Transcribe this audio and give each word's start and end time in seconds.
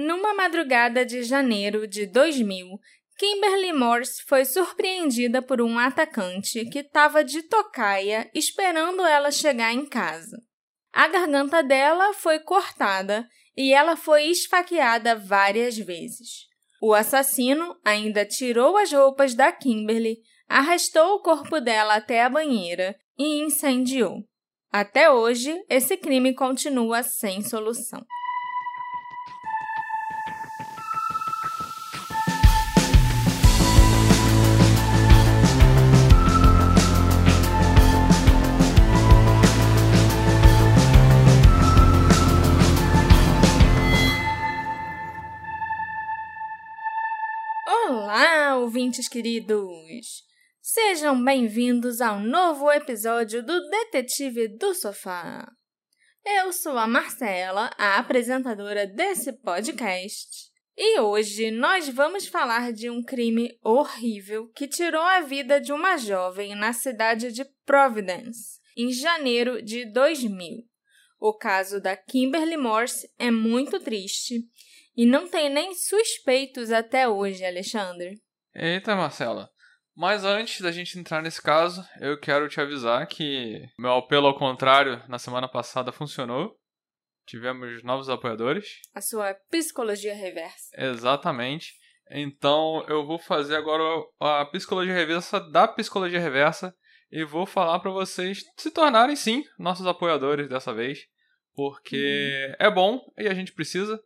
Numa 0.00 0.32
madrugada 0.32 1.04
de 1.04 1.24
janeiro 1.24 1.84
de 1.84 2.06
2000, 2.06 2.78
Kimberly 3.18 3.72
Morse 3.72 4.22
foi 4.28 4.44
surpreendida 4.44 5.42
por 5.42 5.60
um 5.60 5.76
atacante 5.76 6.64
que 6.66 6.78
estava 6.78 7.24
de 7.24 7.42
tocaia 7.42 8.30
esperando 8.32 9.04
ela 9.04 9.32
chegar 9.32 9.74
em 9.74 9.84
casa. 9.84 10.40
A 10.92 11.08
garganta 11.08 11.64
dela 11.64 12.14
foi 12.14 12.38
cortada 12.38 13.26
e 13.56 13.74
ela 13.74 13.96
foi 13.96 14.26
esfaqueada 14.26 15.16
várias 15.16 15.76
vezes. 15.76 16.46
O 16.80 16.94
assassino 16.94 17.76
ainda 17.84 18.24
tirou 18.24 18.76
as 18.76 18.92
roupas 18.92 19.34
da 19.34 19.50
Kimberly, 19.50 20.18
arrastou 20.48 21.16
o 21.16 21.22
corpo 21.22 21.58
dela 21.60 21.96
até 21.96 22.22
a 22.22 22.30
banheira 22.30 22.94
e 23.18 23.40
incendiou. 23.40 24.22
Até 24.70 25.10
hoje, 25.10 25.60
esse 25.68 25.96
crime 25.96 26.34
continua 26.34 27.02
sem 27.02 27.42
solução. 27.42 28.06
Ouvintes 48.68 49.08
queridos! 49.08 50.24
Sejam 50.60 51.24
bem-vindos 51.24 52.02
ao 52.02 52.20
novo 52.20 52.70
episódio 52.70 53.42
do 53.42 53.66
Detetive 53.70 54.46
do 54.46 54.74
Sofá. 54.74 55.50
Eu 56.22 56.52
sou 56.52 56.76
a 56.76 56.86
Marcela, 56.86 57.70
a 57.78 57.98
apresentadora 57.98 58.86
desse 58.86 59.32
podcast, 59.40 60.28
e 60.76 61.00
hoje 61.00 61.50
nós 61.50 61.88
vamos 61.88 62.26
falar 62.26 62.70
de 62.70 62.90
um 62.90 63.02
crime 63.02 63.58
horrível 63.64 64.52
que 64.54 64.68
tirou 64.68 65.00
a 65.00 65.22
vida 65.22 65.58
de 65.58 65.72
uma 65.72 65.96
jovem 65.96 66.54
na 66.54 66.74
cidade 66.74 67.32
de 67.32 67.46
Providence, 67.64 68.60
em 68.76 68.92
janeiro 68.92 69.62
de 69.62 69.90
2000. 69.90 70.58
O 71.18 71.32
caso 71.32 71.80
da 71.80 71.96
Kimberly 71.96 72.58
Morse 72.58 73.10
é 73.18 73.30
muito 73.30 73.80
triste 73.80 74.42
e 74.94 75.06
não 75.06 75.26
tem 75.26 75.48
nem 75.48 75.74
suspeitos 75.74 76.70
até 76.70 77.08
hoje, 77.08 77.42
Alexandre. 77.46 78.20
Eita, 78.54 78.96
Marcela. 78.96 79.50
Mas 79.96 80.24
antes 80.24 80.60
da 80.60 80.70
gente 80.70 80.98
entrar 80.98 81.20
nesse 81.20 81.42
caso, 81.42 81.84
eu 82.00 82.18
quero 82.18 82.48
te 82.48 82.60
avisar 82.60 83.06
que 83.08 83.68
meu 83.78 83.94
apelo 83.94 84.28
ao 84.28 84.38
contrário 84.38 85.02
na 85.08 85.18
semana 85.18 85.48
passada 85.48 85.90
funcionou. 85.90 86.56
Tivemos 87.26 87.82
novos 87.82 88.08
apoiadores. 88.08 88.80
A 88.94 89.00
sua 89.00 89.34
psicologia 89.50 90.14
reversa. 90.14 90.68
Exatamente. 90.76 91.74
Então 92.10 92.84
eu 92.88 93.04
vou 93.04 93.18
fazer 93.18 93.56
agora 93.56 93.82
a 94.20 94.44
psicologia 94.46 94.94
reversa 94.94 95.40
da 95.40 95.66
psicologia 95.66 96.20
reversa 96.20 96.74
e 97.10 97.24
vou 97.24 97.44
falar 97.44 97.80
para 97.80 97.90
vocês 97.90 98.44
se 98.56 98.70
tornarem 98.70 99.16
sim 99.16 99.44
nossos 99.58 99.86
apoiadores 99.86 100.48
dessa 100.48 100.72
vez, 100.72 101.00
porque 101.54 102.46
uhum. 102.50 102.66
é 102.66 102.70
bom 102.70 103.00
e 103.18 103.26
a 103.26 103.34
gente 103.34 103.52
precisa. 103.52 104.00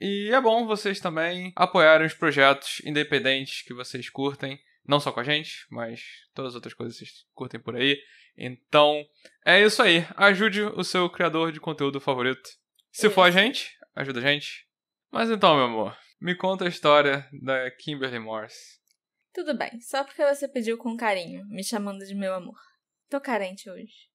E 0.00 0.30
é 0.32 0.40
bom 0.40 0.66
vocês 0.66 1.00
também 1.00 1.52
apoiarem 1.56 2.06
os 2.06 2.14
projetos 2.14 2.80
independentes 2.84 3.62
que 3.62 3.74
vocês 3.74 4.08
curtem 4.08 4.58
não 4.88 4.98
só 4.98 5.12
com 5.12 5.20
a 5.20 5.24
gente, 5.24 5.66
mas 5.70 6.00
todas 6.32 6.52
as 6.52 6.54
outras 6.54 6.72
coisas 6.72 6.98
que 6.98 7.04
vocês 7.04 7.26
curtem 7.34 7.60
por 7.60 7.76
aí. 7.76 8.00
Então, 8.36 9.04
é 9.44 9.62
isso 9.62 9.82
aí. 9.82 10.06
Ajude 10.16 10.62
o 10.62 10.82
seu 10.82 11.10
criador 11.10 11.52
de 11.52 11.60
conteúdo 11.60 12.00
favorito. 12.00 12.48
Se 12.90 13.10
for 13.10 13.22
a 13.22 13.30
gente, 13.30 13.76
ajuda 13.94 14.20
a 14.20 14.22
gente. 14.22 14.66
Mas 15.10 15.30
então, 15.30 15.56
meu 15.56 15.66
amor, 15.66 15.98
me 16.18 16.34
conta 16.34 16.64
a 16.64 16.68
história 16.68 17.28
da 17.42 17.70
Kimberly 17.72 18.18
Morse. 18.18 18.78
Tudo 19.34 19.56
bem, 19.56 19.78
só 19.80 20.02
porque 20.02 20.24
você 20.24 20.48
pediu 20.48 20.78
com 20.78 20.96
carinho, 20.96 21.46
me 21.48 21.62
chamando 21.62 22.04
de 22.06 22.14
meu 22.14 22.34
amor. 22.34 22.58
Tô 23.10 23.20
carente 23.20 23.68
hoje. 23.68 24.08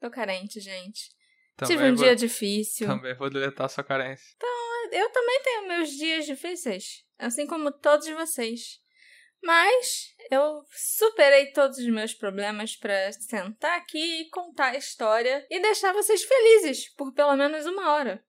Tô 0.00 0.10
carente, 0.10 0.58
gente. 0.60 1.10
Também 1.60 1.76
Tive 1.76 1.90
um 1.90 1.94
vou... 1.94 2.04
dia 2.04 2.16
difícil. 2.16 2.86
Também 2.86 3.14
vou 3.14 3.28
deletar 3.28 3.68
sua 3.68 3.84
carência. 3.84 4.32
Então, 4.34 4.48
eu 4.92 5.10
também 5.10 5.42
tenho 5.42 5.68
meus 5.68 5.90
dias 5.90 6.24
difíceis, 6.24 7.04
assim 7.18 7.46
como 7.46 7.70
todos 7.70 8.08
vocês. 8.08 8.80
Mas 9.42 10.14
eu 10.30 10.62
superei 10.70 11.52
todos 11.52 11.76
os 11.78 11.86
meus 11.86 12.14
problemas 12.14 12.76
para 12.76 13.12
sentar 13.12 13.76
aqui 13.78 14.22
e 14.22 14.30
contar 14.30 14.70
a 14.70 14.76
história 14.76 15.46
e 15.50 15.60
deixar 15.60 15.92
vocês 15.92 16.22
felizes 16.22 16.88
por 16.94 17.12
pelo 17.12 17.36
menos 17.36 17.66
uma 17.66 17.92
hora. 17.92 18.24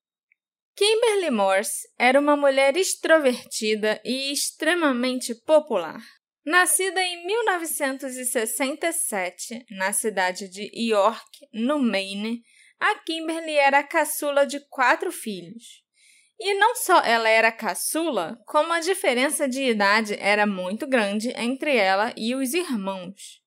Kimberly 0.76 1.32
Morse 1.32 1.88
era 1.98 2.20
uma 2.20 2.36
mulher 2.36 2.76
extrovertida 2.76 4.02
e 4.04 4.34
extremamente 4.34 5.34
popular. 5.36 6.02
Nascida 6.46 7.02
em 7.02 7.26
1967 7.26 9.66
na 9.72 9.94
cidade 9.94 10.50
de 10.50 10.70
York, 10.74 11.48
no 11.54 11.80
Maine, 11.80 12.44
a 12.82 12.96
Kimberly 12.96 13.54
era 13.54 13.80
a 13.80 13.84
caçula 13.84 14.44
de 14.44 14.60
quatro 14.60 15.12
filhos. 15.12 15.84
E 16.40 16.56
não 16.56 16.76
só 16.76 17.00
ela 17.04 17.30
era 17.30 17.52
caçula, 17.52 18.42
como 18.48 18.74
a 18.74 18.80
diferença 18.80 19.48
de 19.48 19.62
idade 19.62 20.18
era 20.20 20.48
muito 20.48 20.88
grande 20.88 21.32
entre 21.38 21.76
ela 21.76 22.12
e 22.18 22.34
os 22.34 22.56
irmãos. 22.56 23.40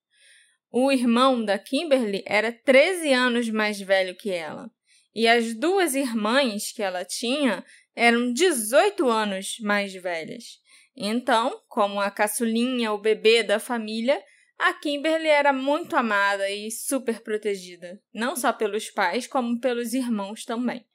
O 0.71 0.89
irmão 0.89 1.43
da 1.43 1.59
Kimberly 1.59 2.23
era 2.25 2.53
13 2.53 3.11
anos 3.11 3.49
mais 3.49 3.77
velho 3.77 4.15
que 4.15 4.31
ela, 4.31 4.71
e 5.13 5.27
as 5.27 5.53
duas 5.53 5.95
irmãs 5.95 6.71
que 6.71 6.81
ela 6.81 7.03
tinha 7.03 7.65
eram 7.93 8.31
18 8.31 9.05
anos 9.09 9.57
mais 9.59 9.93
velhas. 9.93 10.61
Então, 10.95 11.61
como 11.67 11.99
a 11.99 12.09
caçulinha, 12.09 12.93
o 12.93 12.97
bebê 12.97 13.43
da 13.43 13.59
família, 13.59 14.23
a 14.57 14.73
Kimberly 14.73 15.27
era 15.27 15.51
muito 15.51 15.95
amada 15.95 16.49
e 16.49 16.71
super 16.71 17.21
protegida, 17.21 18.01
não 18.13 18.35
só 18.35 18.53
pelos 18.53 18.89
pais, 18.89 19.27
como 19.27 19.59
pelos 19.59 19.93
irmãos 19.93 20.45
também. 20.45 20.85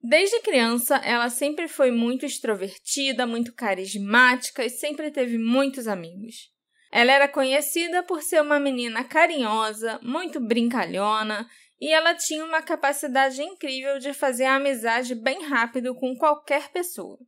Desde 0.00 0.40
criança, 0.40 0.96
ela 0.98 1.28
sempre 1.28 1.66
foi 1.66 1.90
muito 1.90 2.24
extrovertida, 2.24 3.26
muito 3.26 3.52
carismática 3.52 4.64
e 4.64 4.70
sempre 4.70 5.10
teve 5.10 5.36
muitos 5.36 5.88
amigos. 5.88 6.52
Ela 6.92 7.12
era 7.12 7.28
conhecida 7.28 8.02
por 8.02 8.22
ser 8.22 8.40
uma 8.40 8.60
menina 8.60 9.04
carinhosa, 9.04 9.98
muito 10.02 10.40
brincalhona 10.40 11.48
e 11.80 11.92
ela 11.92 12.14
tinha 12.14 12.44
uma 12.44 12.62
capacidade 12.62 13.42
incrível 13.42 13.98
de 13.98 14.12
fazer 14.12 14.44
amizade 14.44 15.14
bem 15.14 15.44
rápido 15.44 15.94
com 15.94 16.16
qualquer 16.16 16.70
pessoa. 16.70 17.18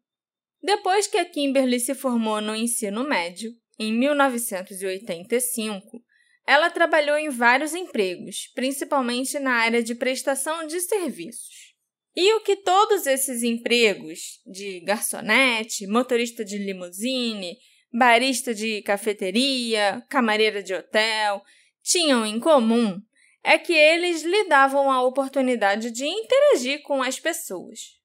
Depois 0.62 1.06
que 1.06 1.18
a 1.18 1.24
Kimberly 1.24 1.80
se 1.80 1.94
formou 1.94 2.40
no 2.40 2.54
ensino 2.54 3.02
médio, 3.02 3.52
em 3.80 3.94
1985, 3.94 6.04
ela 6.46 6.68
trabalhou 6.68 7.16
em 7.16 7.30
vários 7.30 7.74
empregos, 7.74 8.50
principalmente 8.54 9.38
na 9.38 9.54
área 9.54 9.82
de 9.82 9.94
prestação 9.94 10.66
de 10.66 10.78
serviços. 10.80 11.70
E 12.14 12.34
o 12.34 12.42
que 12.42 12.56
todos 12.56 13.06
esses 13.06 13.42
empregos 13.42 14.42
de 14.44 14.80
garçonete, 14.80 15.86
motorista 15.86 16.44
de 16.44 16.58
limusine, 16.58 17.56
barista 17.90 18.52
de 18.52 18.82
cafeteria, 18.82 20.04
camareira 20.10 20.62
de 20.62 20.74
hotel 20.74 21.42
tinham 21.82 22.26
em 22.26 22.38
comum 22.38 23.00
é 23.42 23.56
que 23.56 23.72
eles 23.72 24.22
lhe 24.22 24.44
davam 24.44 24.90
a 24.90 25.02
oportunidade 25.02 25.90
de 25.90 26.04
interagir 26.04 26.82
com 26.82 27.02
as 27.02 27.18
pessoas. 27.18 27.99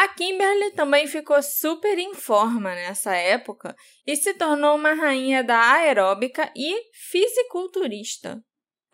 A 0.00 0.08
Kimberly 0.08 0.70
também 0.70 1.06
ficou 1.06 1.42
super 1.42 1.98
em 1.98 2.14
forma 2.14 2.74
nessa 2.74 3.14
época 3.14 3.76
e 4.06 4.16
se 4.16 4.32
tornou 4.32 4.74
uma 4.74 4.94
rainha 4.94 5.44
da 5.44 5.74
aeróbica 5.74 6.50
e 6.56 6.74
fisiculturista. 6.94 8.42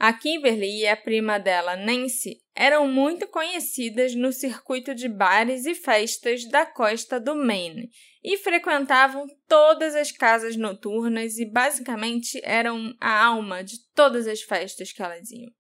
A 0.01 0.13
Kimberly 0.13 0.81
e 0.81 0.89
a 0.89 0.97
prima 0.97 1.39
dela, 1.39 1.77
Nancy, 1.77 2.39
eram 2.57 2.89
muito 2.89 3.29
conhecidas 3.29 4.17
no 4.17 4.33
circuito 4.33 4.97
de 4.97 5.09
bares 5.09 5.65
e 5.65 5.77
festas 5.77 6.45
da 6.49 6.67
costa 6.67 7.21
do 7.21 7.37
Maine 7.37 7.89
e 8.25 8.37
frequentavam 8.37 9.29
todas 9.47 9.95
as 9.95 10.11
casas 10.11 10.57
noturnas 10.57 11.39
e 11.39 11.49
basicamente 11.49 12.41
eram 12.43 12.93
a 13.01 13.27
alma 13.27 13.63
de 13.63 13.77
todas 13.95 14.27
as 14.27 14.43
festas 14.43 14.91
que 14.91 15.01
elas 15.01 15.31
iam. 15.31 15.53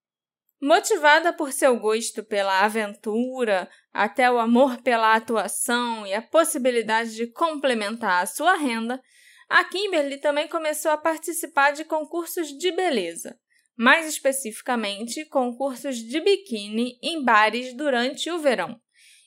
Motivada 0.61 1.33
por 1.33 1.53
seu 1.53 1.79
gosto 1.79 2.25
pela 2.25 2.65
aventura, 2.65 3.69
até 3.93 4.31
o 4.31 4.39
amor 4.39 4.81
pela 4.83 5.15
atuação 5.15 6.07
e 6.07 6.15
a 6.15 6.23
possibilidade 6.23 7.15
de 7.15 7.27
complementar 7.27 8.23
a 8.23 8.27
sua 8.27 8.57
renda, 8.57 9.01
a 9.49 9.63
Kimberly 9.65 10.19
também 10.19 10.49
começou 10.49 10.91
a 10.91 10.97
participar 10.99 11.73
de 11.73 11.85
concursos 11.85 12.49
de 12.49 12.73
beleza 12.73 13.39
mais 13.77 14.09
especificamente 14.09 15.27
concursos 15.27 15.99
de 15.99 16.19
biquíni 16.21 16.99
em 17.03 17.23
bares 17.23 17.77
durante 17.77 18.31
o 18.31 18.39
verão, 18.39 18.81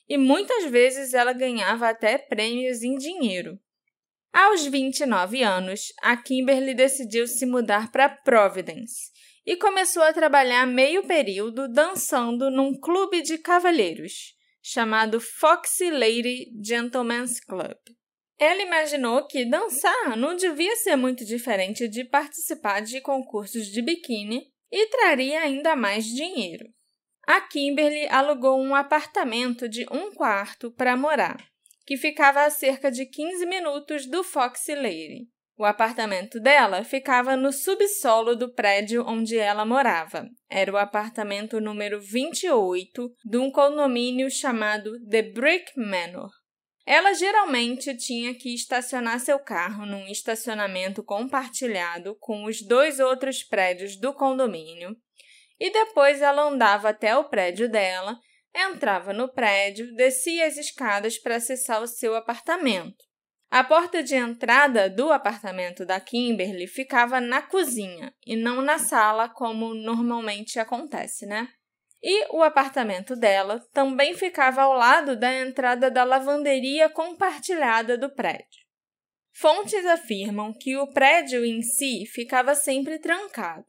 e 0.08 0.18
muitas 0.18 0.64
vezes 0.64 1.14
ela 1.14 1.32
ganhava 1.32 1.88
até 1.88 2.18
prêmios 2.18 2.82
em 2.82 2.96
dinheiro. 2.96 3.58
Aos 4.32 4.64
29 4.64 5.42
anos, 5.42 5.92
a 6.02 6.16
Kimberly 6.16 6.74
decidiu 6.74 7.26
se 7.26 7.46
mudar 7.46 7.92
para 7.92 8.08
Providence 8.08 9.09
e 9.46 9.56
começou 9.56 10.02
a 10.02 10.12
trabalhar 10.12 10.66
meio 10.66 11.06
período 11.06 11.68
dançando 11.68 12.50
num 12.50 12.78
clube 12.78 13.22
de 13.22 13.38
cavalheiros, 13.38 14.34
chamado 14.62 15.20
Foxy 15.20 15.90
Lady 15.90 16.50
Gentlemen's 16.62 17.40
Club. 17.40 17.76
Ela 18.38 18.62
imaginou 18.62 19.26
que 19.26 19.44
dançar 19.44 20.16
não 20.16 20.34
devia 20.34 20.74
ser 20.76 20.96
muito 20.96 21.24
diferente 21.24 21.88
de 21.88 22.04
participar 22.04 22.80
de 22.80 23.00
concursos 23.00 23.66
de 23.66 23.82
biquíni 23.82 24.46
e 24.72 24.86
traria 24.88 25.40
ainda 25.40 25.76
mais 25.76 26.06
dinheiro. 26.06 26.64
A 27.26 27.40
Kimberly 27.40 28.08
alugou 28.08 28.58
um 28.58 28.74
apartamento 28.74 29.68
de 29.68 29.86
um 29.90 30.10
quarto 30.12 30.70
para 30.70 30.96
morar, 30.96 31.36
que 31.86 31.96
ficava 31.96 32.44
a 32.44 32.50
cerca 32.50 32.90
de 32.90 33.04
15 33.04 33.44
minutos 33.46 34.06
do 34.06 34.24
Foxy 34.24 34.74
Lady. 34.74 35.28
O 35.60 35.64
apartamento 35.66 36.40
dela 36.40 36.82
ficava 36.84 37.36
no 37.36 37.52
subsolo 37.52 38.34
do 38.34 38.50
prédio 38.50 39.04
onde 39.06 39.36
ela 39.36 39.66
morava. 39.66 40.26
Era 40.48 40.72
o 40.72 40.78
apartamento 40.78 41.60
número 41.60 42.00
28 42.00 43.14
de 43.22 43.36
um 43.36 43.50
condomínio 43.50 44.30
chamado 44.30 44.90
The 45.04 45.20
Brick 45.20 45.78
Manor. 45.78 46.30
Ela 46.86 47.12
geralmente 47.12 47.94
tinha 47.94 48.34
que 48.34 48.54
estacionar 48.54 49.20
seu 49.20 49.38
carro 49.38 49.84
num 49.84 50.06
estacionamento 50.06 51.04
compartilhado 51.04 52.16
com 52.18 52.46
os 52.46 52.62
dois 52.62 52.98
outros 52.98 53.42
prédios 53.42 54.00
do 54.00 54.14
condomínio 54.14 54.96
e 55.60 55.70
depois 55.70 56.22
ela 56.22 56.48
andava 56.48 56.88
até 56.88 57.14
o 57.14 57.24
prédio 57.24 57.70
dela, 57.70 58.16
entrava 58.56 59.12
no 59.12 59.30
prédio, 59.30 59.94
descia 59.94 60.46
as 60.46 60.56
escadas 60.56 61.18
para 61.18 61.36
acessar 61.36 61.82
o 61.82 61.86
seu 61.86 62.16
apartamento. 62.16 63.09
A 63.50 63.64
porta 63.64 64.00
de 64.00 64.14
entrada 64.14 64.88
do 64.88 65.10
apartamento 65.10 65.84
da 65.84 65.98
Kimberly 65.98 66.68
ficava 66.68 67.20
na 67.20 67.42
cozinha 67.42 68.14
e 68.24 68.36
não 68.36 68.62
na 68.62 68.78
sala, 68.78 69.28
como 69.28 69.74
normalmente 69.74 70.60
acontece, 70.60 71.26
né? 71.26 71.48
E 72.00 72.26
o 72.32 72.44
apartamento 72.44 73.16
dela 73.16 73.58
também 73.72 74.14
ficava 74.14 74.62
ao 74.62 74.72
lado 74.72 75.16
da 75.16 75.34
entrada 75.34 75.90
da 75.90 76.04
lavanderia 76.04 76.88
compartilhada 76.88 77.98
do 77.98 78.08
prédio. 78.08 78.64
Fontes 79.32 79.84
afirmam 79.84 80.52
que 80.52 80.76
o 80.76 80.86
prédio 80.86 81.44
em 81.44 81.60
si 81.60 82.06
ficava 82.06 82.54
sempre 82.54 83.00
trancado. 83.00 83.66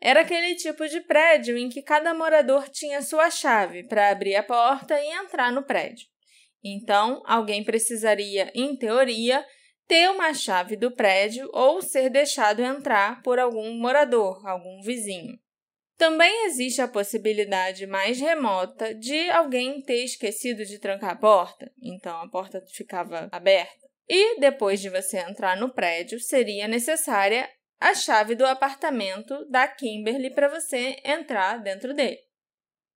Era 0.00 0.22
aquele 0.22 0.56
tipo 0.56 0.86
de 0.88 1.00
prédio 1.00 1.56
em 1.56 1.68
que 1.68 1.80
cada 1.80 2.12
morador 2.12 2.68
tinha 2.68 3.00
sua 3.00 3.30
chave 3.30 3.86
para 3.86 4.10
abrir 4.10 4.34
a 4.34 4.42
porta 4.42 5.00
e 5.00 5.06
entrar 5.12 5.52
no 5.52 5.62
prédio. 5.62 6.11
Então, 6.64 7.22
alguém 7.26 7.64
precisaria, 7.64 8.50
em 8.54 8.76
teoria, 8.76 9.44
ter 9.86 10.10
uma 10.10 10.32
chave 10.32 10.76
do 10.76 10.90
prédio 10.90 11.48
ou 11.52 11.82
ser 11.82 12.08
deixado 12.08 12.62
entrar 12.62 13.22
por 13.22 13.38
algum 13.38 13.74
morador, 13.74 14.46
algum 14.46 14.80
vizinho. 14.82 15.38
Também 15.98 16.46
existe 16.46 16.80
a 16.80 16.88
possibilidade 16.88 17.86
mais 17.86 18.18
remota 18.18 18.94
de 18.94 19.30
alguém 19.30 19.80
ter 19.82 20.04
esquecido 20.04 20.64
de 20.64 20.78
trancar 20.78 21.10
a 21.10 21.16
porta, 21.16 21.70
então 21.80 22.16
a 22.16 22.28
porta 22.28 22.60
ficava 22.74 23.28
aberta. 23.30 23.86
E 24.08 24.40
depois 24.40 24.80
de 24.80 24.88
você 24.88 25.18
entrar 25.18 25.56
no 25.56 25.72
prédio, 25.72 26.18
seria 26.18 26.66
necessária 26.66 27.48
a 27.78 27.94
chave 27.94 28.34
do 28.34 28.46
apartamento 28.46 29.44
da 29.48 29.66
Kimberly 29.68 30.30
para 30.30 30.48
você 30.48 30.96
entrar 31.04 31.62
dentro 31.62 31.94
dele. 31.94 32.18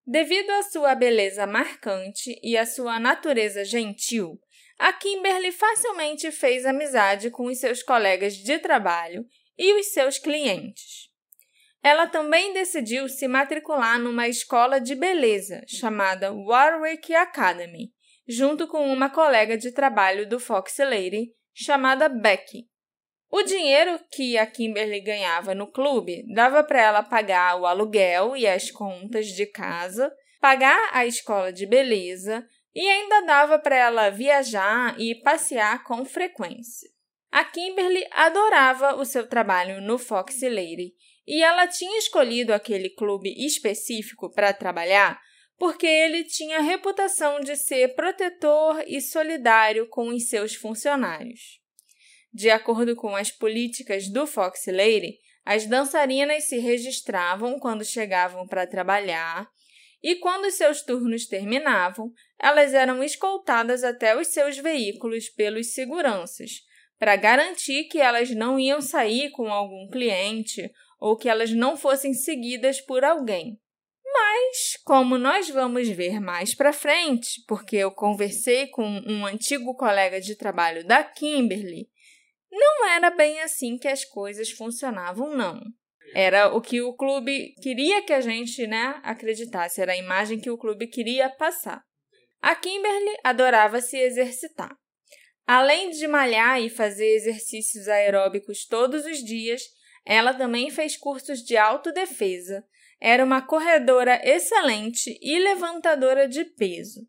Devido 0.08 0.52
à 0.52 0.62
sua 0.62 0.94
beleza 0.94 1.48
marcante 1.48 2.40
e 2.44 2.56
à 2.56 2.66
sua 2.66 3.00
natureza 3.00 3.66
gentil, 3.66 4.40
a 4.78 4.94
Kimberly 4.94 5.52
facilmente 5.52 6.32
fez 6.32 6.64
amizade 6.64 7.32
com 7.32 7.46
os 7.46 7.60
seus 7.60 7.82
colegas 7.82 8.36
de 8.36 8.60
trabalho 8.60 9.26
e 9.58 9.74
os 9.80 9.88
seus 9.88 10.20
clientes. 10.20 11.10
Ela 11.82 12.08
também 12.08 12.54
decidiu 12.54 13.10
se 13.10 13.28
matricular 13.28 14.00
numa 14.00 14.28
escola 14.28 14.80
de 14.80 14.94
beleza 14.94 15.64
chamada 15.68 16.32
Warwick 16.32 17.14
Academy, 17.16 17.92
junto 18.28 18.68
com 18.68 18.92
uma 18.92 19.10
colega 19.10 19.58
de 19.58 19.72
trabalho 19.72 20.28
do 20.28 20.40
Fox 20.40 20.78
Lady 20.78 21.32
chamada 21.54 22.08
Becky. 22.10 22.68
O 23.30 23.42
dinheiro 23.44 24.00
que 24.12 24.38
a 24.38 24.46
Kimberly 24.46 25.02
ganhava 25.02 25.54
no 25.54 25.68
clube 25.68 26.24
dava 26.34 26.64
para 26.64 26.82
ela 26.82 27.04
pagar 27.04 27.60
o 27.60 27.66
aluguel 27.66 28.36
e 28.38 28.48
as 28.48 28.72
contas 28.72 29.28
de 29.28 29.46
casa, 29.46 30.12
pagar 30.40 30.90
a 30.94 31.06
escola 31.06 31.52
de 31.52 31.66
beleza 31.66 32.46
e 32.74 32.88
ainda 32.88 33.22
dava 33.22 33.58
para 33.58 33.76
ela 33.76 34.10
viajar 34.10 35.00
e 35.00 35.16
passear 35.16 35.84
com 35.84 36.06
frequência. 36.06 36.90
A 37.32 37.44
Kimberly 37.44 38.06
adorava 38.12 38.96
o 38.96 39.06
seu 39.06 39.28
trabalho 39.28 39.82
no 39.82 39.98
Fox 39.98 40.42
Lady 40.42 40.94
e 41.28 41.42
ela 41.44 41.68
tinha 41.68 41.98
escolhido 41.98 42.54
aquele 42.54 42.90
clube 42.90 43.34
específico 43.46 44.32
para 44.32 44.54
trabalhar 44.54 45.20
porque 45.58 45.88
ele 45.88 46.24
tinha 46.24 46.58
a 46.58 46.62
reputação 46.62 47.40
de 47.40 47.56
ser 47.56 47.96
protetor 47.96 48.84
e 48.88 49.02
solidário 49.02 49.88
com 49.88 50.10
os 50.10 50.30
seus 50.30 50.54
funcionários. 50.54 51.65
De 52.36 52.50
acordo 52.50 52.98
com 52.98 53.16
as 53.16 53.32
políticas 53.32 54.10
do 54.10 54.28
Fox 54.28 54.66
Lady, 54.68 55.20
as 55.46 55.66
dançarinas 55.68 56.50
se 56.50 56.58
registravam 56.58 57.58
quando 57.58 57.86
chegavam 57.86 58.46
para 58.46 58.68
trabalhar 58.68 59.48
e, 60.04 60.16
quando 60.18 60.52
seus 60.52 60.82
turnos 60.82 61.28
terminavam, 61.28 62.12
elas 62.38 62.74
eram 62.74 63.02
escoltadas 63.02 63.86
até 63.86 64.20
os 64.20 64.28
seus 64.28 64.58
veículos 64.58 65.30
pelos 65.30 65.72
seguranças, 65.72 66.52
para 67.00 67.16
garantir 67.16 67.86
que 67.86 68.02
elas 68.02 68.30
não 68.32 68.60
iam 68.60 68.82
sair 68.82 69.32
com 69.32 69.48
algum 69.48 69.88
cliente 69.90 70.70
ou 71.00 71.16
que 71.16 71.30
elas 71.30 71.52
não 71.52 71.78
fossem 71.78 72.14
seguidas 72.14 72.82
por 72.82 73.06
alguém. 73.06 73.58
Mas, 74.04 74.78
como 74.84 75.18
nós 75.18 75.50
vamos 75.50 75.88
ver 75.88 76.20
mais 76.20 76.54
para 76.54 76.74
frente, 76.74 77.42
porque 77.48 77.78
eu 77.78 77.92
conversei 77.92 78.68
com 78.68 78.86
um 79.08 79.26
antigo 79.26 79.74
colega 79.74 80.20
de 80.20 80.36
trabalho 80.36 80.86
da 80.86 81.02
Kimberly 81.02 81.95
não 82.56 82.88
era 82.88 83.10
bem 83.10 83.42
assim 83.42 83.78
que 83.78 83.88
as 83.88 84.06
coisas 84.06 84.50
funcionavam, 84.50 85.36
não. 85.36 85.62
Era 86.14 86.56
o 86.56 86.62
que 86.62 86.82
o 86.82 86.96
clube 86.96 87.54
queria 87.62 88.02
que 88.02 88.14
a 88.14 88.22
gente 88.22 88.66
né, 88.66 89.00
acreditasse, 89.04 89.82
era 89.82 89.92
a 89.92 89.98
imagem 89.98 90.40
que 90.40 90.50
o 90.50 90.58
clube 90.58 90.88
queria 90.88 91.30
passar. 91.30 91.84
A 92.42 92.56
Kimberly 92.56 93.18
adorava 93.24 93.82
se 93.82 93.98
exercitar. 93.98 94.74
Além 95.46 95.90
de 95.90 96.08
malhar 96.08 96.62
e 96.62 96.70
fazer 96.70 97.08
exercícios 97.16 97.88
aeróbicos 97.88 98.66
todos 98.66 99.06
os 99.06 99.18
dias, 99.18 99.62
ela 100.06 100.34
também 100.34 100.70
fez 100.70 100.96
cursos 100.96 101.40
de 101.40 101.58
autodefesa. 101.58 102.64
Era 103.02 103.24
uma 103.24 103.42
corredora 103.42 104.22
excelente 104.24 105.18
e 105.22 105.38
levantadora 105.40 106.28
de 106.28 106.46
peso. 106.46 107.02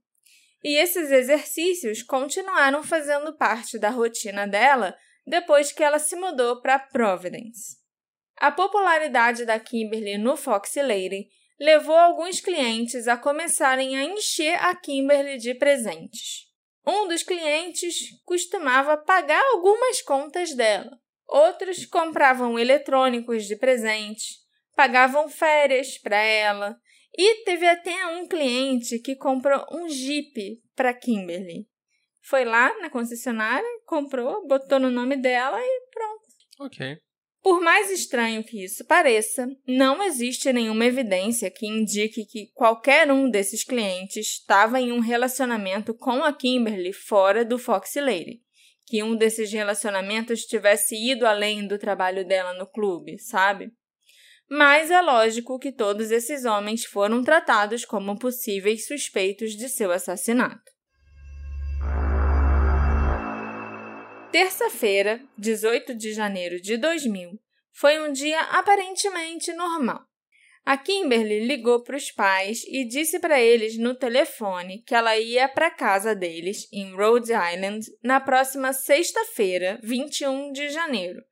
E 0.64 0.76
esses 0.76 1.10
exercícios 1.10 2.02
continuaram 2.02 2.82
fazendo 2.82 3.37
parte 3.37 3.78
da 3.78 3.90
rotina 3.90 4.46
dela 4.49 4.96
depois 5.26 5.73
que 5.73 5.83
ela 5.83 5.99
se 5.99 6.14
mudou 6.14 6.61
para 6.61 6.78
Providence. 6.78 7.76
A 8.38 8.52
popularidade 8.52 9.45
da 9.45 9.59
Kimberly 9.59 10.18
no 10.18 10.37
Fox 10.37 10.75
Lady 10.76 11.28
levou 11.59 11.97
alguns 11.97 12.40
clientes 12.40 13.09
a 13.09 13.16
começarem 13.16 13.97
a 13.97 14.04
encher 14.04 14.54
a 14.62 14.75
Kimberly 14.75 15.38
de 15.38 15.54
presentes. 15.54 16.47
Um 16.87 17.09
dos 17.09 17.23
clientes 17.23 18.11
costumava 18.25 18.97
pagar 18.97 19.42
algumas 19.52 20.00
contas 20.02 20.54
dela. 20.54 20.90
Outros 21.26 21.85
compravam 21.85 22.59
eletrônicos 22.59 23.47
de 23.47 23.56
presente, 23.56 24.37
pagavam 24.76 25.28
férias 25.28 25.99
para 25.99 26.16
ela 26.16 26.78
e 27.16 27.42
teve 27.45 27.66
até 27.66 28.06
um 28.06 28.28
cliente 28.28 28.99
que 29.00 29.16
comprou 29.16 29.64
um 29.73 29.88
Jeep 29.88 30.62
para 30.76 30.95
Kimberly 30.95 31.66
foi 32.28 32.45
lá 32.45 32.76
na 32.80 32.90
concessionária, 32.90 33.68
comprou, 33.87 34.47
botou 34.47 34.80
no 34.80 34.90
nome 34.90 35.16
dela 35.16 35.59
e 35.61 35.80
pronto. 35.92 36.26
Ok. 36.61 36.99
Por 37.40 37.61
mais 37.61 37.90
estranho 37.92 38.42
que 38.42 38.64
isso 38.64 38.85
pareça, 38.85 39.47
não 39.64 40.02
existe 40.02 40.52
nenhuma 40.52 40.85
evidência 40.85 41.49
que 41.49 41.64
indique 41.64 42.26
que 42.26 42.50
qualquer 42.52 43.12
um 43.12 43.30
desses 43.30 43.62
clientes 43.62 44.26
estava 44.26 44.80
em 44.80 44.90
um 44.90 44.99
relacionamento 44.99 45.95
com 45.95 46.25
a 46.25 46.33
Kimberly 46.33 46.92
fora 46.92 47.45
do 47.45 47.56
Fox 47.56 47.95
Lady. 47.95 48.40
Que 48.85 49.02
um 49.02 49.14
desses 49.14 49.52
relacionamentos 49.52 50.40
tivesse 50.42 50.97
ido 50.97 51.25
além 51.26 51.68
do 51.68 51.78
trabalho 51.78 52.26
dela 52.26 52.52
no 52.54 52.66
clube, 52.66 53.18
sabe? 53.21 53.71
Mas 54.50 54.90
é 54.90 55.00
lógico 55.00 55.59
que 55.59 55.71
todos 55.71 56.11
esses 56.11 56.45
homens 56.45 56.85
foram 56.85 57.23
tratados 57.23 57.85
como 57.85 58.18
possíveis 58.18 58.87
suspeitos 58.87 59.52
de 59.52 59.68
seu 59.68 59.92
assassinato. 59.92 60.75
Terça-feira, 64.38 65.19
18 65.38 65.95
de 65.95 66.12
janeiro 66.12 66.61
de 66.61 66.76
2000, 66.76 67.40
foi 67.73 67.99
um 68.07 68.12
dia 68.12 68.38
aparentemente 68.38 69.50
normal. 69.55 70.02
A 70.62 70.76
Kimberly 70.76 71.47
ligou 71.47 71.83
para 71.83 71.97
os 71.97 72.11
pais 72.11 72.62
e 72.69 72.85
disse 72.85 73.19
para 73.19 73.40
eles 73.40 73.78
no 73.78 73.95
telefone 73.95 74.83
que 74.83 74.95
ela 74.95 75.16
ia 75.16 75.49
para 75.49 75.71
casa 75.71 76.14
deles, 76.14 76.71
em 76.71 76.95
Rhode 76.95 77.33
Island, 77.33 77.87
na 78.05 78.21
próxima 78.21 78.75
sexta-feira, 78.75 79.81
21 79.83 80.52
de 80.52 80.69
janeiro, 80.69 81.23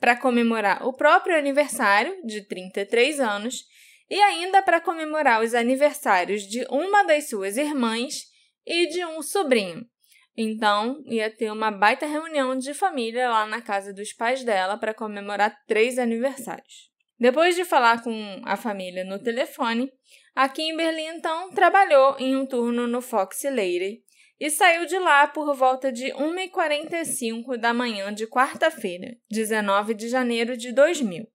para 0.00 0.16
comemorar 0.16 0.86
o 0.86 0.94
próprio 0.94 1.36
aniversário, 1.36 2.16
de 2.24 2.48
33 2.48 3.20
anos, 3.20 3.62
e 4.08 4.18
ainda 4.18 4.62
para 4.62 4.80
comemorar 4.80 5.42
os 5.42 5.52
aniversários 5.52 6.44
de 6.44 6.66
uma 6.70 7.02
das 7.02 7.28
suas 7.28 7.58
irmãs 7.58 8.22
e 8.66 8.86
de 8.88 9.04
um 9.04 9.20
sobrinho. 9.20 9.86
Então, 10.36 11.02
ia 11.06 11.30
ter 11.30 11.50
uma 11.52 11.70
baita 11.70 12.06
reunião 12.06 12.56
de 12.58 12.74
família 12.74 13.28
lá 13.28 13.46
na 13.46 13.60
casa 13.60 13.92
dos 13.92 14.12
pais 14.12 14.42
dela 14.42 14.76
para 14.76 14.92
comemorar 14.92 15.56
três 15.66 15.98
aniversários. 15.98 16.90
Depois 17.18 17.54
de 17.54 17.64
falar 17.64 18.02
com 18.02 18.42
a 18.44 18.56
família 18.56 19.04
no 19.04 19.22
telefone, 19.22 19.92
a 20.34 20.48
Kimberly 20.48 21.02
então 21.02 21.50
trabalhou 21.50 22.16
em 22.18 22.34
um 22.34 22.44
turno 22.44 22.88
no 22.88 23.00
Fox 23.00 23.44
Lady 23.44 24.02
e 24.40 24.50
saiu 24.50 24.84
de 24.84 24.98
lá 24.98 25.28
por 25.28 25.54
volta 25.54 25.92
de 25.92 26.06
1h45 26.12 27.56
da 27.56 27.72
manhã 27.72 28.12
de 28.12 28.26
quarta-feira, 28.26 29.16
19 29.30 29.94
de 29.94 30.08
janeiro 30.08 30.56
de 30.56 30.72
2000. 30.72 31.26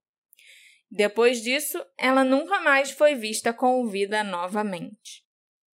Depois 0.90 1.40
disso, 1.40 1.82
ela 1.96 2.24
nunca 2.24 2.60
mais 2.60 2.90
foi 2.90 3.14
vista 3.14 3.52
com 3.54 3.86
vida 3.86 4.22
novamente. 4.22 5.19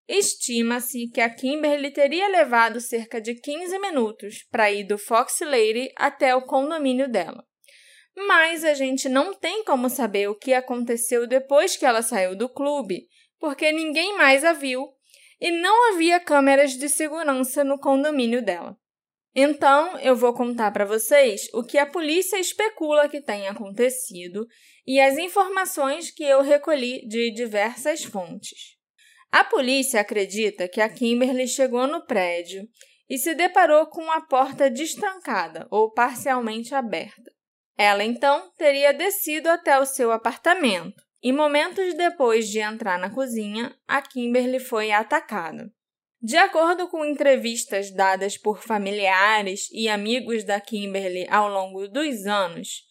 Estima-se 0.08 1.08
que 1.08 1.20
a 1.20 1.28
Kimberly 1.28 1.90
teria 1.90 2.28
levado 2.28 2.80
cerca 2.80 3.20
de 3.20 3.34
15 3.34 3.78
minutos 3.80 4.46
para 4.50 4.70
ir 4.70 4.84
do 4.84 4.96
Fox 4.96 5.40
Lady 5.40 5.90
até 5.96 6.34
o 6.34 6.42
condomínio 6.42 7.10
dela. 7.10 7.44
Mas 8.16 8.64
a 8.64 8.72
gente 8.72 9.08
não 9.08 9.34
tem 9.34 9.64
como 9.64 9.90
saber 9.90 10.28
o 10.28 10.38
que 10.38 10.54
aconteceu 10.54 11.26
depois 11.26 11.76
que 11.76 11.84
ela 11.84 12.02
saiu 12.02 12.36
do 12.36 12.48
clube, 12.48 13.08
porque 13.38 13.72
ninguém 13.72 14.16
mais 14.16 14.44
a 14.44 14.52
viu 14.52 14.86
e 15.40 15.50
não 15.50 15.92
havia 15.92 16.20
câmeras 16.20 16.72
de 16.72 16.88
segurança 16.88 17.64
no 17.64 17.78
condomínio 17.78 18.42
dela. 18.42 18.76
Então, 19.34 19.98
eu 19.98 20.16
vou 20.16 20.32
contar 20.32 20.70
para 20.70 20.86
vocês 20.86 21.48
o 21.52 21.62
que 21.62 21.76
a 21.76 21.84
polícia 21.84 22.38
especula 22.38 23.08
que 23.08 23.20
tenha 23.20 23.50
acontecido 23.50 24.46
e 24.86 24.98
as 24.98 25.18
informações 25.18 26.10
que 26.10 26.24
eu 26.24 26.40
recolhi 26.40 27.06
de 27.06 27.30
diversas 27.32 28.02
fontes. 28.02 28.75
A 29.30 29.44
polícia 29.44 30.00
acredita 30.00 30.68
que 30.68 30.80
a 30.80 30.88
Kimberly 30.88 31.46
chegou 31.46 31.86
no 31.86 32.04
prédio 32.04 32.66
e 33.08 33.18
se 33.18 33.34
deparou 33.34 33.86
com 33.86 34.10
a 34.10 34.20
porta 34.20 34.70
destrancada 34.70 35.66
ou 35.70 35.92
parcialmente 35.92 36.74
aberta. 36.74 37.30
Ela 37.76 38.04
então 38.04 38.50
teria 38.56 38.92
descido 38.92 39.48
até 39.48 39.78
o 39.78 39.86
seu 39.86 40.10
apartamento 40.10 41.06
e 41.22 41.32
momentos 41.32 41.94
depois 41.94 42.48
de 42.48 42.60
entrar 42.60 42.98
na 42.98 43.10
cozinha, 43.10 43.74
a 43.86 44.00
Kimberly 44.00 44.60
foi 44.60 44.92
atacada. 44.92 45.70
De 46.20 46.36
acordo 46.36 46.88
com 46.88 47.04
entrevistas 47.04 47.90
dadas 47.92 48.38
por 48.38 48.62
familiares 48.62 49.68
e 49.70 49.88
amigos 49.88 50.44
da 50.44 50.60
Kimberly 50.60 51.26
ao 51.28 51.48
longo 51.48 51.86
dos 51.88 52.26
anos, 52.26 52.84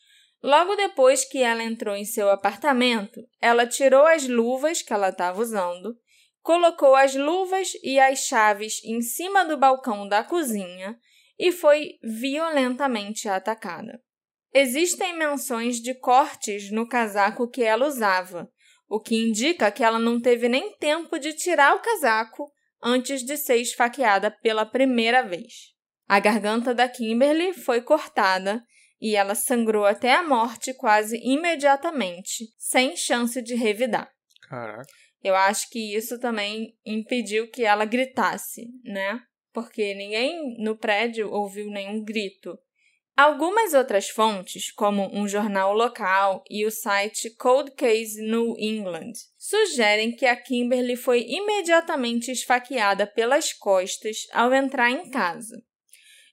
logo 0.43 0.75
depois 0.75 1.25
que 1.25 1.39
ela 1.39 1.63
entrou 1.63 1.95
em 1.95 2.05
seu 2.05 2.29
apartamento, 2.29 3.19
ela 3.41 3.65
tirou 3.65 4.05
as 4.05 4.27
luvas 4.27 4.81
que 4.81 4.93
ela 4.93 5.09
estava 5.09 5.41
usando, 5.41 5.97
colocou 6.45 6.95
as 6.95 7.15
luvas 7.15 7.71
e 7.83 7.99
as 7.99 8.19
chaves 8.19 8.79
em 8.85 9.01
cima 9.01 9.43
do 9.43 9.57
balcão 9.57 10.07
da 10.07 10.23
cozinha 10.23 10.95
e 11.39 11.51
foi 11.51 11.93
violentamente 12.03 13.27
atacada. 13.27 13.99
Existem 14.53 15.17
menções 15.17 15.77
de 15.77 15.95
cortes 15.95 16.69
no 16.69 16.87
casaco 16.87 17.49
que 17.49 17.63
ela 17.63 17.87
usava, 17.87 18.47
o 18.87 18.99
que 18.99 19.15
indica 19.15 19.71
que 19.71 19.83
ela 19.83 19.97
não 19.97 20.21
teve 20.21 20.47
nem 20.47 20.71
tempo 20.77 21.17
de 21.17 21.33
tirar 21.33 21.75
o 21.75 21.81
casaco 21.81 22.47
antes 22.81 23.23
de 23.23 23.37
ser 23.37 23.57
esfaqueada 23.57 24.29
pela 24.29 24.67
primeira 24.67 25.23
vez. 25.23 25.73
A 26.07 26.19
garganta 26.19 26.75
da 26.75 26.87
Kimberly 26.87 27.53
foi 27.53 27.81
cortada 27.81 28.63
e 29.01 29.15
ela 29.15 29.33
sangrou 29.33 29.83
até 29.83 30.13
a 30.13 30.21
morte 30.21 30.75
quase 30.75 31.19
imediatamente, 31.23 32.45
sem 32.59 32.95
chance 32.95 33.41
de 33.41 33.55
revidar. 33.55 34.07
Caraca. 34.47 35.04
Eu 35.25 35.35
acho 35.35 35.71
que 35.71 35.95
isso 35.95 36.19
também 36.19 36.77
impediu 36.85 37.49
que 37.49 37.63
ela 37.63 37.83
gritasse, 37.83 38.67
né? 38.83 39.19
Porque 39.51 39.95
ninguém 39.95 40.55
no 40.59 40.77
prédio 40.77 41.31
ouviu 41.31 41.71
nenhum 41.71 42.03
grito. 42.03 42.55
Algumas 43.17 43.73
outras 43.73 44.07
fontes, 44.07 44.71
como 44.71 45.09
um 45.11 45.27
jornal 45.27 45.73
local 45.73 46.43
e 46.47 46.63
o 46.63 46.69
site 46.69 47.35
Cold 47.37 47.71
Case 47.71 48.21
New 48.21 48.53
England, 48.59 49.13
sugerem 49.35 50.15
que 50.15 50.27
a 50.27 50.35
Kimberly 50.35 50.95
foi 50.95 51.25
imediatamente 51.27 52.29
esfaqueada 52.29 53.07
pelas 53.07 53.51
costas 53.51 54.27
ao 54.31 54.53
entrar 54.53 54.91
em 54.91 55.09
casa. 55.09 55.59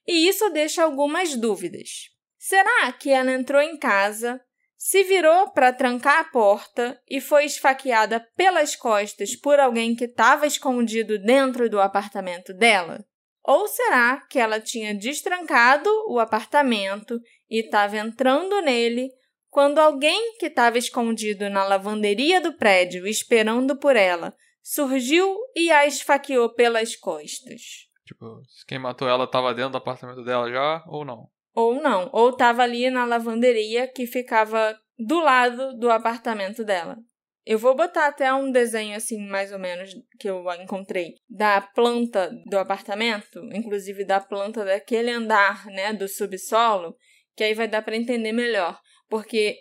E 0.05 0.27
isso 0.27 0.51
deixa 0.51 0.83
algumas 0.83 1.35
dúvidas. 1.35 2.11
Será 2.37 2.91
que 2.91 3.09
ela 3.09 3.31
entrou 3.31 3.59
em 3.59 3.75
casa, 3.75 4.39
se 4.85 5.01
virou 5.05 5.49
para 5.51 5.71
trancar 5.71 6.19
a 6.19 6.23
porta 6.25 7.01
e 7.09 7.21
foi 7.21 7.45
esfaqueada 7.45 8.19
pelas 8.35 8.75
costas 8.75 9.33
por 9.33 9.57
alguém 9.57 9.95
que 9.95 10.03
estava 10.03 10.45
escondido 10.45 11.17
dentro 11.19 11.69
do 11.69 11.79
apartamento 11.79 12.53
dela? 12.53 12.99
Ou 13.45 13.65
será 13.65 14.19
que 14.29 14.37
ela 14.37 14.59
tinha 14.59 14.93
destrancado 14.93 15.89
o 16.09 16.19
apartamento 16.19 17.17
e 17.49 17.61
estava 17.61 17.95
entrando 17.95 18.61
nele 18.61 19.07
quando 19.49 19.79
alguém 19.79 20.35
que 20.37 20.47
estava 20.47 20.77
escondido 20.77 21.49
na 21.49 21.63
lavanderia 21.63 22.41
do 22.41 22.51
prédio 22.51 23.07
esperando 23.07 23.77
por 23.77 23.95
ela 23.95 24.35
surgiu 24.61 25.33
e 25.55 25.71
a 25.71 25.87
esfaqueou 25.87 26.53
pelas 26.53 26.93
costas? 26.97 27.87
Tipo, 28.05 28.41
quem 28.67 28.79
matou 28.79 29.07
ela 29.07 29.23
estava 29.23 29.53
dentro 29.53 29.71
do 29.71 29.77
apartamento 29.77 30.25
dela 30.25 30.51
já 30.51 30.83
ou 30.87 31.05
não? 31.05 31.31
Ou 31.55 31.75
não, 31.81 32.09
ou 32.11 32.31
estava 32.31 32.63
ali 32.63 32.89
na 32.89 33.05
lavanderia 33.05 33.87
que 33.87 34.07
ficava 34.07 34.77
do 34.97 35.19
lado 35.19 35.77
do 35.77 35.89
apartamento 35.89 36.63
dela. 36.63 36.97
Eu 37.45 37.59
vou 37.59 37.75
botar 37.75 38.07
até 38.07 38.33
um 38.33 38.51
desenho 38.51 38.95
assim, 38.95 39.19
mais 39.27 39.51
ou 39.51 39.59
menos, 39.59 39.93
que 40.17 40.29
eu 40.29 40.45
encontrei 40.61 41.15
da 41.29 41.59
planta 41.59 42.31
do 42.49 42.57
apartamento, 42.57 43.43
inclusive 43.53 44.05
da 44.05 44.19
planta 44.21 44.63
daquele 44.63 45.11
andar, 45.11 45.65
né, 45.65 45.91
do 45.91 46.07
subsolo, 46.07 46.95
que 47.35 47.43
aí 47.43 47.53
vai 47.53 47.67
dar 47.67 47.81
para 47.81 47.97
entender 47.97 48.31
melhor, 48.31 48.79
porque 49.09 49.57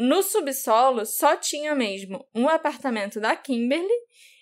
no 0.00 0.22
subsolo 0.22 1.04
só 1.04 1.36
tinha 1.36 1.74
mesmo 1.74 2.26
um 2.34 2.48
apartamento 2.48 3.20
da 3.20 3.36
Kimberly 3.36 3.86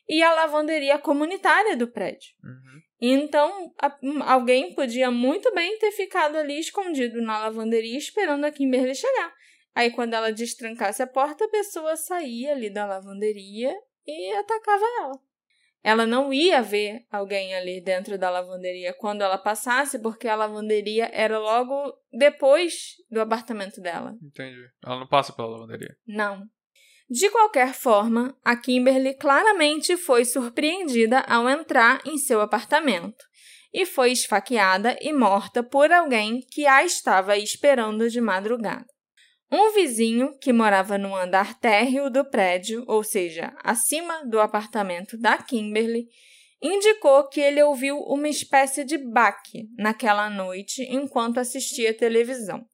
e 0.09 0.23
a 0.23 0.33
lavanderia 0.33 0.99
comunitária 0.99 1.77
do 1.77 1.91
prédio. 1.91 2.29
Uhum. 2.45 2.81
Então, 3.07 3.73
a, 3.81 4.33
alguém 4.33 4.75
podia 4.75 5.11
muito 5.11 5.53
bem 5.55 5.79
ter 5.79 5.93
ficado 5.93 6.37
ali 6.37 6.59
escondido 6.59 7.21
na 7.21 7.39
lavanderia 7.39 7.99
esperando 7.99 8.45
a 8.45 8.51
Kimberly 8.51 8.95
chegar. 8.95 9.35
Aí, 9.75 9.91
quando 9.91 10.15
ela 10.15 10.33
destrancasse 10.33 11.03
a 11.03 11.07
porta, 11.07 11.45
a 11.45 11.51
pessoa 11.51 11.97
saía 11.97 12.53
ali 12.53 12.71
da 12.71 12.87
lavanderia 12.87 13.75
e 14.07 14.33
atacava 14.33 14.85
ela. 15.01 15.21
Ela 15.83 16.07
não 16.07 16.33
ia 16.33 16.63
ver 16.63 17.05
alguém 17.11 17.55
ali 17.55 17.79
dentro 17.79 18.17
da 18.17 18.31
lavanderia 18.31 18.95
quando 18.95 19.21
ela 19.21 19.37
passasse, 19.37 20.01
porque 20.01 20.27
a 20.27 20.35
lavanderia 20.35 21.11
era 21.13 21.39
logo 21.39 21.93
depois 22.11 22.95
do 23.11 23.21
apartamento 23.21 23.83
dela. 23.83 24.17
Entendi. 24.23 24.67
Ela 24.83 25.01
não 25.01 25.07
passa 25.07 25.31
pela 25.35 25.49
lavanderia. 25.49 25.95
Não. 26.07 26.49
De 27.15 27.31
qualquer 27.31 27.73
forma, 27.73 28.37
a 28.45 28.57
Kimberly 28.57 29.15
claramente 29.15 29.97
foi 29.97 30.25
surpreendida 30.25 31.21
ao 31.21 31.49
entrar 31.49 32.01
em 32.05 32.19
seu 32.19 32.41
apartamento 32.41 33.25
e 33.73 33.87
foi 33.87 34.11
esfaqueada 34.11 34.99
e 35.01 35.13
morta 35.13 35.63
por 35.63 35.93
alguém 35.93 36.41
que 36.51 36.67
a 36.67 36.85
estava 36.85 37.39
esperando 37.39 38.11
de 38.11 38.21
madrugada. 38.21 38.89
Um 39.49 39.71
vizinho 39.71 40.37
que 40.41 40.53
morava 40.53 40.99
no 40.99 41.15
andar 41.15 41.57
térreo 41.61 42.11
do 42.11 42.29
prédio, 42.29 42.83
ou 42.89 43.05
seja, 43.05 43.55
acima 43.63 44.27
do 44.27 44.41
apartamento 44.41 45.17
da 45.17 45.39
Kimberly, 45.39 46.09
indicou 46.61 47.29
que 47.29 47.41
ele 47.41 47.63
ouviu 47.63 47.97
uma 47.99 48.29
espécie 48.29 48.83
de 48.83 48.99
baque 48.99 49.69
naquela 49.79 50.29
noite 50.29 50.83
enquanto 50.91 51.39
assistia 51.39 51.97
televisão. 51.97 52.67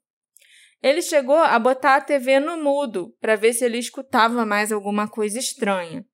Ele 0.83 1.03
chegou 1.03 1.37
a 1.37 1.59
botar 1.59 1.97
a 1.97 2.01
TV 2.01 2.41
no 2.41 2.57
mudo 2.57 3.15
para 3.21 3.37
ver 3.37 3.53
se 3.53 3.65
ele 3.65 3.79
escutava 3.79 4.47
mais 4.47 4.73
alguma 4.73 5.09
coisa 5.09 5.39
estranha. 5.39 6.05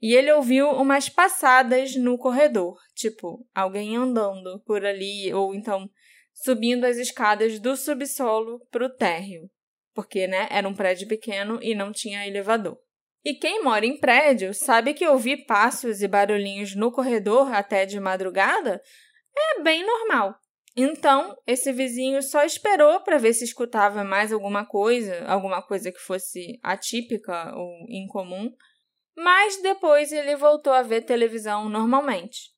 E 0.00 0.14
ele 0.14 0.32
ouviu 0.32 0.70
umas 0.70 1.08
passadas 1.08 1.94
no 1.96 2.18
corredor, 2.18 2.76
tipo 2.94 3.46
alguém 3.54 3.96
andando 3.96 4.60
por 4.66 4.84
ali 4.84 5.32
ou 5.32 5.54
então 5.54 5.88
subindo 6.32 6.84
as 6.84 6.96
escadas 6.96 7.60
do 7.60 7.76
subsolo 7.76 8.60
para 8.70 8.86
o 8.86 8.90
térreo 8.90 9.50
porque 9.94 10.26
né, 10.26 10.48
era 10.50 10.68
um 10.68 10.74
prédio 10.74 11.06
pequeno 11.06 11.58
e 11.62 11.74
não 11.74 11.92
tinha 11.92 12.26
elevador. 12.26 12.78
E 13.24 13.34
quem 13.34 13.62
mora 13.62 13.86
em 13.86 13.98
prédio 13.98 14.52
sabe 14.52 14.94
que 14.94 15.06
ouvir 15.06 15.44
passos 15.46 16.02
e 16.02 16.08
barulhinhos 16.08 16.74
no 16.74 16.90
corredor 16.90 17.52
até 17.52 17.86
de 17.86 18.00
madrugada 18.00 18.82
é 19.36 19.62
bem 19.62 19.86
normal. 19.86 20.34
Então, 20.74 21.36
esse 21.46 21.70
vizinho 21.72 22.22
só 22.22 22.44
esperou 22.44 23.00
para 23.00 23.18
ver 23.18 23.34
se 23.34 23.44
escutava 23.44 24.02
mais 24.02 24.32
alguma 24.32 24.64
coisa, 24.64 25.24
alguma 25.26 25.60
coisa 25.62 25.92
que 25.92 25.98
fosse 25.98 26.58
atípica 26.62 27.54
ou 27.54 27.70
incomum, 27.88 28.50
mas 29.14 29.60
depois 29.60 30.12
ele 30.12 30.34
voltou 30.36 30.72
a 30.72 30.82
ver 30.82 31.02
televisão 31.02 31.68
normalmente. 31.68 32.50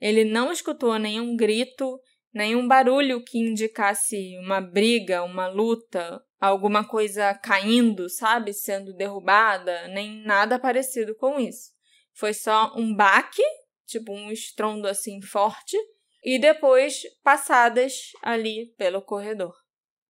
Ele 0.00 0.24
não 0.24 0.50
escutou 0.50 0.98
nenhum 0.98 1.36
grito, 1.36 2.00
nenhum 2.34 2.66
barulho 2.66 3.22
que 3.22 3.38
indicasse 3.38 4.36
uma 4.38 4.60
briga, 4.60 5.22
uma 5.22 5.46
luta 5.46 6.20
alguma 6.40 6.82
coisa 6.86 7.34
caindo, 7.34 8.08
sabe? 8.08 8.54
Sendo 8.54 8.94
derrubada, 8.94 9.86
nem 9.88 10.24
nada 10.24 10.58
parecido 10.58 11.14
com 11.14 11.38
isso. 11.38 11.70
Foi 12.14 12.32
só 12.32 12.72
um 12.76 12.94
baque, 12.94 13.42
tipo 13.86 14.12
um 14.12 14.32
estrondo 14.32 14.88
assim 14.88 15.20
forte, 15.20 15.76
e 16.22 16.38
depois 16.38 17.02
passadas 17.22 18.12
ali 18.22 18.74
pelo 18.76 19.02
corredor. 19.02 19.54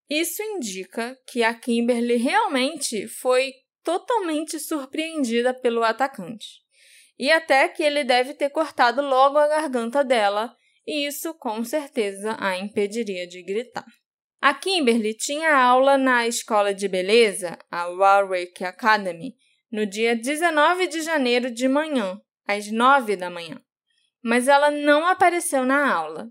Isso 0.09 0.43
indica 0.43 1.17
que 1.29 1.43
a 1.45 1.55
Kimberly 1.55 2.17
realmente 2.17 3.07
foi 3.07 3.52
totalmente 3.85 4.59
surpreendida 4.59 5.55
pelo 5.55 5.85
atacante. 5.85 6.47
E 7.19 7.31
até 7.31 7.69
que 7.69 7.83
ele 7.83 8.02
deve 8.02 8.35
ter 8.35 8.50
cortado 8.50 9.02
logo 9.02 9.38
a 9.38 9.47
garganta 9.47 10.02
dela, 10.02 10.55
e 10.87 11.07
isso 11.07 11.35
com 11.35 11.62
certeza 11.62 12.37
a 12.40 12.59
impediria 12.59 13.26
de 13.26 13.43
gritar. 13.43 13.87
A 14.40 14.55
Kimberly 14.55 15.14
tinha 15.14 15.55
aula 15.55 15.99
na 15.99 16.26
escola 16.26 16.73
de 16.73 16.88
beleza, 16.88 17.59
a 17.71 17.88
Warwick 17.88 18.64
Academy, 18.64 19.35
no 19.71 19.87
dia 19.87 20.17
19 20.17 20.88
de 20.88 21.02
janeiro 21.02 21.50
de 21.50 21.69
manhã, 21.69 22.19
às 22.47 22.71
9 22.71 23.17
da 23.17 23.29
manhã. 23.29 23.62
Mas 24.23 24.49
ela 24.49 24.71
não 24.71 25.07
apareceu 25.07 25.65
na 25.65 25.93
aula. 25.93 26.29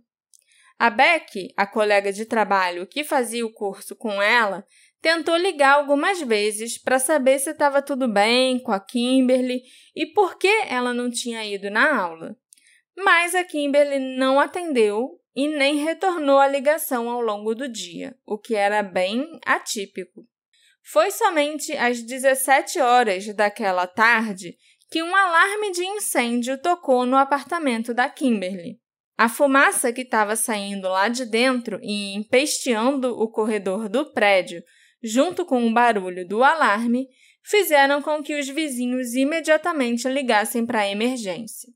A 0.78 0.90
Beck, 0.90 1.54
a 1.58 1.68
colega 1.68 2.14
de 2.14 2.26
trabalho 2.26 2.88
que 2.88 3.04
fazia 3.04 3.46
o 3.46 3.52
curso 3.52 3.96
com 3.96 4.22
ela, 4.22 4.66
tentou 5.02 5.36
ligar 5.36 5.74
algumas 5.74 6.22
vezes 6.22 6.78
para 6.78 7.00
saber 7.00 7.40
se 7.40 7.50
estava 7.52 7.82
tudo 7.82 8.08
bem 8.08 8.60
com 8.60 8.72
a 8.72 8.80
Kimberly 8.80 9.62
e 9.96 10.06
por 10.06 10.38
que 10.38 10.48
ela 10.68 10.94
não 10.94 11.10
tinha 11.10 11.44
ido 11.46 11.70
na 11.70 12.02
aula. 12.02 12.38
Mas 12.98 13.34
a 13.34 13.44
Kimberly 13.44 14.00
não 14.18 14.40
atendeu 14.40 15.20
e 15.36 15.48
nem 15.48 15.78
retornou 15.78 16.38
a 16.38 16.48
ligação 16.48 17.10
ao 17.10 17.22
longo 17.22 17.56
do 17.56 17.68
dia, 17.68 18.16
o 18.26 18.38
que 18.38 18.56
era 18.56 18.84
bem 18.84 19.40
atípico. 19.46 20.26
Foi 20.84 21.12
somente 21.12 21.72
às 21.78 22.02
17 22.02 22.80
horas 22.80 23.34
daquela 23.36 23.86
tarde 23.86 24.58
que 24.90 25.04
um 25.04 25.16
alarme 25.16 25.72
de 25.72 25.84
incêndio 25.84 26.58
tocou 26.62 27.06
no 27.06 27.16
apartamento 27.16 27.94
da 27.94 28.10
Kimberly. 28.10 28.80
A 29.18 29.28
fumaça 29.28 29.92
que 29.92 30.02
estava 30.02 30.36
saindo 30.36 30.88
lá 30.88 31.10
de 31.10 31.26
dentro 31.26 31.80
e 31.82 32.16
empesteando 32.16 33.20
o 33.20 33.30
corredor 33.30 33.90
do 33.90 34.12
prédio 34.14 34.64
junto 35.04 35.46
com 35.46 35.66
o 35.66 35.74
barulho 35.74 36.28
do 36.28 36.44
alarme, 36.44 37.08
fizeram 37.44 38.02
com 38.02 38.22
que 38.22 38.38
os 38.38 38.48
vizinhos 38.48 39.14
imediatamente 39.14 40.08
ligassem 40.08 40.66
para 40.66 40.82
a 40.82 40.90
emergência. 40.90 41.72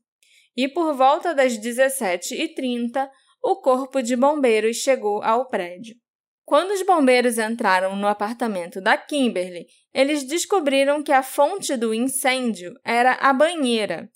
E 0.56 0.68
por 0.68 0.94
volta 0.94 1.34
das 1.34 1.58
17h30, 1.58 3.08
o 3.42 3.56
corpo 3.56 4.02
de 4.02 4.14
bombeiros 4.14 4.76
chegou 4.76 5.22
ao 5.22 5.48
prédio. 5.48 5.96
Quando 6.44 6.72
os 6.72 6.82
bombeiros 6.82 7.38
entraram 7.38 7.96
no 7.96 8.06
apartamento 8.06 8.80
da 8.80 8.98
Kimberly, 8.98 9.66
eles 9.94 10.24
descobriram 10.24 11.02
que 11.02 11.12
a 11.12 11.22
fonte 11.22 11.74
do 11.76 11.94
incêndio 11.94 12.74
era 12.84 13.12
a 13.12 13.32
banheira. 13.32 14.10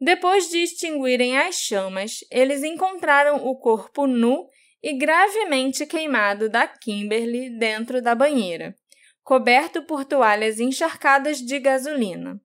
Depois 0.00 0.48
de 0.48 0.58
extinguirem 0.58 1.38
as 1.38 1.56
chamas, 1.56 2.24
eles 2.30 2.64
encontraram 2.64 3.46
o 3.46 3.56
corpo 3.56 4.06
nu 4.06 4.48
e 4.82 4.94
gravemente 4.94 5.86
queimado 5.86 6.48
da 6.48 6.66
Kimberly 6.66 7.50
dentro 7.58 8.02
da 8.02 8.14
banheira, 8.14 8.74
coberto 9.22 9.84
por 9.84 10.04
toalhas 10.04 10.58
encharcadas 10.58 11.38
de 11.38 11.60
gasolina. 11.60 12.40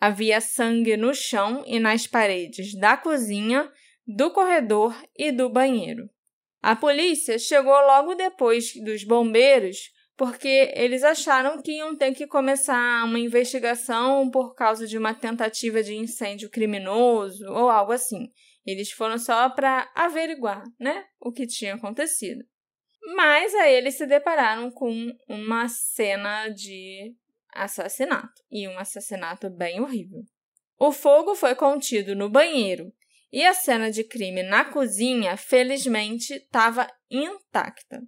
Havia 0.00 0.40
sangue 0.40 0.96
no 0.96 1.14
chão 1.14 1.62
e 1.66 1.78
nas 1.78 2.06
paredes 2.06 2.74
da 2.74 2.96
cozinha, 2.96 3.70
do 4.06 4.30
corredor 4.30 4.96
e 5.16 5.30
do 5.30 5.48
banheiro. 5.48 6.10
A 6.66 6.74
polícia 6.74 7.38
chegou 7.38 7.74
logo 7.74 8.14
depois 8.14 8.72
dos 8.82 9.04
bombeiros 9.04 9.92
porque 10.16 10.72
eles 10.74 11.04
acharam 11.04 11.60
que 11.60 11.72
iam 11.72 11.94
ter 11.94 12.14
que 12.14 12.26
começar 12.26 13.04
uma 13.04 13.18
investigação 13.18 14.30
por 14.30 14.54
causa 14.54 14.86
de 14.86 14.96
uma 14.96 15.12
tentativa 15.12 15.82
de 15.82 15.94
incêndio 15.94 16.48
criminoso 16.48 17.44
ou 17.50 17.68
algo 17.68 17.92
assim. 17.92 18.30
Eles 18.64 18.90
foram 18.90 19.18
só 19.18 19.50
para 19.50 19.92
averiguar, 19.94 20.64
né, 20.80 21.04
o 21.20 21.30
que 21.30 21.46
tinha 21.46 21.74
acontecido. 21.74 22.42
Mas 23.14 23.54
aí 23.56 23.74
eles 23.74 23.98
se 23.98 24.06
depararam 24.06 24.70
com 24.70 25.14
uma 25.28 25.68
cena 25.68 26.48
de 26.48 27.14
assassinato, 27.52 28.42
e 28.50 28.66
um 28.66 28.78
assassinato 28.78 29.50
bem 29.50 29.82
horrível. 29.82 30.22
O 30.78 30.90
fogo 30.90 31.34
foi 31.34 31.54
contido 31.54 32.16
no 32.16 32.30
banheiro 32.30 32.90
e 33.32 33.44
a 33.44 33.54
cena 33.54 33.90
de 33.90 34.04
crime 34.04 34.42
na 34.42 34.64
cozinha, 34.64 35.36
felizmente, 35.36 36.34
estava 36.34 36.86
intacta. 37.10 38.02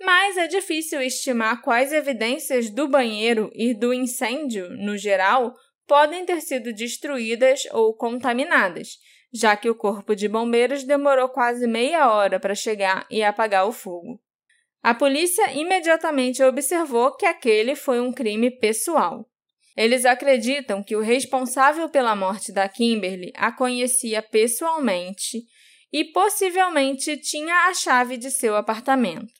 Mas 0.00 0.36
é 0.36 0.48
difícil 0.48 1.00
estimar 1.00 1.62
quais 1.62 1.92
evidências 1.92 2.68
do 2.68 2.88
banheiro 2.88 3.50
e 3.54 3.72
do 3.72 3.94
incêndio, 3.94 4.68
no 4.70 4.96
geral, 4.98 5.54
podem 5.86 6.24
ter 6.24 6.40
sido 6.40 6.72
destruídas 6.72 7.62
ou 7.72 7.94
contaminadas, 7.94 8.98
já 9.32 9.56
que 9.56 9.70
o 9.70 9.74
corpo 9.74 10.14
de 10.16 10.28
bombeiros 10.28 10.84
demorou 10.84 11.28
quase 11.28 11.66
meia 11.66 12.10
hora 12.10 12.40
para 12.40 12.54
chegar 12.54 13.06
e 13.10 13.22
apagar 13.22 13.66
o 13.66 13.72
fogo. 13.72 14.20
A 14.82 14.94
polícia 14.94 15.52
imediatamente 15.52 16.42
observou 16.42 17.16
que 17.16 17.24
aquele 17.24 17.76
foi 17.76 18.00
um 18.00 18.12
crime 18.12 18.50
pessoal. 18.50 19.24
Eles 19.76 20.04
acreditam 20.04 20.82
que 20.82 20.94
o 20.94 21.00
responsável 21.00 21.88
pela 21.88 22.14
morte 22.14 22.52
da 22.52 22.68
Kimberly 22.68 23.32
a 23.34 23.50
conhecia 23.50 24.22
pessoalmente 24.22 25.42
e 25.92 26.04
possivelmente 26.04 27.16
tinha 27.18 27.68
a 27.68 27.74
chave 27.74 28.16
de 28.16 28.30
seu 28.30 28.56
apartamento. 28.56 29.32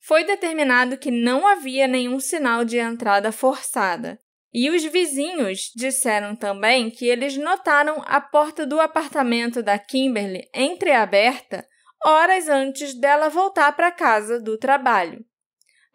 Foi 0.00 0.24
determinado 0.24 0.96
que 0.96 1.10
não 1.10 1.46
havia 1.46 1.86
nenhum 1.86 2.18
sinal 2.18 2.64
de 2.64 2.78
entrada 2.78 3.30
forçada, 3.30 4.18
e 4.52 4.70
os 4.70 4.82
vizinhos 4.84 5.70
disseram 5.76 6.34
também 6.34 6.90
que 6.90 7.06
eles 7.06 7.36
notaram 7.36 8.02
a 8.06 8.20
porta 8.20 8.66
do 8.66 8.80
apartamento 8.80 9.62
da 9.62 9.78
Kimberly 9.78 10.48
entreaberta 10.54 11.66
horas 12.04 12.48
antes 12.48 12.98
dela 12.98 13.28
voltar 13.28 13.72
para 13.76 13.92
casa 13.92 14.40
do 14.40 14.56
trabalho. 14.56 15.24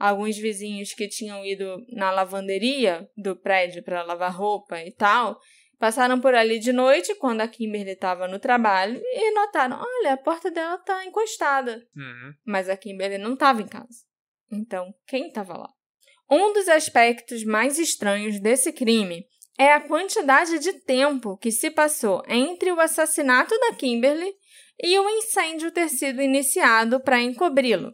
Alguns 0.03 0.37
vizinhos 0.37 0.93
que 0.93 1.07
tinham 1.07 1.45
ido 1.45 1.77
na 1.93 2.11
lavanderia 2.11 3.09
do 3.15 3.37
prédio 3.37 3.81
para 3.81 4.03
lavar 4.03 4.35
roupa 4.35 4.77
e 4.83 4.91
tal, 4.91 5.39
passaram 5.79 6.19
por 6.19 6.35
ali 6.35 6.59
de 6.59 6.73
noite 6.73 7.15
quando 7.15 7.39
a 7.39 7.47
Kimberly 7.47 7.91
estava 7.91 8.27
no 8.27 8.37
trabalho 8.37 9.01
e 9.01 9.31
notaram: 9.31 9.79
olha, 9.81 10.11
a 10.11 10.17
porta 10.17 10.51
dela 10.51 10.75
está 10.75 11.05
encostada. 11.05 11.81
Uhum. 11.95 12.33
Mas 12.45 12.67
a 12.67 12.75
Kimberly 12.75 13.17
não 13.17 13.35
estava 13.35 13.61
em 13.61 13.65
casa. 13.65 14.03
Então, 14.51 14.93
quem 15.07 15.27
estava 15.27 15.57
lá? 15.57 15.69
Um 16.29 16.51
dos 16.51 16.67
aspectos 16.67 17.45
mais 17.45 17.79
estranhos 17.79 18.41
desse 18.41 18.73
crime 18.73 19.25
é 19.57 19.71
a 19.71 19.87
quantidade 19.87 20.59
de 20.59 20.81
tempo 20.81 21.37
que 21.37 21.49
se 21.49 21.71
passou 21.71 22.21
entre 22.27 22.73
o 22.73 22.79
assassinato 22.81 23.57
da 23.57 23.73
Kimberly 23.73 24.33
e 24.83 24.99
o 24.99 25.09
incêndio 25.09 25.71
ter 25.71 25.87
sido 25.87 26.21
iniciado 26.21 26.99
para 27.01 27.21
encobri-lo. 27.21 27.89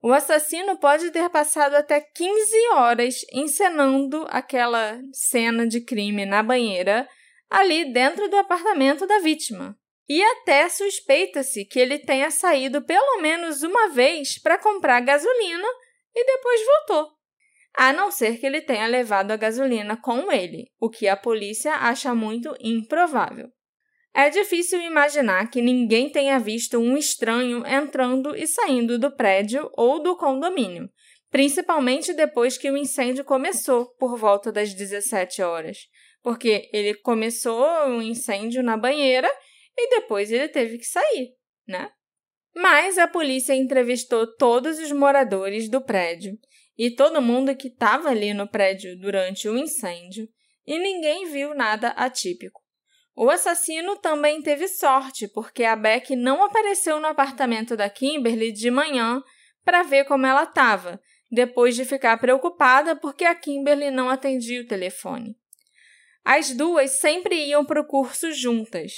O 0.00 0.12
assassino 0.12 0.78
pode 0.78 1.10
ter 1.10 1.28
passado 1.28 1.74
até 1.74 2.00
15 2.00 2.68
horas 2.74 3.16
encenando 3.32 4.24
aquela 4.28 5.00
cena 5.12 5.66
de 5.66 5.80
crime 5.80 6.24
na 6.24 6.42
banheira 6.42 7.08
ali 7.50 7.92
dentro 7.92 8.28
do 8.28 8.36
apartamento 8.36 9.06
da 9.06 9.18
vítima. 9.18 9.76
E 10.08 10.22
até 10.22 10.68
suspeita-se 10.68 11.64
que 11.64 11.78
ele 11.78 11.98
tenha 11.98 12.30
saído 12.30 12.82
pelo 12.82 13.20
menos 13.20 13.62
uma 13.62 13.88
vez 13.88 14.40
para 14.40 14.56
comprar 14.56 15.00
gasolina 15.00 15.68
e 16.14 16.24
depois 16.24 16.60
voltou 16.64 17.18
a 17.78 17.92
não 17.92 18.10
ser 18.10 18.38
que 18.38 18.46
ele 18.46 18.60
tenha 18.60 18.88
levado 18.88 19.30
a 19.30 19.36
gasolina 19.36 19.96
com 19.96 20.32
ele, 20.32 20.68
o 20.80 20.90
que 20.90 21.06
a 21.06 21.16
polícia 21.16 21.74
acha 21.74 22.12
muito 22.12 22.52
improvável. 22.60 23.48
É 24.18 24.30
difícil 24.30 24.80
imaginar 24.80 25.48
que 25.48 25.62
ninguém 25.62 26.10
tenha 26.10 26.40
visto 26.40 26.76
um 26.76 26.96
estranho 26.96 27.64
entrando 27.64 28.34
e 28.34 28.48
saindo 28.48 28.98
do 28.98 29.14
prédio 29.14 29.70
ou 29.76 30.02
do 30.02 30.16
condomínio, 30.16 30.90
principalmente 31.30 32.12
depois 32.12 32.58
que 32.58 32.68
o 32.68 32.76
incêndio 32.76 33.24
começou, 33.24 33.94
por 33.94 34.18
volta 34.18 34.50
das 34.50 34.74
17 34.74 35.40
horas, 35.40 35.78
porque 36.20 36.68
ele 36.72 36.94
começou 36.94 37.62
o 37.62 37.90
um 37.90 38.02
incêndio 38.02 38.60
na 38.60 38.76
banheira 38.76 39.30
e 39.76 39.88
depois 39.88 40.32
ele 40.32 40.48
teve 40.48 40.78
que 40.78 40.86
sair, 40.86 41.36
né? 41.64 41.88
Mas 42.56 42.98
a 42.98 43.06
polícia 43.06 43.54
entrevistou 43.54 44.26
todos 44.34 44.80
os 44.80 44.90
moradores 44.90 45.70
do 45.70 45.80
prédio 45.80 46.36
e 46.76 46.90
todo 46.90 47.22
mundo 47.22 47.54
que 47.54 47.68
estava 47.68 48.08
ali 48.08 48.34
no 48.34 48.48
prédio 48.48 48.98
durante 48.98 49.48
o 49.48 49.56
incêndio 49.56 50.28
e 50.66 50.76
ninguém 50.76 51.26
viu 51.26 51.54
nada 51.54 51.90
atípico. 51.90 52.66
O 53.20 53.28
assassino 53.30 53.96
também 53.96 54.40
teve 54.40 54.68
sorte, 54.68 55.26
porque 55.26 55.64
a 55.64 55.74
Beck 55.74 56.14
não 56.14 56.44
apareceu 56.44 57.00
no 57.00 57.08
apartamento 57.08 57.76
da 57.76 57.90
Kimberly 57.90 58.52
de 58.52 58.70
manhã 58.70 59.20
para 59.64 59.82
ver 59.82 60.04
como 60.04 60.24
ela 60.24 60.44
estava, 60.44 61.00
depois 61.28 61.74
de 61.74 61.84
ficar 61.84 62.16
preocupada 62.18 62.94
porque 62.94 63.24
a 63.24 63.34
Kimberly 63.34 63.90
não 63.90 64.08
atendia 64.08 64.62
o 64.62 64.66
telefone. 64.68 65.34
As 66.24 66.52
duas 66.52 67.00
sempre 67.00 67.34
iam 67.48 67.64
para 67.64 67.80
o 67.80 67.84
curso 67.84 68.30
juntas, 68.30 68.92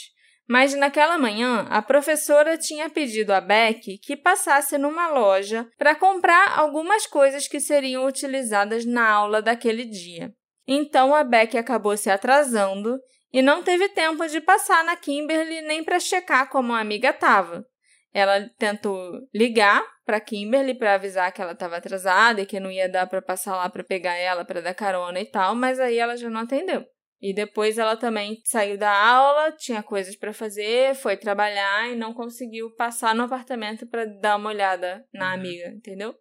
mas 0.46 0.74
naquela 0.74 1.16
manhã, 1.16 1.66
a 1.70 1.80
professora 1.80 2.58
tinha 2.58 2.90
pedido 2.90 3.32
a 3.32 3.40
Beck 3.40 3.96
que 3.96 4.18
passasse 4.18 4.76
numa 4.76 5.08
loja 5.08 5.66
para 5.78 5.94
comprar 5.94 6.58
algumas 6.58 7.06
coisas 7.06 7.48
que 7.48 7.58
seriam 7.58 8.04
utilizadas 8.04 8.84
na 8.84 9.08
aula 9.08 9.40
daquele 9.40 9.86
dia. 9.86 10.30
Então 10.68 11.14
a 11.14 11.24
Beck 11.24 11.56
acabou 11.56 11.96
se 11.96 12.10
atrasando 12.10 13.00
e 13.32 13.42
não 13.42 13.62
teve 13.62 13.88
tempo 13.90 14.26
de 14.26 14.40
passar 14.40 14.84
na 14.84 14.96
Kimberly 14.96 15.62
nem 15.62 15.84
para 15.84 16.00
checar 16.00 16.48
como 16.48 16.72
a 16.72 16.80
amiga 16.80 17.10
estava. 17.10 17.64
Ela 18.12 18.48
tentou 18.58 19.20
ligar 19.32 19.84
para 20.04 20.20
Kimberly 20.20 20.74
para 20.74 20.94
avisar 20.94 21.32
que 21.32 21.40
ela 21.40 21.52
estava 21.52 21.76
atrasada 21.76 22.40
e 22.40 22.46
que 22.46 22.58
não 22.58 22.70
ia 22.70 22.88
dar 22.88 23.06
para 23.06 23.22
passar 23.22 23.56
lá 23.56 23.68
para 23.70 23.84
pegar 23.84 24.16
ela 24.16 24.44
para 24.44 24.60
dar 24.60 24.74
carona 24.74 25.20
e 25.20 25.26
tal, 25.26 25.54
mas 25.54 25.78
aí 25.78 25.96
ela 25.98 26.16
já 26.16 26.28
não 26.28 26.40
atendeu. 26.40 26.84
E 27.20 27.34
depois 27.34 27.78
ela 27.78 27.96
também 27.96 28.40
saiu 28.44 28.78
da 28.78 28.90
aula, 28.90 29.52
tinha 29.52 29.82
coisas 29.82 30.16
para 30.16 30.32
fazer, 30.32 30.94
foi 30.94 31.16
trabalhar 31.16 31.88
e 31.90 31.94
não 31.94 32.14
conseguiu 32.14 32.74
passar 32.74 33.14
no 33.14 33.24
apartamento 33.24 33.86
para 33.86 34.06
dar 34.06 34.36
uma 34.36 34.48
olhada 34.48 35.04
na 35.12 35.28
uhum. 35.28 35.34
amiga, 35.34 35.68
entendeu? 35.68 36.14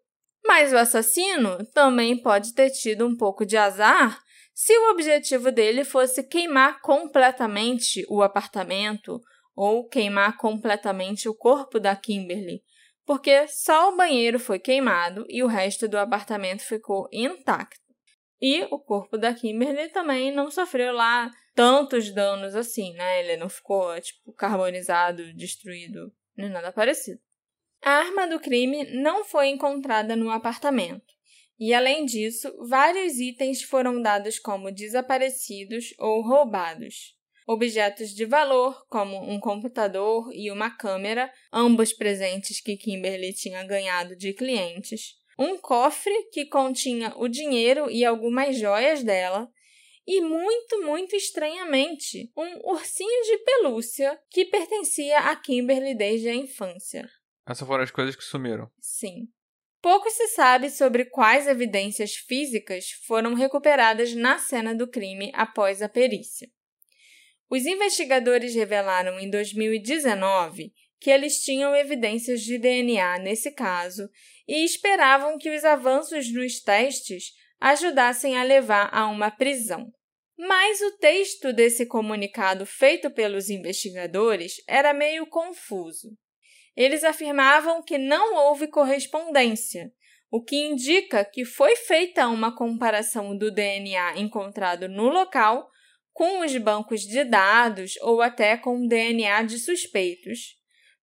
Mas 0.45 0.74
o 0.74 0.78
assassino 0.78 1.58
também 1.74 2.22
pode 2.22 2.54
ter 2.54 2.69
tido 2.69 3.08
um 3.08 3.15
pouco 3.15 3.45
de 3.45 3.56
azar 3.56 4.19
se 4.62 4.78
o 4.78 4.91
objetivo 4.91 5.54
dele 5.54 5.86
fosse 5.86 6.22
queimar 6.22 6.82
completamente 6.82 8.06
o 8.10 8.22
apartamento 8.22 9.22
ou 9.56 9.88
queimar 9.88 10.36
completamente 10.36 11.30
o 11.30 11.34
corpo 11.34 11.80
da 11.80 11.95
Kimberly, 11.95 12.62
porque 13.06 13.48
só 13.48 13.88
o 13.88 13.95
banheiro 13.95 14.38
foi 14.38 14.60
queimado 14.60 15.26
e 15.30 15.41
o 15.41 15.48
resto 15.48 15.88
do 15.88 15.98
apartamento 15.98 16.62
ficou 16.62 17.08
intacto. 17.10 17.80
E 18.41 18.67
o 18.69 18.78
corpo 18.78 19.17
da 19.17 19.34
Kimberly 19.34 19.93
também 19.93 20.30
não 20.30 20.52
sofreu 20.52 20.91
lá 20.91 21.32
tantos 21.56 22.13
danos 22.13 22.54
assim, 22.54 22.91
né? 22.95 23.24
Ele 23.24 23.38
não 23.38 23.48
ficou, 23.48 23.98
tipo, 24.02 24.34
carbonizado, 24.34 25.34
destruído, 25.36 26.12
nem 26.36 26.50
nada 26.50 26.74
parecido. 26.74 27.22
A 27.82 27.91
arma 27.91 28.28
do 28.28 28.41
crime 28.41 28.84
não 29.02 29.24
foi 29.24 29.48
encontrada 29.48 30.17
no 30.17 30.30
apartamento. 30.30 31.17
E, 31.60 31.74
além 31.74 32.06
disso, 32.06 32.50
vários 32.67 33.19
itens 33.19 33.62
foram 33.62 34.02
dados 34.02 34.39
como 34.39 34.72
desaparecidos 34.72 35.93
ou 36.00 36.22
roubados. 36.22 37.17
Objetos 37.45 38.12
de 38.12 38.26
valor, 38.26 38.86
como 38.88 39.17
um 39.17 39.39
computador 39.39 40.30
e 40.34 40.52
uma 40.52 40.69
câmera, 40.69 41.32
ambos 41.52 41.91
presentes 41.91 42.62
que 42.62 42.78
Kimberly 42.78 43.34
tinha 43.34 43.63
ganhado 43.65 44.15
de 44.15 44.34
clientes, 44.34 45.15
um 45.38 45.58
cofre 45.58 46.13
que 46.32 46.45
continha 46.45 47.13
o 47.17 47.28
dinheiro 47.28 47.89
e 47.89 48.06
algumas 48.06 48.58
joias 48.58 49.04
dela, 49.04 49.50
e 50.06 50.22
muito, 50.22 50.82
muito 50.82 51.15
estranhamente, 51.15 52.32
um 52.36 52.72
ursinho 52.72 53.24
de 53.24 53.38
pelúcia 53.39 54.19
que 54.30 54.45
pertencia 54.45 55.17
a 55.19 55.36
Kimberly 55.36 55.95
desde 55.95 56.30
a 56.30 56.36
infância. 56.36 57.10
Essas 57.48 57.67
foram 57.67 57.84
as 57.84 57.91
coisas 57.91 58.15
que 58.15 58.24
sumiram. 58.24 58.69
Sim. 58.80 59.28
Pouco 59.82 60.10
se 60.10 60.28
sabe 60.30 60.70
sobre 60.70 61.06
quais 61.06 61.48
evidências 61.48 62.15
físicas 62.15 62.92
foram 63.08 63.34
recuperadas 63.34 64.13
na 64.13 64.38
cena 64.38 64.76
do 64.76 64.88
crime 64.88 65.32
após 65.34 65.82
a 65.82 65.88
perícia. 65.88 66.50
Os 67.50 67.65
investigadores 67.65 68.54
revelaram 68.54 69.20
em 69.20 69.30
2019 69.30 70.74
que 71.00 71.10
eles 71.10 71.42
tinham 71.42 71.74
evidências 71.74 72.42
de 72.42 72.58
DNA 72.58 73.20
nesse 73.20 73.52
caso 73.52 74.10
e 74.48 74.65
esperavam 74.65 75.38
que 75.38 75.50
os 75.50 75.63
avanços 75.63 76.32
nos 76.32 76.60
testes 76.60 77.32
ajudassem 77.60 78.38
a 78.38 78.44
levar 78.44 78.89
a 78.94 79.08
uma 79.08 79.32
prisão. 79.32 79.92
Mas 80.38 80.82
o 80.82 80.98
texto 80.98 81.54
desse 81.54 81.86
comunicado 81.86 82.65
feito 82.65 83.10
pelos 83.10 83.50
investigadores 83.50 84.56
era 84.68 84.94
meio 84.94 85.26
confuso. 85.28 86.10
Eles 86.80 87.04
afirmavam 87.04 87.84
que 87.84 87.98
não 87.98 88.36
houve 88.36 88.65
correspondência, 88.65 89.92
o 90.32 90.42
que 90.42 90.56
indica 90.56 91.26
que 91.26 91.44
foi 91.44 91.76
feita 91.76 92.30
uma 92.30 92.56
comparação 92.56 93.38
do 93.38 93.52
DNA 93.52 94.18
encontrado 94.18 94.88
no 94.88 95.10
local 95.10 95.70
com 96.13 96.39
os 96.39 96.56
bancos 96.56 97.02
de 97.02 97.26
dados 97.26 97.98
ou 98.00 98.22
até 98.22 98.56
com 98.56 98.78
o 98.78 98.88
DNA 98.88 99.44
de 99.44 99.60
suspeitos, 99.60 100.56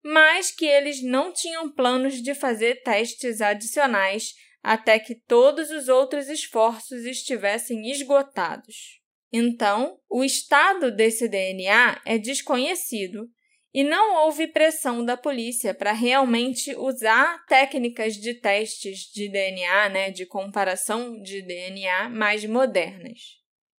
mas 0.02 0.50
que 0.50 0.64
eles 0.64 1.02
não 1.02 1.30
tinham 1.30 1.70
planos 1.70 2.22
de 2.22 2.34
fazer 2.34 2.82
testes 2.82 3.42
adicionais 3.42 4.32
até 4.62 4.98
que 4.98 5.14
todos 5.14 5.70
os 5.70 5.88
outros 5.88 6.30
esforços 6.30 7.04
estivessem 7.04 7.90
esgotados. 7.90 9.02
Então, 9.30 9.98
o 10.08 10.24
estado 10.24 10.90
desse 10.90 11.28
DNA 11.28 12.00
é 12.06 12.16
desconhecido 12.16 13.28
e 13.76 13.84
não 13.84 14.24
houve 14.24 14.46
pressão 14.46 15.04
da 15.04 15.18
polícia 15.18 15.74
para 15.74 15.92
realmente 15.92 16.74
usar 16.76 17.44
técnicas 17.44 18.14
de 18.14 18.32
testes 18.32 19.00
de 19.12 19.28
DNA, 19.28 19.90
né, 19.90 20.10
de 20.10 20.24
comparação 20.24 21.20
de 21.20 21.42
DNA 21.42 22.08
mais 22.08 22.42
modernas. 22.46 23.18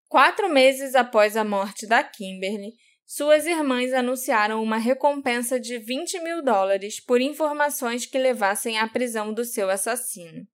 Quatro 0.07 0.51
meses 0.51 0.95
após 0.95 1.35
a 1.35 1.43
morte 1.43 1.87
da 1.87 2.05
Kimberly, 2.05 2.75
suas 3.07 3.47
irmãs 3.47 3.95
anunciaram 3.95 4.63
uma 4.63 4.77
recompensa 4.77 5.59
de 5.59 5.79
20 5.79 6.21
mil 6.21 6.45
dólares 6.45 7.03
por 7.03 7.23
informações 7.23 8.05
que 8.05 8.19
levassem 8.19 8.79
à 8.79 8.87
prisão 8.87 9.33
do 9.33 9.47
seu 9.47 9.71
assassino. 9.71 10.47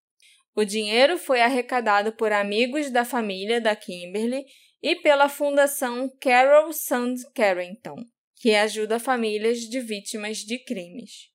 O 0.54 0.64
dinheiro 0.64 1.18
foi 1.18 1.40
arrecadado 1.40 2.12
por 2.12 2.30
amigos 2.30 2.92
da 2.92 3.04
família 3.04 3.60
da 3.60 3.74
Kimberly 3.74 4.44
e 4.80 4.94
pela 4.94 5.28
Fundação 5.28 6.08
Carol 6.20 6.72
Sand 6.72 7.16
Carrington 7.34 8.04
que 8.42 8.56
ajuda 8.56 8.98
famílias 8.98 9.60
de 9.60 9.78
vítimas 9.78 10.38
de 10.38 10.58
crimes. 10.58 11.28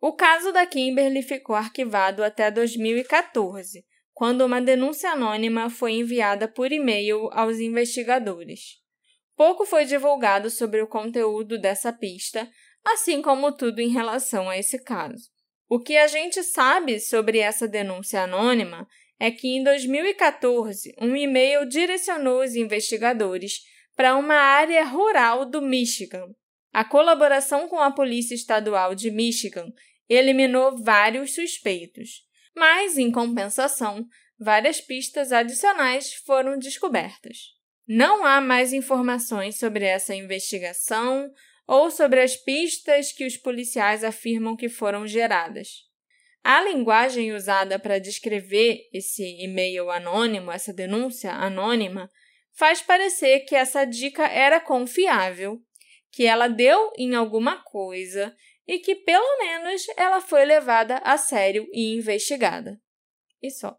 O 0.00 0.12
caso 0.12 0.52
da 0.52 0.64
Kimberly 0.64 1.20
ficou 1.20 1.56
arquivado 1.56 2.22
até 2.22 2.48
2014, 2.48 3.84
quando 4.12 4.42
uma 4.42 4.62
denúncia 4.62 5.10
anônima 5.10 5.68
foi 5.68 5.94
enviada 5.94 6.46
por 6.46 6.70
e-mail 6.70 7.28
aos 7.32 7.58
investigadores. 7.58 8.76
Pouco 9.36 9.66
foi 9.66 9.84
divulgado 9.84 10.48
sobre 10.48 10.80
o 10.80 10.86
conteúdo 10.86 11.60
dessa 11.60 11.92
pista, 11.92 12.48
assim 12.84 13.20
como 13.20 13.50
tudo 13.50 13.80
em 13.80 13.88
relação 13.88 14.48
a 14.48 14.56
esse 14.56 14.80
caso. 14.80 15.24
O 15.68 15.80
que 15.80 15.96
a 15.96 16.06
gente 16.06 16.40
sabe 16.44 17.00
sobre 17.00 17.40
essa 17.40 17.66
denúncia 17.66 18.22
anônima 18.22 18.86
é 19.18 19.28
que 19.28 19.48
em 19.48 19.64
2014 19.64 20.94
um 21.00 21.16
e-mail 21.16 21.66
direcionou 21.68 22.44
os 22.44 22.54
investigadores 22.54 23.58
para 23.96 24.14
uma 24.14 24.36
área 24.36 24.84
rural 24.84 25.44
do 25.44 25.60
Michigan, 25.60 26.28
a 26.74 26.84
colaboração 26.84 27.68
com 27.68 27.78
a 27.78 27.92
Polícia 27.92 28.34
Estadual 28.34 28.96
de 28.96 29.08
Michigan 29.08 29.72
eliminou 30.08 30.76
vários 30.76 31.32
suspeitos, 31.32 32.24
mas, 32.52 32.98
em 32.98 33.12
compensação, 33.12 34.04
várias 34.36 34.80
pistas 34.80 35.30
adicionais 35.30 36.14
foram 36.26 36.58
descobertas. 36.58 37.54
Não 37.86 38.26
há 38.26 38.40
mais 38.40 38.72
informações 38.72 39.56
sobre 39.56 39.84
essa 39.84 40.16
investigação 40.16 41.30
ou 41.64 41.92
sobre 41.92 42.20
as 42.20 42.34
pistas 42.34 43.12
que 43.12 43.24
os 43.24 43.36
policiais 43.36 44.02
afirmam 44.02 44.56
que 44.56 44.68
foram 44.68 45.06
geradas. 45.06 45.68
A 46.42 46.60
linguagem 46.60 47.32
usada 47.32 47.78
para 47.78 48.00
descrever 48.00 48.80
esse 48.92 49.22
e-mail 49.22 49.92
anônimo, 49.92 50.50
essa 50.50 50.72
denúncia 50.72 51.30
anônima, 51.30 52.10
faz 52.52 52.82
parecer 52.82 53.44
que 53.44 53.54
essa 53.54 53.84
dica 53.84 54.26
era 54.26 54.58
confiável 54.58 55.62
que 56.14 56.24
ela 56.24 56.46
deu 56.46 56.92
em 56.96 57.16
alguma 57.16 57.56
coisa 57.56 58.34
e 58.68 58.78
que 58.78 58.94
pelo 58.94 59.38
menos 59.38 59.82
ela 59.96 60.20
foi 60.20 60.44
levada 60.44 60.98
a 60.98 61.18
sério 61.18 61.66
e 61.72 61.96
investigada. 61.96 62.80
E 63.42 63.50
só. 63.50 63.76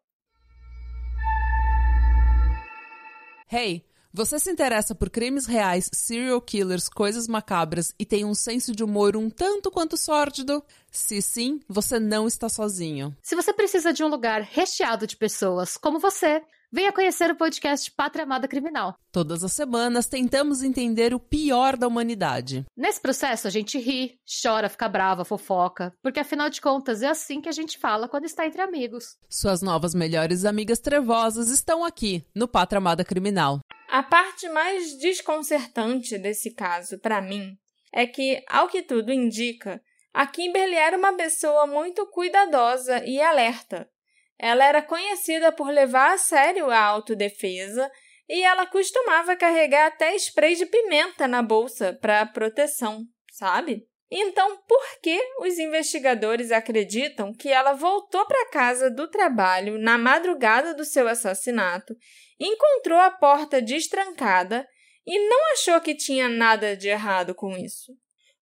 Hey, 3.49 3.85
você 4.11 4.37
se 4.37 4.51
interessa 4.51 4.93
por 4.93 5.09
crimes 5.09 5.45
reais, 5.45 5.89
serial 5.93 6.41
killers, 6.41 6.89
coisas 6.89 7.25
macabras 7.25 7.93
e 7.97 8.05
tem 8.05 8.25
um 8.25 8.33
senso 8.33 8.75
de 8.75 8.83
humor 8.83 9.15
um 9.15 9.29
tanto 9.29 9.71
quanto 9.71 9.95
sórdido? 9.95 10.61
Se 10.91 11.21
sim, 11.21 11.61
você 11.69 11.99
não 11.99 12.27
está 12.27 12.49
sozinho. 12.49 13.15
Se 13.21 13.35
você 13.35 13.53
precisa 13.53 13.93
de 13.93 14.03
um 14.03 14.07
lugar 14.07 14.41
recheado 14.41 15.07
de 15.07 15.15
pessoas 15.15 15.77
como 15.77 15.99
você, 15.99 16.43
Venha 16.75 16.91
conhecer 16.91 17.31
o 17.31 17.37
podcast 17.37 17.89
Pátria 17.89 18.25
Amada 18.25 18.49
Criminal. 18.49 18.99
Todas 19.09 19.45
as 19.45 19.53
semanas 19.53 20.07
tentamos 20.07 20.61
entender 20.61 21.13
o 21.13 21.19
pior 21.21 21.77
da 21.77 21.87
humanidade. 21.87 22.65
Nesse 22.75 22.99
processo 22.99 23.47
a 23.47 23.49
gente 23.49 23.79
ri, 23.79 24.19
chora, 24.43 24.67
fica 24.67 24.89
brava, 24.89 25.23
fofoca, 25.23 25.93
porque 26.03 26.19
afinal 26.19 26.49
de 26.49 26.59
contas 26.59 27.01
é 27.01 27.07
assim 27.07 27.39
que 27.39 27.47
a 27.47 27.53
gente 27.53 27.77
fala 27.77 28.09
quando 28.09 28.25
está 28.25 28.45
entre 28.45 28.61
amigos. 28.61 29.15
Suas 29.29 29.61
novas 29.61 29.95
melhores 29.95 30.43
amigas 30.43 30.79
trevosas 30.79 31.47
estão 31.47 31.85
aqui 31.85 32.25
no 32.35 32.45
Pátria 32.45 32.79
Amada 32.79 33.05
Criminal. 33.05 33.61
A 33.87 34.03
parte 34.03 34.49
mais 34.49 34.99
desconcertante 34.99 36.17
desse 36.17 36.53
caso, 36.53 36.99
para 36.99 37.21
mim, 37.21 37.57
é 37.93 38.05
que, 38.05 38.43
ao 38.49 38.67
que 38.67 38.81
tudo 38.81 39.13
indica, 39.13 39.81
a 40.13 40.27
Kimberly 40.27 40.75
era 40.75 40.97
uma 40.97 41.13
pessoa 41.13 41.65
muito 41.65 42.05
cuidadosa 42.07 43.01
e 43.05 43.21
alerta 43.21 43.87
ela 44.37 44.65
era 44.65 44.81
conhecida 44.81 45.51
por 45.51 45.69
levar 45.69 46.13
a 46.13 46.17
sério 46.17 46.69
a 46.69 46.79
autodefesa 46.79 47.89
e 48.27 48.43
ela 48.43 48.65
costumava 48.65 49.35
carregar 49.35 49.87
até 49.87 50.15
spray 50.15 50.55
de 50.55 50.65
pimenta 50.65 51.27
na 51.27 51.41
bolsa 51.41 51.97
para 52.01 52.25
proteção, 52.25 53.03
sabe? 53.31 53.87
Então, 54.09 54.57
por 54.67 55.01
que 55.01 55.19
os 55.39 55.57
investigadores 55.57 56.51
acreditam 56.51 57.33
que 57.33 57.49
ela 57.49 57.73
voltou 57.73 58.25
para 58.25 58.49
casa 58.49 58.89
do 58.89 59.09
trabalho 59.09 59.79
na 59.79 59.97
madrugada 59.97 60.73
do 60.73 60.85
seu 60.85 61.07
assassinato, 61.07 61.95
encontrou 62.39 62.99
a 62.99 63.11
porta 63.11 63.61
destrancada 63.61 64.67
e 65.05 65.27
não 65.27 65.53
achou 65.53 65.79
que 65.81 65.95
tinha 65.95 66.27
nada 66.27 66.75
de 66.75 66.87
errado 66.87 67.33
com 67.33 67.57
isso. 67.57 67.93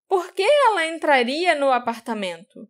Por 0.07 0.33
que 0.33 0.43
ela 0.43 0.85
entraria 0.85 1.55
no 1.55 1.71
apartamento? 1.71 2.67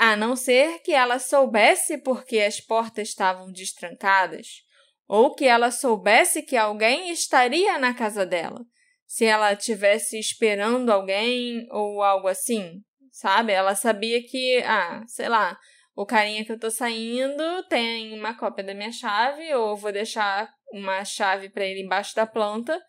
A 0.00 0.14
não 0.14 0.36
ser 0.36 0.78
que 0.78 0.92
ela 0.92 1.18
soubesse 1.18 1.98
por 1.98 2.24
que 2.24 2.40
as 2.40 2.60
portas 2.60 3.08
estavam 3.08 3.50
destrancadas, 3.50 4.62
ou 5.08 5.34
que 5.34 5.44
ela 5.44 5.72
soubesse 5.72 6.40
que 6.40 6.56
alguém 6.56 7.10
estaria 7.10 7.76
na 7.78 7.92
casa 7.92 8.24
dela, 8.24 8.60
se 9.04 9.24
ela 9.24 9.52
estivesse 9.54 10.16
esperando 10.16 10.90
alguém 10.90 11.66
ou 11.72 12.00
algo 12.00 12.28
assim, 12.28 12.80
sabe? 13.10 13.52
Ela 13.52 13.74
sabia 13.74 14.22
que, 14.22 14.62
ah, 14.64 15.02
sei 15.08 15.28
lá, 15.28 15.58
o 15.96 16.06
carinha 16.06 16.44
que 16.44 16.52
eu 16.52 16.60
tô 16.60 16.70
saindo 16.70 17.66
tem 17.68 18.16
uma 18.16 18.38
cópia 18.38 18.62
da 18.62 18.74
minha 18.74 18.92
chave, 18.92 19.52
ou 19.52 19.76
vou 19.76 19.90
deixar 19.90 20.48
uma 20.70 21.04
chave 21.04 21.48
para 21.48 21.64
ele 21.64 21.82
embaixo 21.82 22.14
da 22.14 22.24
planta, 22.24 22.80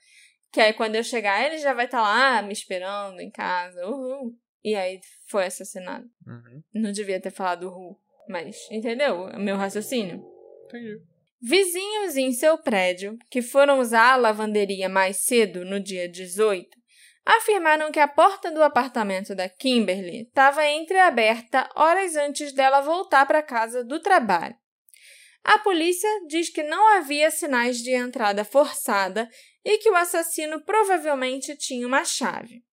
que 0.52 0.62
aí 0.62 0.74
quando 0.74 0.94
eu 0.94 1.04
chegar 1.04 1.44
ele 1.44 1.58
já 1.58 1.74
vai 1.74 1.86
estar 1.86 2.04
tá 2.04 2.04
lá 2.04 2.42
me 2.44 2.54
esperando 2.54 3.20
em 3.20 3.32
casa. 3.32 3.84
Uhul. 3.88 4.38
E 4.64 4.76
aí 4.76 5.00
foi 5.28 5.46
assassinado. 5.46 6.06
Uhum. 6.26 6.62
Não 6.74 6.92
devia 6.92 7.20
ter 7.20 7.32
falado 7.32 7.68
uhul, 7.68 7.98
mas 8.28 8.70
entendeu? 8.72 9.24
O 9.24 9.40
meu 9.40 9.56
raciocínio. 9.56 10.24
Entendi. 10.66 11.02
Vizinhos 11.42 12.18
em 12.18 12.34
seu 12.34 12.58
prédio, 12.58 13.18
que 13.30 13.42
foram 13.42 13.80
usar 13.80 14.14
a 14.14 14.18
lavanderia 14.18 14.90
mais 14.90 15.18
cedo, 15.18 15.64
no 15.64 15.80
dia 15.80 16.10
18, 16.10 16.68
afirmaram 17.26 17.92
que 17.92 18.00
a 18.00 18.08
porta 18.08 18.52
do 18.52 18.62
apartamento 18.62 19.34
da 19.34 19.48
Kimberly 19.48 20.24
estava 20.24 20.68
entreaberta 20.68 21.70
horas 21.76 22.16
antes 22.18 22.52
dela 22.52 22.82
voltar 22.82 23.26
para 23.26 23.42
casa 23.42 23.86
do 23.86 24.02
trabalho. 24.02 24.56
A 25.44 25.58
polícia 25.60 26.10
diz 26.28 26.50
que 26.50 26.64
não 26.64 26.98
havia 26.98 27.32
sinais 27.32 27.78
de 27.78 27.92
entrada 27.92 28.44
forçada 28.44 29.30
e 29.64 29.78
que 29.78 29.90
o 29.90 29.96
assassino 29.96 30.62
provavelmente 30.66 31.56
tinha 31.56 31.88
uma 31.88 32.04
chave. 32.04 32.64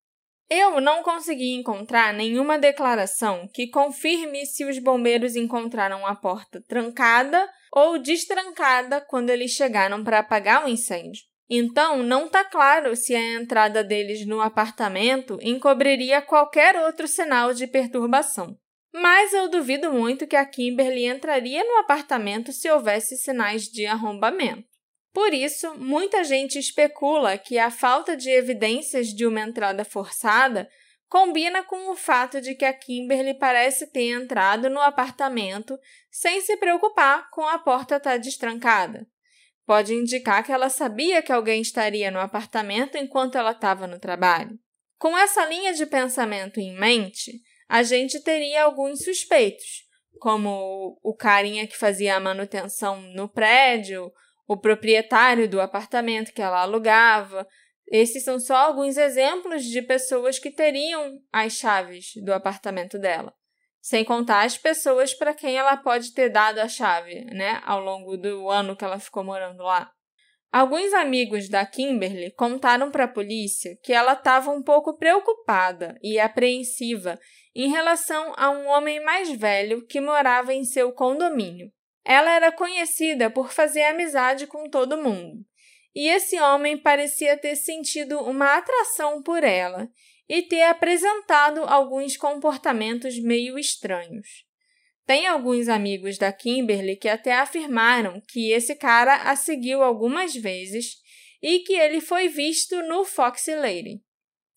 Eu 0.48 0.80
não 0.80 1.02
consegui 1.02 1.54
encontrar 1.54 2.14
nenhuma 2.14 2.59
declaração 2.59 3.48
que 3.52 3.66
confirme 3.68 4.46
se 4.46 4.64
os 4.64 4.78
bombeiros 4.78 5.35
encontraram 5.35 6.06
a 6.06 6.14
porta 6.14 6.62
trancada 6.68 7.48
ou 7.72 7.98
destrancada 7.98 9.00
quando 9.00 9.30
eles 9.30 9.50
chegaram 9.50 10.04
para 10.04 10.20
apagar 10.20 10.64
o 10.64 10.68
incêndio. 10.68 11.24
Então, 11.48 12.02
não 12.02 12.26
está 12.26 12.44
claro 12.44 12.96
se 12.96 13.14
a 13.14 13.35
entrada 13.35 13.82
deles 13.82 14.26
no 14.26 14.40
apartamento 14.40 15.38
encobriria 15.42 16.22
qualquer 16.22 16.76
outro 16.76 17.06
sinal 17.06 17.52
de 17.52 17.66
perturbação. 17.66 18.56
Mas 18.92 19.32
eu 19.32 19.48
duvido 19.48 19.92
muito 19.92 20.26
que 20.26 20.37
a 20.37 20.44
Kimberly 20.44 21.06
entraria 21.06 21.62
no 21.62 21.78
apartamento 21.78 22.52
se 22.52 22.70
houvesse 22.70 23.16
sinais 23.16 23.64
de 23.64 23.85
arrombamento. 23.85 24.75
Por 25.16 25.33
isso, 25.33 25.74
muita 25.79 26.22
gente 26.22 26.59
especula 26.59 27.38
que 27.38 27.59
a 27.59 27.70
falta 27.70 28.14
de 28.14 28.29
evidências 28.29 29.07
de 29.07 29.26
uma 29.26 29.40
entrada 29.40 29.83
forçada 29.83 30.68
combina 31.09 31.64
com 31.64 31.90
o 31.90 31.96
fato 31.96 32.38
de 32.38 32.55
que 32.55 32.66
a 32.66 32.72
Kimberly 32.74 33.33
parece 33.33 33.90
ter 33.90 34.11
entrado 34.11 34.68
no 34.68 34.79
apartamento 34.79 35.79
sem 36.11 36.42
se 36.42 36.59
preocupar 36.59 37.31
com 37.31 37.48
a 37.48 37.59
porta 37.59 37.96
estar 37.96 38.11
tá 38.11 38.16
destrancada. 38.18 39.07
Pode 39.64 39.94
indicar 39.94 40.44
que 40.44 40.52
ela 40.52 40.68
sabia 40.68 41.22
que 41.22 41.33
alguém 41.33 41.62
estaria 41.62 42.11
no 42.11 42.20
apartamento 42.20 42.98
enquanto 42.98 43.38
ela 43.38 43.52
estava 43.52 43.87
no 43.87 43.98
trabalho. 43.98 44.59
Com 44.98 45.16
essa 45.16 45.46
linha 45.46 45.72
de 45.72 45.87
pensamento 45.87 46.61
em 46.61 46.79
mente, 46.79 47.40
a 47.66 47.83
gente 47.83 48.20
teria 48.20 48.64
alguns 48.64 49.02
suspeitos, 49.02 49.87
como 50.20 51.00
o 51.02 51.14
carinha 51.14 51.66
que 51.66 51.74
fazia 51.74 52.16
a 52.16 52.20
manutenção 52.20 53.00
no 53.14 53.26
prédio, 53.31 54.12
o 54.46 54.56
proprietário 54.56 55.48
do 55.48 55.61
apartamento 55.61 56.32
que 56.32 56.42
ela 56.42 56.61
alugava. 56.61 57.46
Esses 57.90 58.24
são 58.24 58.38
só 58.38 58.56
alguns 58.56 58.96
exemplos 58.96 59.64
de 59.64 59.82
pessoas 59.82 60.38
que 60.38 60.50
teriam 60.50 61.18
as 61.32 61.54
chaves 61.54 62.12
do 62.24 62.32
apartamento 62.32 62.98
dela. 62.98 63.32
Sem 63.80 64.04
contar 64.04 64.44
as 64.44 64.59
pessoas 64.59 65.14
para 65.14 65.32
quem 65.32 65.56
ela 65.56 65.76
pode 65.76 66.12
ter 66.12 66.28
dado 66.28 66.59
a 66.59 66.68
chave, 66.68 67.24
né, 67.26 67.61
ao 67.64 67.80
longo 67.80 68.16
do 68.16 68.48
ano 68.50 68.76
que 68.76 68.85
ela 68.85 68.98
ficou 68.98 69.22
morando 69.22 69.62
lá. 69.62 69.92
Alguns 70.52 70.92
amigos 70.94 71.48
da 71.48 71.66
Kimberly 71.66 72.32
contaram 72.32 72.90
para 72.90 73.04
a 73.04 73.09
polícia 73.09 73.76
que 73.82 73.92
ela 73.92 74.14
estava 74.14 74.50
um 74.50 74.62
pouco 74.62 74.96
preocupada 74.96 75.96
e 76.02 76.18
apreensiva 76.18 77.18
em 77.54 77.70
relação 77.70 78.32
a 78.37 78.50
um 78.50 78.66
homem 78.68 79.02
mais 79.04 79.30
velho 79.30 79.87
que 79.87 80.00
morava 80.00 80.54
em 80.54 80.64
seu 80.64 80.92
condomínio. 80.92 81.70
Ela 82.08 82.36
era 82.36 82.52
conhecida 82.52 83.28
por 83.28 83.52
fazer 83.52 83.82
amizade 83.82 84.46
com 84.46 84.70
todo 84.70 84.96
mundo, 84.96 85.44
e 85.92 86.06
esse 86.08 86.38
homem 86.38 86.78
parecia 86.78 87.36
ter 87.36 87.56
sentido 87.56 88.20
uma 88.20 88.56
atração 88.56 89.20
por 89.20 89.42
ela 89.42 89.90
e 90.28 90.40
ter 90.42 90.62
apresentado 90.62 91.64
alguns 91.64 92.16
comportamentos 92.16 93.18
meio 93.18 93.58
estranhos. 93.58 94.46
Tem 95.04 95.26
alguns 95.26 95.68
amigos 95.68 96.16
da 96.16 96.32
Kimberly 96.32 96.94
que 96.94 97.08
até 97.08 97.32
afirmaram 97.32 98.22
que 98.28 98.52
esse 98.52 98.76
cara 98.76 99.22
a 99.22 99.34
seguiu 99.34 99.82
algumas 99.82 100.32
vezes 100.32 100.98
e 101.42 101.58
que 101.60 101.72
ele 101.72 102.00
foi 102.00 102.28
visto 102.28 102.80
no 102.82 103.04
Foxy 103.04 103.54
Lady. 103.56 104.00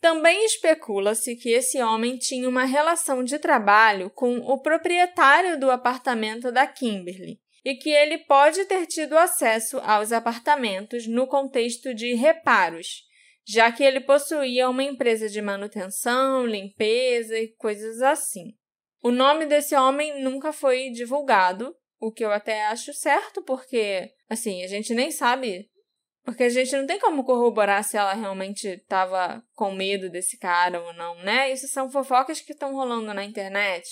Também 0.01 0.45
especula-se 0.45 1.35
que 1.35 1.49
esse 1.49 1.81
homem 1.81 2.17
tinha 2.17 2.47
uma 2.47 2.63
relação 2.63 3.23
de 3.23 3.37
trabalho 3.37 4.09
com 4.09 4.37
o 4.37 4.57
proprietário 4.61 5.59
do 5.59 5.69
apartamento 5.69 6.51
da 6.51 6.65
Kimberly 6.65 7.39
e 7.65 7.75
que 7.75 7.89
ele 7.89 8.19
pode 8.19 8.63
ter 8.65 8.85
tido 8.85 9.17
acesso 9.17 9.77
aos 9.79 10.13
apartamentos 10.13 11.05
no 11.05 11.27
contexto 11.27 11.93
de 11.93 12.13
reparos, 12.13 13.03
já 13.45 13.71
que 13.71 13.83
ele 13.83 13.99
possuía 13.99 14.69
uma 14.69 14.83
empresa 14.83 15.27
de 15.27 15.41
manutenção, 15.41 16.45
limpeza 16.45 17.37
e 17.37 17.49
coisas 17.55 18.01
assim. 18.01 18.53
O 19.03 19.11
nome 19.11 19.45
desse 19.45 19.75
homem 19.75 20.21
nunca 20.23 20.53
foi 20.53 20.89
divulgado, 20.91 21.75
o 21.99 22.11
que 22.11 22.23
eu 22.23 22.31
até 22.31 22.65
acho 22.67 22.93
certo, 22.93 23.41
porque, 23.43 24.09
assim, 24.29 24.63
a 24.63 24.67
gente 24.67 24.93
nem 24.93 25.11
sabe 25.11 25.68
porque 26.29 26.43
a 26.43 26.49
gente 26.49 26.75
não 26.75 26.85
tem 26.85 26.99
como 26.99 27.23
corroborar 27.23 27.83
se 27.83 27.97
ela 27.97 28.13
realmente 28.13 28.67
estava 28.67 29.43
com 29.55 29.71
medo 29.71 30.09
desse 30.09 30.37
cara 30.37 30.79
ou 30.79 30.93
não, 30.93 31.15
né? 31.23 31.51
Isso 31.51 31.67
são 31.67 31.89
fofocas 31.89 32.39
que 32.39 32.53
estão 32.53 32.73
rolando 32.73 33.13
na 33.13 33.23
internet. 33.23 33.87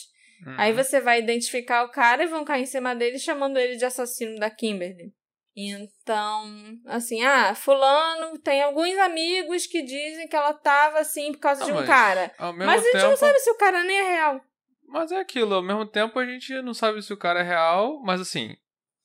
Uhum. 0.45 0.55
Aí 0.57 0.71
você 0.71 1.01
vai 1.01 1.19
identificar 1.19 1.83
o 1.83 1.89
cara 1.89 2.23
e 2.23 2.27
vão 2.27 2.45
cair 2.45 2.63
em 2.63 2.67
cima 2.67 2.95
dele 2.95 3.17
chamando 3.17 3.57
ele 3.57 3.75
de 3.75 3.85
assassino 3.85 4.39
da 4.39 4.51
Kimberly. 4.51 5.13
Então, 5.55 6.77
assim, 6.85 7.23
ah, 7.23 7.55
fulano 7.55 8.37
tem 8.37 8.61
alguns 8.61 8.95
amigos 8.99 9.65
que 9.65 9.81
dizem 9.81 10.27
que 10.27 10.35
ela 10.35 10.53
tava 10.53 10.99
assim 10.99 11.31
por 11.31 11.39
causa 11.39 11.63
ah, 11.63 11.65
de 11.65 11.71
um 11.71 11.85
cara. 11.85 12.31
Mas 12.55 12.81
a 12.81 12.83
gente 12.83 12.91
tempo... 12.91 13.07
não 13.07 13.17
sabe 13.17 13.39
se 13.39 13.49
o 13.49 13.57
cara 13.57 13.83
nem 13.83 13.97
é 13.97 14.11
real. 14.11 14.41
Mas 14.87 15.11
é 15.11 15.19
aquilo, 15.19 15.55
ao 15.55 15.63
mesmo 15.63 15.87
tempo 15.87 16.19
a 16.19 16.25
gente 16.25 16.61
não 16.61 16.75
sabe 16.75 17.01
se 17.01 17.11
o 17.11 17.17
cara 17.17 17.39
é 17.39 17.43
real, 17.43 17.99
mas 18.03 18.21
assim, 18.21 18.55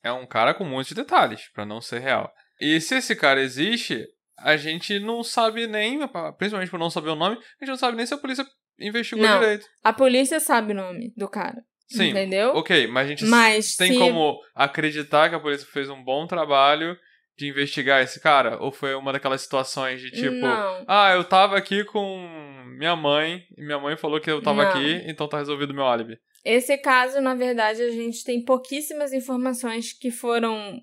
é 0.03 0.12
um 0.12 0.27
cara 0.27 0.53
com 0.53 0.64
muitos 0.64 0.92
detalhes 0.92 1.49
para 1.49 1.64
não 1.64 1.81
ser 1.81 2.01
real. 2.01 2.31
E 2.62 2.81
se 2.81 2.94
esse 2.94 3.16
cara 3.16 3.42
existe, 3.42 4.07
a 4.38 4.57
gente 4.57 5.01
não 5.01 5.25
sabe 5.25 5.66
nem, 5.66 5.98
principalmente 6.38 6.70
por 6.70 6.79
não 6.79 6.88
saber 6.88 7.11
o 7.11 7.16
nome, 7.16 7.37
a 7.37 7.64
gente 7.64 7.70
não 7.70 7.77
sabe 7.77 7.96
nem 7.96 8.07
se 8.07 8.14
a 8.14 8.18
polícia 8.18 8.46
investigou 8.79 9.27
não, 9.27 9.40
direito. 9.40 9.66
A 9.83 9.92
polícia 9.92 10.38
sabe 10.38 10.72
o 10.72 10.77
nome 10.77 11.12
do 11.16 11.29
cara. 11.29 11.61
Sim, 11.88 12.11
entendeu? 12.11 12.51
Ok, 12.51 12.87
mas 12.87 13.07
a 13.07 13.09
gente 13.09 13.25
mas 13.25 13.75
tem 13.75 13.94
se... 13.94 13.98
como 13.98 14.38
acreditar 14.55 15.29
que 15.29 15.35
a 15.35 15.40
polícia 15.40 15.66
fez 15.72 15.90
um 15.90 16.05
bom 16.05 16.25
trabalho 16.25 16.96
de 17.37 17.48
investigar 17.48 18.01
esse 18.01 18.20
cara? 18.20 18.57
Ou 18.62 18.70
foi 18.70 18.94
uma 18.94 19.12
daquelas 19.12 19.40
situações 19.40 20.01
de 20.01 20.12
tipo, 20.12 20.31
não. 20.31 20.85
ah, 20.87 21.12
eu 21.14 21.25
tava 21.25 21.57
aqui 21.57 21.83
com 21.85 22.64
minha 22.79 22.94
mãe 22.94 23.42
e 23.59 23.64
minha 23.64 23.81
mãe 23.81 23.96
falou 23.96 24.20
que 24.20 24.31
eu 24.31 24.40
tava 24.40 24.62
não. 24.62 24.70
aqui, 24.70 25.03
então 25.07 25.27
tá 25.27 25.38
resolvido 25.38 25.75
meu 25.75 25.85
álibi. 25.85 26.16
Esse 26.44 26.79
caso, 26.79 27.20
na 27.20 27.35
verdade, 27.35 27.83
a 27.83 27.90
gente 27.90 28.22
tem 28.22 28.44
pouquíssimas 28.44 29.12
informações 29.12 29.92
que 29.92 30.12
foram 30.12 30.81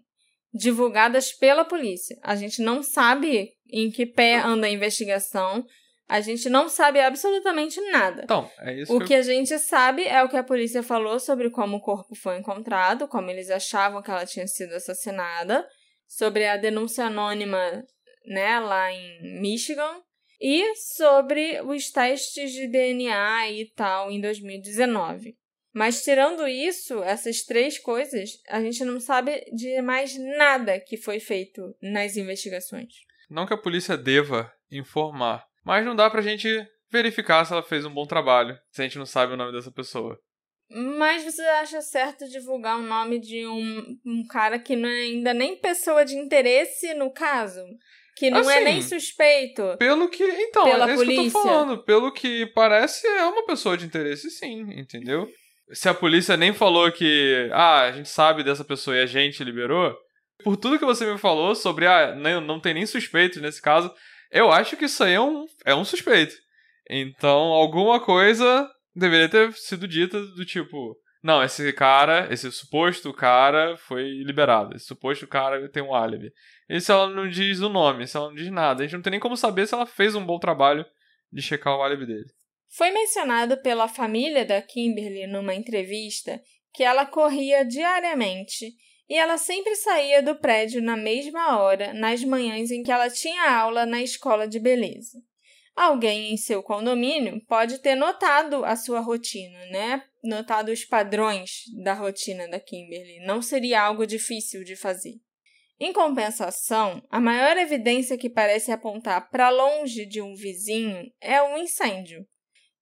divulgadas 0.54 1.32
pela 1.32 1.64
polícia. 1.64 2.18
A 2.24 2.36
gente 2.36 2.62
não 2.62 2.82
sabe 2.82 3.52
em 3.72 3.92
que 3.92 4.06
pé 4.06 4.40
anda 4.40 4.68
a 4.68 4.70
investigação. 4.70 5.66
A 6.08 6.22
gente 6.22 6.50
não 6.50 6.68
sabe 6.68 7.00
absolutamente 7.00 7.80
nada. 7.92 8.24
Então, 8.24 8.50
é 8.60 8.82
isso. 8.82 8.96
O 8.96 9.00
que, 9.00 9.08
que 9.08 9.14
a 9.14 9.22
gente 9.22 9.58
sabe 9.60 10.04
é 10.06 10.24
o 10.24 10.30
que 10.30 10.38
a 10.38 10.44
polícia 10.44 10.82
falou 10.82 11.20
sobre 11.20 11.52
como 11.52 11.78
o 11.78 11.82
corpo 11.82 12.16
foi 12.16 12.38
encontrado, 12.38 13.08
como 13.08 13.30
eles 13.30 13.50
achavam 13.52 14.02
que 14.02 14.10
ela 14.10 14.26
tinha 14.26 14.48
sido 14.48 14.74
assassinada, 14.74 15.68
sobre 16.08 16.48
a 16.48 16.58
denúncia 16.58 17.06
anônima, 17.06 17.84
né, 18.26 18.60
lá 18.60 18.92
em 18.92 19.40
Michigan, 19.40 20.02
e 20.42 20.74
sobre 20.76 21.62
os 21.62 21.92
testes 21.92 22.52
de 22.54 22.68
DNA 22.68 23.52
e 23.52 23.66
tal 23.76 24.10
em 24.10 24.20
2019. 24.20 25.36
Mas 25.80 26.04
tirando 26.04 26.46
isso, 26.46 27.02
essas 27.04 27.44
três 27.44 27.80
coisas, 27.80 28.32
a 28.50 28.62
gente 28.62 28.84
não 28.84 29.00
sabe 29.00 29.46
de 29.54 29.82
mais 29.82 30.14
nada 30.38 30.78
que 30.78 30.98
foi 30.98 31.22
feito 31.22 31.74
nas 31.82 32.18
investigações. 32.18 32.96
Não 33.30 33.48
que 33.48 33.54
a 33.54 33.58
polícia 33.58 33.96
deva 33.96 34.52
informar, 34.70 35.46
mas 35.64 35.86
não 35.86 35.96
dá 35.96 36.10
pra 36.10 36.22
gente 36.22 36.50
verificar 36.92 37.46
se 37.46 37.54
ela 37.54 37.64
fez 37.64 37.86
um 37.86 37.94
bom 37.94 38.06
trabalho, 38.06 38.60
se 38.70 38.82
a 38.82 38.84
gente 38.84 38.98
não 38.98 39.06
sabe 39.06 39.32
o 39.32 39.38
nome 39.38 39.54
dessa 39.54 39.72
pessoa. 39.72 40.20
Mas 40.70 41.24
você 41.24 41.44
acha 41.44 41.80
certo 41.80 42.28
divulgar 42.28 42.78
o 42.78 42.84
nome 42.84 43.18
de 43.18 43.48
um, 43.48 43.98
um 44.06 44.28
cara 44.28 44.60
que 44.60 44.76
não 44.76 44.90
é 44.90 45.04
ainda 45.04 45.34
nem 45.34 45.56
pessoa 45.62 46.04
de 46.04 46.18
interesse 46.18 46.94
no 46.94 47.10
caso? 47.10 47.64
Que 48.18 48.30
não 48.30 48.52
é 48.52 48.56
Assim, 48.56 48.64
nem 48.66 48.82
suspeito. 48.82 49.78
Pelo 49.80 50.10
que. 50.10 50.26
Então, 50.26 50.66
Pela 50.66 50.92
é 50.92 50.94
isso 50.94 51.06
que 51.06 51.12
eu 51.12 51.16
polícia. 51.16 51.40
tô 51.40 51.48
falando. 51.48 51.84
Pelo 51.86 52.12
que 52.12 52.46
parece, 52.48 53.08
é 53.08 53.24
uma 53.24 53.46
pessoa 53.46 53.78
de 53.78 53.86
interesse, 53.86 54.30
sim, 54.30 54.78
entendeu? 54.78 55.26
Se 55.72 55.88
a 55.88 55.94
polícia 55.94 56.36
nem 56.36 56.54
falou 56.54 56.92
que. 56.92 57.50
Ah, 57.54 57.82
a 57.82 57.92
gente 57.92 58.10
sabe 58.10 58.44
dessa 58.44 58.64
pessoa 58.64 58.98
e 58.98 59.02
a 59.02 59.06
gente 59.06 59.44
liberou. 59.44 59.96
Por 60.44 60.56
tudo 60.56 60.80
que 60.80 60.86
você 60.86 61.12
me 61.12 61.18
falou 61.18 61.54
sobre. 61.56 61.86
Ah, 61.86 62.16
não, 62.16 62.42
não 62.42 62.60
tem 62.60 62.74
nem 62.74 62.86
suspeitos 62.86 63.42
nesse 63.42 63.62
caso. 63.62 63.94
Eu 64.32 64.52
acho 64.52 64.78
que 64.78 64.86
isso 64.86 65.04
aí 65.04 65.14
é 65.14 65.22
um, 65.22 65.46
é 65.66 65.76
um 65.76 65.86
suspeito. 65.86 66.36
Então, 66.90 67.38
alguma 67.38 68.00
coisa 68.00 68.70
deveria 68.96 69.30
ter 69.30 69.54
sido 69.54 69.88
dita 69.88 70.20
do 70.20 70.46
tipo. 70.46 70.98
Não, 71.22 71.44
esse 71.44 71.74
cara, 71.74 72.32
esse 72.32 72.50
suposto 72.52 73.14
cara 73.14 73.76
foi 73.78 74.04
liberado. 74.24 74.76
Esse 74.76 74.86
suposto 74.86 75.28
cara 75.28 75.70
tem 75.70 75.84
um 75.84 75.94
álibi. 75.94 76.32
E 76.70 76.80
se 76.80 76.92
ela 76.92 77.10
não 77.10 77.28
diz 77.28 77.60
o 77.60 77.70
nome, 77.70 78.08
se 78.08 78.16
ela 78.16 78.28
não 78.28 78.36
diz 78.36 78.50
nada, 78.50 78.82
a 78.82 78.86
gente 78.86 78.96
não 78.96 79.02
tem 79.02 79.12
nem 79.12 79.20
como 79.20 79.36
saber 79.36 79.68
se 79.68 79.74
ela 79.74 79.86
fez 79.86 80.16
um 80.16 80.26
bom 80.26 80.40
trabalho 80.40 80.86
de 81.32 81.42
checar 81.42 81.76
o 81.76 81.84
álibi 81.84 82.06
dele. 82.06 82.26
Foi 82.70 82.92
mencionado 82.92 83.62
pela 83.62 83.88
família 83.88 84.46
da 84.46 84.62
Kimberly 84.62 85.28
numa 85.28 85.56
entrevista 85.56 86.42
que 86.74 86.84
ela 86.84 87.06
corria 87.06 87.66
diariamente 87.66 88.74
e 89.10 89.16
ela 89.16 89.38
sempre 89.38 89.76
saía 89.76 90.22
do 90.22 90.36
prédio 90.36 90.82
na 90.82 90.96
mesma 90.96 91.60
hora, 91.60 91.94
nas 91.94 92.24
manhãs 92.24 92.70
em 92.70 92.84
que 92.84 92.92
ela 92.92 93.10
tinha 93.10 93.52
aula 93.52 93.86
na 93.86 94.02
escola 94.04 94.48
de 94.48 94.60
beleza. 94.60 95.18
Alguém 95.76 96.32
em 96.32 96.38
seu 96.38 96.62
condomínio 96.62 97.42
pode 97.48 97.80
ter 97.80 97.96
notado 97.96 98.64
a 98.66 98.76
sua 98.76 99.00
rotina, 99.00 99.58
né? 99.68 100.04
Notado 100.24 100.70
os 100.72 100.84
padrões 100.84 101.64
da 101.84 101.94
rotina 101.94 102.48
da 102.50 102.60
Kimberly. 102.60 103.26
Não 103.26 103.42
seria 103.42 103.82
algo 103.82 104.06
difícil 104.06 104.64
de 104.64 104.76
fazer. 104.76 105.16
Em 105.80 105.94
compensação, 105.94 107.02
a 107.10 107.22
maior 107.22 107.56
evidência 107.58 108.18
que 108.18 108.30
parece 108.30 108.72
apontar 108.72 109.30
para 109.30 109.50
longe 109.50 110.06
de 110.06 110.22
um 110.22 110.36
vizinho 110.36 111.10
é 111.22 111.42
o 111.42 111.58
incêndio. 111.58 112.28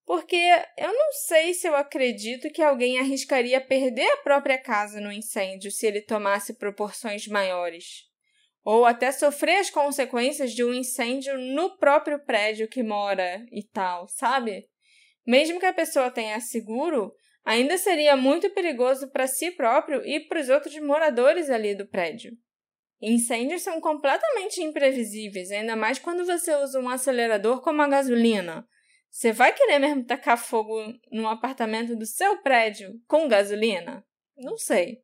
Porque 0.08 0.40
eu 0.78 0.88
não 0.90 1.12
sei 1.12 1.52
se 1.52 1.68
eu 1.68 1.76
acredito 1.76 2.48
que 2.48 2.62
alguém 2.62 2.98
arriscaria 2.98 3.60
perder 3.60 4.06
a 4.06 4.16
própria 4.16 4.56
casa 4.56 5.02
no 5.02 5.12
incêndio 5.12 5.70
se 5.70 5.86
ele 5.86 6.00
tomasse 6.00 6.54
proporções 6.54 7.26
maiores. 7.26 8.06
Ou 8.64 8.86
até 8.86 9.12
sofrer 9.12 9.58
as 9.58 9.68
consequências 9.68 10.52
de 10.52 10.64
um 10.64 10.72
incêndio 10.72 11.36
no 11.36 11.76
próprio 11.76 12.18
prédio 12.24 12.66
que 12.66 12.82
mora 12.82 13.44
e 13.52 13.62
tal, 13.62 14.08
sabe? 14.08 14.66
Mesmo 15.26 15.60
que 15.60 15.66
a 15.66 15.74
pessoa 15.74 16.10
tenha 16.10 16.40
seguro, 16.40 17.12
ainda 17.44 17.76
seria 17.76 18.16
muito 18.16 18.48
perigoso 18.54 19.10
para 19.10 19.26
si 19.26 19.50
próprio 19.50 20.02
e 20.06 20.20
para 20.20 20.40
os 20.40 20.48
outros 20.48 20.78
moradores 20.78 21.50
ali 21.50 21.74
do 21.74 21.86
prédio. 21.86 22.32
Incêndios 22.98 23.60
são 23.60 23.78
completamente 23.78 24.62
imprevisíveis, 24.62 25.50
ainda 25.50 25.76
mais 25.76 25.98
quando 25.98 26.24
você 26.24 26.54
usa 26.54 26.80
um 26.80 26.88
acelerador 26.88 27.60
como 27.60 27.82
a 27.82 27.88
gasolina. 27.88 28.66
Você 29.10 29.32
vai 29.32 29.52
querer 29.52 29.78
mesmo 29.78 30.04
tacar 30.04 30.38
fogo 30.38 30.76
num 31.10 31.28
apartamento 31.28 31.96
do 31.96 32.06
seu 32.06 32.38
prédio 32.42 33.00
com 33.06 33.26
gasolina? 33.28 34.04
Não 34.36 34.56
sei. 34.56 35.02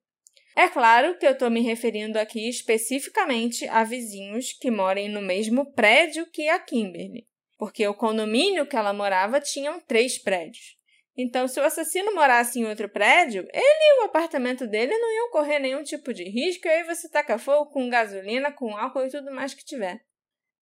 É 0.57 0.69
claro 0.69 1.19
que 1.19 1.27
eu 1.27 1.33
estou 1.33 1.51
me 1.51 1.61
referindo 1.61 2.19
aqui 2.19 2.49
especificamente 2.49 3.67
a 3.67 3.83
vizinhos 3.83 4.53
que 4.53 4.71
morem 4.71 5.09
no 5.09 5.21
mesmo 5.21 5.73
prédio 5.73 6.31
que 6.31 6.49
a 6.49 6.61
Kimberly, 6.61 7.27
porque 7.59 7.87
o 7.89 7.95
condomínio 7.95 8.67
que 8.67 8.77
ela 8.77 8.93
morava 8.93 9.41
tinham 9.41 9.81
três 9.81 10.17
prédios. 10.17 10.77
Então, 11.17 11.47
se 11.47 11.59
o 11.61 11.65
assassino 11.65 12.15
morasse 12.15 12.59
em 12.59 12.67
outro 12.67 12.89
prédio, 12.89 13.47
ele 13.53 13.63
e 13.63 14.03
o 14.03 14.05
apartamento 14.05 14.67
dele 14.67 14.97
não 14.97 15.13
iam 15.13 15.31
correr 15.31 15.61
nenhum 15.61 15.83
tipo 15.83 16.13
de 16.13 16.25
risco, 16.25 16.67
e 16.67 16.71
aí 16.71 16.83
você 16.85 17.09
taca 17.09 17.39
fogo 17.39 17.71
com 17.71 17.89
gasolina, 17.89 18.53
com 18.53 18.77
álcool 18.77 19.07
e 19.07 19.11
tudo 19.11 19.33
mais 19.33 19.55
que 19.55 19.65
tiver. 19.65 20.05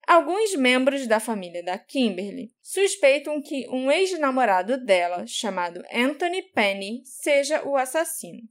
Alguns 0.06 0.54
membros 0.56 1.06
da 1.06 1.20
família 1.20 1.62
da 1.62 1.78
Kimberly 1.78 2.52
suspeitam 2.60 3.40
que 3.40 3.68
um 3.68 3.90
ex-namorado 3.90 4.76
dela, 4.84 5.26
chamado 5.26 5.82
Anthony 5.92 6.42
Penny, 6.42 7.02
seja 7.04 7.62
o 7.64 7.76
assassino. 7.76 8.42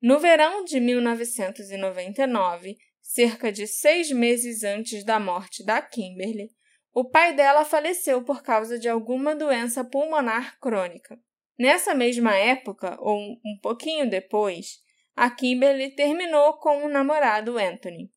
No 0.00 0.18
verão 0.18 0.64
de 0.64 0.80
1999, 0.80 2.76
cerca 3.00 3.52
de 3.52 3.66
seis 3.66 4.10
meses 4.10 4.64
antes 4.64 5.04
da 5.04 5.20
morte 5.20 5.64
da 5.64 5.82
Kimberly, 5.82 6.50
o 6.92 7.04
pai 7.04 7.34
dela 7.34 7.64
faleceu 7.64 8.22
por 8.24 8.42
causa 8.42 8.78
de 8.78 8.88
alguma 8.88 9.36
doença 9.36 9.84
pulmonar 9.84 10.58
crônica. 10.58 11.18
Nessa 11.58 11.94
mesma 11.94 12.34
época, 12.34 12.96
ou 13.00 13.18
um 13.18 13.58
pouquinho 13.62 14.08
depois, 14.08 14.78
a 15.14 15.30
Kimberly 15.30 15.94
terminou 15.94 16.54
com 16.54 16.84
o 16.84 16.88
namorado 16.88 17.58
Anthony. 17.58 18.10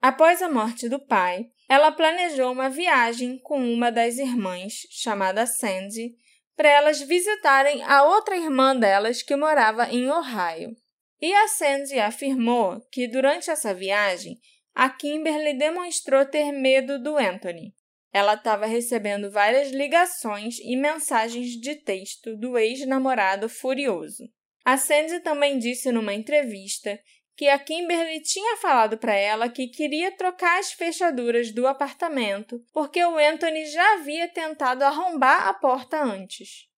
Após 0.00 0.42
a 0.42 0.48
morte 0.48 0.88
do 0.88 0.98
pai, 0.98 1.50
ela 1.72 1.90
planejou 1.90 2.52
uma 2.52 2.68
viagem 2.68 3.38
com 3.38 3.58
uma 3.58 3.90
das 3.90 4.18
irmãs, 4.18 4.86
chamada 4.90 5.46
Sandy, 5.46 6.14
para 6.54 6.68
elas 6.68 7.00
visitarem 7.00 7.82
a 7.84 8.04
outra 8.04 8.36
irmã 8.36 8.76
delas 8.76 9.22
que 9.22 9.34
morava 9.34 9.88
em 9.88 10.06
Ohio. 10.10 10.76
E 11.18 11.32
a 11.32 11.48
Sandy 11.48 11.98
afirmou 11.98 12.78
que 12.92 13.08
durante 13.08 13.50
essa 13.50 13.72
viagem, 13.72 14.38
a 14.74 14.90
Kimberly 14.90 15.56
demonstrou 15.56 16.26
ter 16.26 16.52
medo 16.52 17.02
do 17.02 17.16
Anthony. 17.16 17.72
Ela 18.12 18.34
estava 18.34 18.66
recebendo 18.66 19.30
várias 19.30 19.70
ligações 19.70 20.58
e 20.58 20.76
mensagens 20.76 21.58
de 21.58 21.76
texto 21.76 22.36
do 22.36 22.58
ex-namorado 22.58 23.48
furioso. 23.48 24.24
A 24.62 24.76
Sandy 24.76 25.20
também 25.20 25.58
disse 25.58 25.90
numa 25.90 26.12
entrevista 26.12 27.00
que 27.42 27.48
a 27.48 27.58
Kimberly 27.58 28.22
tinha 28.22 28.56
falado 28.58 28.96
para 28.96 29.16
ela 29.16 29.48
que 29.48 29.66
queria 29.66 30.16
trocar 30.16 30.60
as 30.60 30.70
fechaduras 30.70 31.52
do 31.52 31.66
apartamento 31.66 32.64
porque 32.72 33.04
o 33.04 33.18
Anthony 33.18 33.66
já 33.66 33.94
havia 33.94 34.28
tentado 34.28 34.84
arrombar 34.84 35.48
a 35.48 35.52
porta 35.52 36.00
antes. 36.00 36.68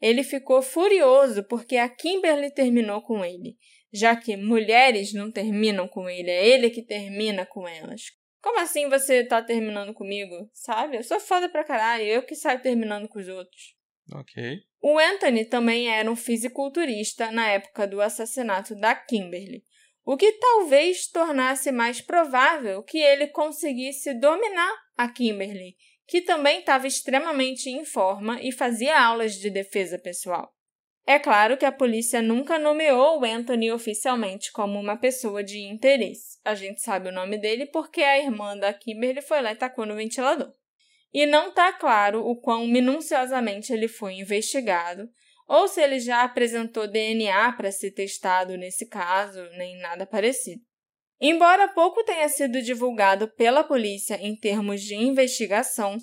Ele 0.00 0.24
ficou 0.24 0.60
furioso 0.60 1.44
porque 1.44 1.76
a 1.76 1.88
Kimberly 1.88 2.52
terminou 2.52 3.00
com 3.00 3.24
ele, 3.24 3.56
já 3.92 4.16
que 4.16 4.36
mulheres 4.36 5.12
não 5.12 5.30
terminam 5.30 5.86
com 5.86 6.10
ele, 6.10 6.32
é 6.32 6.48
ele 6.48 6.68
que 6.68 6.82
termina 6.82 7.46
com 7.46 7.68
elas. 7.68 8.06
Como 8.42 8.58
assim 8.58 8.88
você 8.88 9.22
tá 9.22 9.40
terminando 9.40 9.94
comigo? 9.94 10.50
Sabe? 10.52 10.96
Eu 10.96 11.04
sou 11.04 11.20
foda 11.20 11.48
pra 11.48 11.62
caralho, 11.62 12.02
eu 12.02 12.24
que 12.24 12.34
saio 12.34 12.60
terminando 12.60 13.06
com 13.06 13.20
os 13.20 13.28
outros. 13.28 13.76
Ok. 14.12 14.62
O 14.82 14.98
Anthony 14.98 15.44
também 15.44 15.88
era 15.88 16.10
um 16.10 16.16
fisiculturista 16.16 17.30
na 17.30 17.48
época 17.50 17.86
do 17.86 18.00
assassinato 18.00 18.74
da 18.74 18.96
Kimberly, 18.96 19.62
o 20.10 20.16
que 20.16 20.32
talvez 20.32 21.06
tornasse 21.06 21.70
mais 21.70 22.00
provável 22.00 22.82
que 22.82 22.96
ele 22.96 23.26
conseguisse 23.26 24.14
dominar 24.14 24.74
a 24.96 25.06
Kimberly, 25.06 25.76
que 26.06 26.22
também 26.22 26.60
estava 26.60 26.86
extremamente 26.86 27.68
em 27.68 27.84
forma 27.84 28.40
e 28.40 28.50
fazia 28.50 28.98
aulas 28.98 29.34
de 29.34 29.50
defesa 29.50 29.98
pessoal. 29.98 30.50
É 31.06 31.18
claro 31.18 31.58
que 31.58 31.66
a 31.66 31.70
polícia 31.70 32.22
nunca 32.22 32.58
nomeou 32.58 33.22
Anthony 33.22 33.70
oficialmente 33.70 34.50
como 34.50 34.80
uma 34.80 34.96
pessoa 34.96 35.44
de 35.44 35.58
interesse. 35.58 36.38
A 36.42 36.54
gente 36.54 36.80
sabe 36.80 37.10
o 37.10 37.12
nome 37.12 37.36
dele 37.36 37.66
porque 37.66 38.00
a 38.00 38.18
irmã 38.18 38.56
da 38.56 38.72
Kimberly 38.72 39.20
foi 39.20 39.42
lá 39.42 39.52
e 39.52 39.56
tacou 39.56 39.84
no 39.84 39.96
ventilador. 39.96 40.50
E 41.12 41.26
não 41.26 41.50
está 41.50 41.70
claro 41.74 42.26
o 42.26 42.34
quão 42.40 42.66
minuciosamente 42.66 43.74
ele 43.74 43.88
foi 43.88 44.14
investigado, 44.14 45.06
ou 45.48 45.66
se 45.66 45.80
ele 45.80 45.98
já 45.98 46.22
apresentou 46.22 46.86
DNA 46.86 47.52
para 47.52 47.72
ser 47.72 47.92
testado 47.92 48.56
nesse 48.58 48.86
caso, 48.86 49.42
nem 49.56 49.78
nada 49.80 50.06
parecido. 50.06 50.60
Embora 51.20 51.66
pouco 51.68 52.04
tenha 52.04 52.28
sido 52.28 52.62
divulgado 52.62 53.26
pela 53.34 53.64
polícia 53.64 54.14
em 54.20 54.36
termos 54.36 54.82
de 54.82 54.94
investigação, 54.94 55.96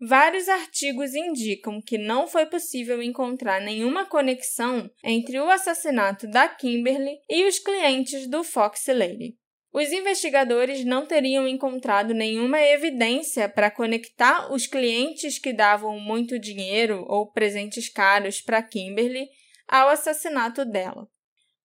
vários 0.00 0.48
artigos 0.48 1.14
indicam 1.14 1.80
que 1.80 1.96
não 1.96 2.28
foi 2.28 2.46
possível 2.46 3.02
encontrar 3.02 3.60
nenhuma 3.60 4.04
conexão 4.04 4.88
entre 5.02 5.40
o 5.40 5.50
assassinato 5.50 6.28
da 6.28 6.48
Kimberly 6.48 7.18
e 7.28 7.44
os 7.46 7.58
clientes 7.58 8.28
do 8.28 8.44
Fox 8.44 8.86
Lady. 8.88 9.36
Os 9.72 9.90
investigadores 9.90 10.84
não 10.84 11.06
teriam 11.06 11.48
encontrado 11.48 12.12
nenhuma 12.12 12.60
evidência 12.60 13.48
para 13.48 13.70
conectar 13.70 14.52
os 14.52 14.66
clientes 14.66 15.38
que 15.38 15.52
davam 15.52 15.98
muito 15.98 16.38
dinheiro 16.38 17.06
ou 17.08 17.32
presentes 17.32 17.88
caros 17.88 18.40
para 18.40 18.62
Kimberly 18.62 19.28
ao 19.66 19.88
assassinato 19.88 20.66
dela. 20.66 21.08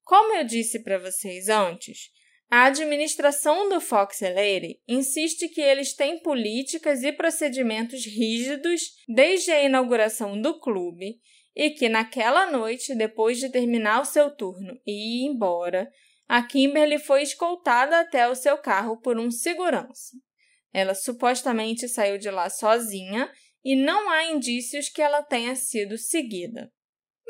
Como 0.05 0.33
eu 0.35 0.45
disse 0.45 0.79
para 0.79 0.97
vocês 0.97 1.49
antes, 1.49 2.09
a 2.49 2.67
administração 2.67 3.67
do 3.67 3.81
Fox 3.81 4.21
Lady 4.21 4.79
insiste 4.87 5.49
que 5.49 5.59
eles 5.59 5.93
têm 5.93 6.19
políticas 6.19 7.03
e 7.03 7.11
procedimentos 7.11 8.05
rígidos 8.05 8.83
desde 9.05 9.51
a 9.51 9.61
inauguração 9.61 10.41
do 10.41 10.57
clube 10.61 11.19
e 11.53 11.71
que 11.71 11.89
naquela 11.89 12.49
noite, 12.49 12.95
depois 12.95 13.37
de 13.37 13.49
terminar 13.49 13.99
o 13.99 14.05
seu 14.05 14.33
turno 14.33 14.79
e 14.85 15.25
ir 15.25 15.27
embora, 15.27 15.91
a 16.27 16.43
Kimberly 16.43 16.99
foi 16.99 17.21
escoltada 17.21 17.99
até 17.99 18.27
o 18.27 18.35
seu 18.35 18.57
carro 18.57 18.97
por 18.97 19.17
um 19.17 19.31
segurança. 19.31 20.17
Ela 20.73 20.93
supostamente 20.93 21.87
saiu 21.87 22.17
de 22.17 22.29
lá 22.29 22.49
sozinha 22.49 23.31
e 23.63 23.75
não 23.75 24.09
há 24.09 24.25
indícios 24.25 24.89
que 24.89 25.01
ela 25.01 25.23
tenha 25.23 25.55
sido 25.55 25.97
seguida. 25.97 26.71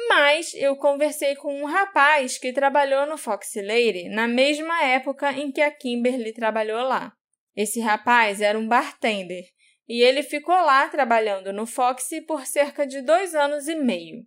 Mas 0.09 0.53
eu 0.53 0.75
conversei 0.75 1.35
com 1.35 1.61
um 1.61 1.65
rapaz 1.65 2.37
que 2.37 2.53
trabalhou 2.53 3.05
no 3.05 3.17
Fox 3.17 3.53
Lady 3.55 4.09
na 4.09 4.27
mesma 4.27 4.83
época 4.83 5.31
em 5.31 5.51
que 5.51 5.61
a 5.61 5.71
Kimberly 5.71 6.33
trabalhou 6.33 6.81
lá. 6.81 7.13
Esse 7.55 7.79
rapaz 7.79 8.41
era 8.41 8.57
um 8.57 8.67
bartender 8.67 9.45
e 9.87 10.01
ele 10.01 10.21
ficou 10.21 10.55
lá 10.55 10.87
trabalhando 10.89 11.53
no 11.53 11.65
Foxy 11.65 12.21
por 12.21 12.45
cerca 12.45 12.85
de 12.85 13.01
dois 13.01 13.33
anos 13.33 13.67
e 13.67 13.75
meio. 13.75 14.25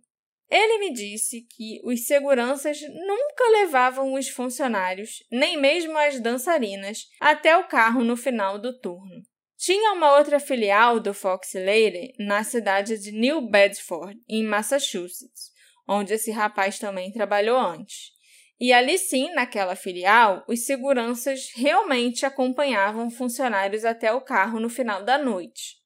Ele 0.51 0.79
me 0.79 0.91
disse 0.91 1.47
que 1.49 1.79
os 1.81 2.05
seguranças 2.05 2.81
nunca 2.81 3.49
levavam 3.51 4.13
os 4.13 4.27
funcionários, 4.27 5.23
nem 5.31 5.57
mesmo 5.57 5.97
as 5.97 6.19
dançarinas, 6.19 7.07
até 7.21 7.55
o 7.55 7.69
carro 7.69 8.03
no 8.03 8.17
final 8.17 8.59
do 8.59 8.77
turno. 8.77 9.23
Tinha 9.57 9.93
uma 9.93 10.17
outra 10.17 10.41
filial 10.41 10.99
do 10.99 11.13
Fox 11.13 11.53
Lady 11.53 12.13
na 12.19 12.43
cidade 12.43 12.97
de 12.97 13.13
New 13.13 13.49
Bedford, 13.49 14.19
em 14.27 14.43
Massachusetts, 14.43 15.51
onde 15.87 16.15
esse 16.15 16.31
rapaz 16.31 16.77
também 16.77 17.13
trabalhou 17.13 17.57
antes. 17.57 18.11
E 18.59 18.73
ali 18.73 18.97
sim, 18.97 19.33
naquela 19.33 19.75
filial, 19.75 20.43
os 20.49 20.65
seguranças 20.65 21.51
realmente 21.55 22.25
acompanhavam 22.25 23.09
funcionários 23.09 23.85
até 23.85 24.11
o 24.11 24.19
carro 24.19 24.59
no 24.59 24.69
final 24.69 25.05
da 25.05 25.17
noite. 25.17 25.77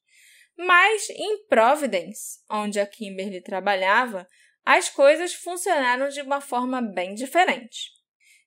Mas 0.58 1.08
em 1.10 1.46
Providence, 1.46 2.40
onde 2.50 2.80
a 2.80 2.86
Kimberly 2.86 3.42
trabalhava, 3.42 4.26
as 4.66 4.88
coisas 4.88 5.32
funcionaram 5.32 6.08
de 6.08 6.20
uma 6.20 6.40
forma 6.40 6.82
bem 6.82 7.14
diferente. 7.14 7.92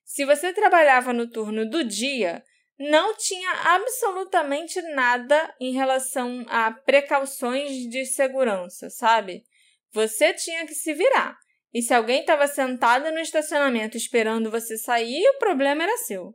Se 0.04 0.26
você 0.26 0.52
trabalhava 0.52 1.14
no 1.14 1.30
turno 1.30 1.68
do 1.68 1.82
dia, 1.82 2.44
não 2.78 3.16
tinha 3.16 3.50
absolutamente 3.74 4.82
nada 4.94 5.54
em 5.58 5.72
relação 5.72 6.44
a 6.48 6.70
precauções 6.70 7.70
de 7.88 8.04
segurança, 8.04 8.90
sabe? 8.90 9.44
Você 9.92 10.34
tinha 10.34 10.66
que 10.66 10.74
se 10.74 10.92
virar. 10.92 11.38
E 11.72 11.80
se 11.80 11.94
alguém 11.94 12.20
estava 12.20 12.46
sentado 12.46 13.10
no 13.10 13.20
estacionamento 13.20 13.96
esperando 13.96 14.50
você 14.50 14.76
sair, 14.76 15.26
o 15.26 15.38
problema 15.38 15.84
era 15.84 15.96
seu. 15.98 16.34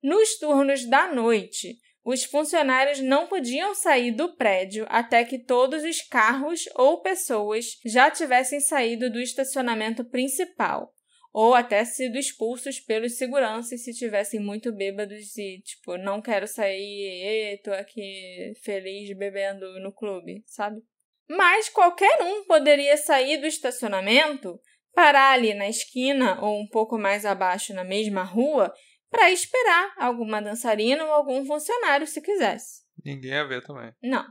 Nos 0.00 0.38
turnos 0.38 0.88
da 0.88 1.12
noite, 1.12 1.76
os 2.04 2.22
funcionários 2.22 3.00
não 3.00 3.26
podiam 3.26 3.74
sair 3.74 4.10
do 4.10 4.36
prédio 4.36 4.84
até 4.88 5.24
que 5.24 5.38
todos 5.38 5.82
os 5.82 6.02
carros 6.02 6.64
ou 6.74 7.00
pessoas 7.00 7.78
já 7.84 8.10
tivessem 8.10 8.60
saído 8.60 9.10
do 9.10 9.18
estacionamento 9.18 10.04
principal, 10.04 10.92
ou 11.32 11.54
até 11.54 11.82
sido 11.84 12.18
expulsos 12.18 12.78
pelos 12.78 13.16
seguranças 13.16 13.82
se 13.82 13.94
tivessem 13.94 14.38
muito 14.38 14.70
bêbados 14.70 15.36
e, 15.38 15.62
tipo, 15.62 15.96
não 15.96 16.20
quero 16.20 16.46
sair, 16.46 17.58
tô 17.64 17.72
aqui 17.72 18.52
feliz 18.62 19.16
bebendo 19.16 19.80
no 19.80 19.90
clube, 19.90 20.44
sabe? 20.46 20.82
Mas 21.26 21.70
qualquer 21.70 22.22
um 22.22 22.44
poderia 22.44 22.98
sair 22.98 23.38
do 23.38 23.46
estacionamento, 23.46 24.60
parar 24.92 25.32
ali 25.32 25.54
na 25.54 25.68
esquina 25.68 26.38
ou 26.44 26.60
um 26.60 26.68
pouco 26.68 26.98
mais 26.98 27.24
abaixo 27.24 27.72
na 27.72 27.82
mesma 27.82 28.22
rua 28.22 28.72
para 29.14 29.30
esperar 29.30 29.94
alguma 29.96 30.42
dançarina 30.42 31.04
ou 31.04 31.12
algum 31.12 31.46
funcionário 31.46 32.04
se 32.04 32.20
quisesse. 32.20 32.82
Ninguém 33.04 33.30
ia 33.30 33.46
ver 33.46 33.62
também. 33.62 33.92
Não. 34.02 34.26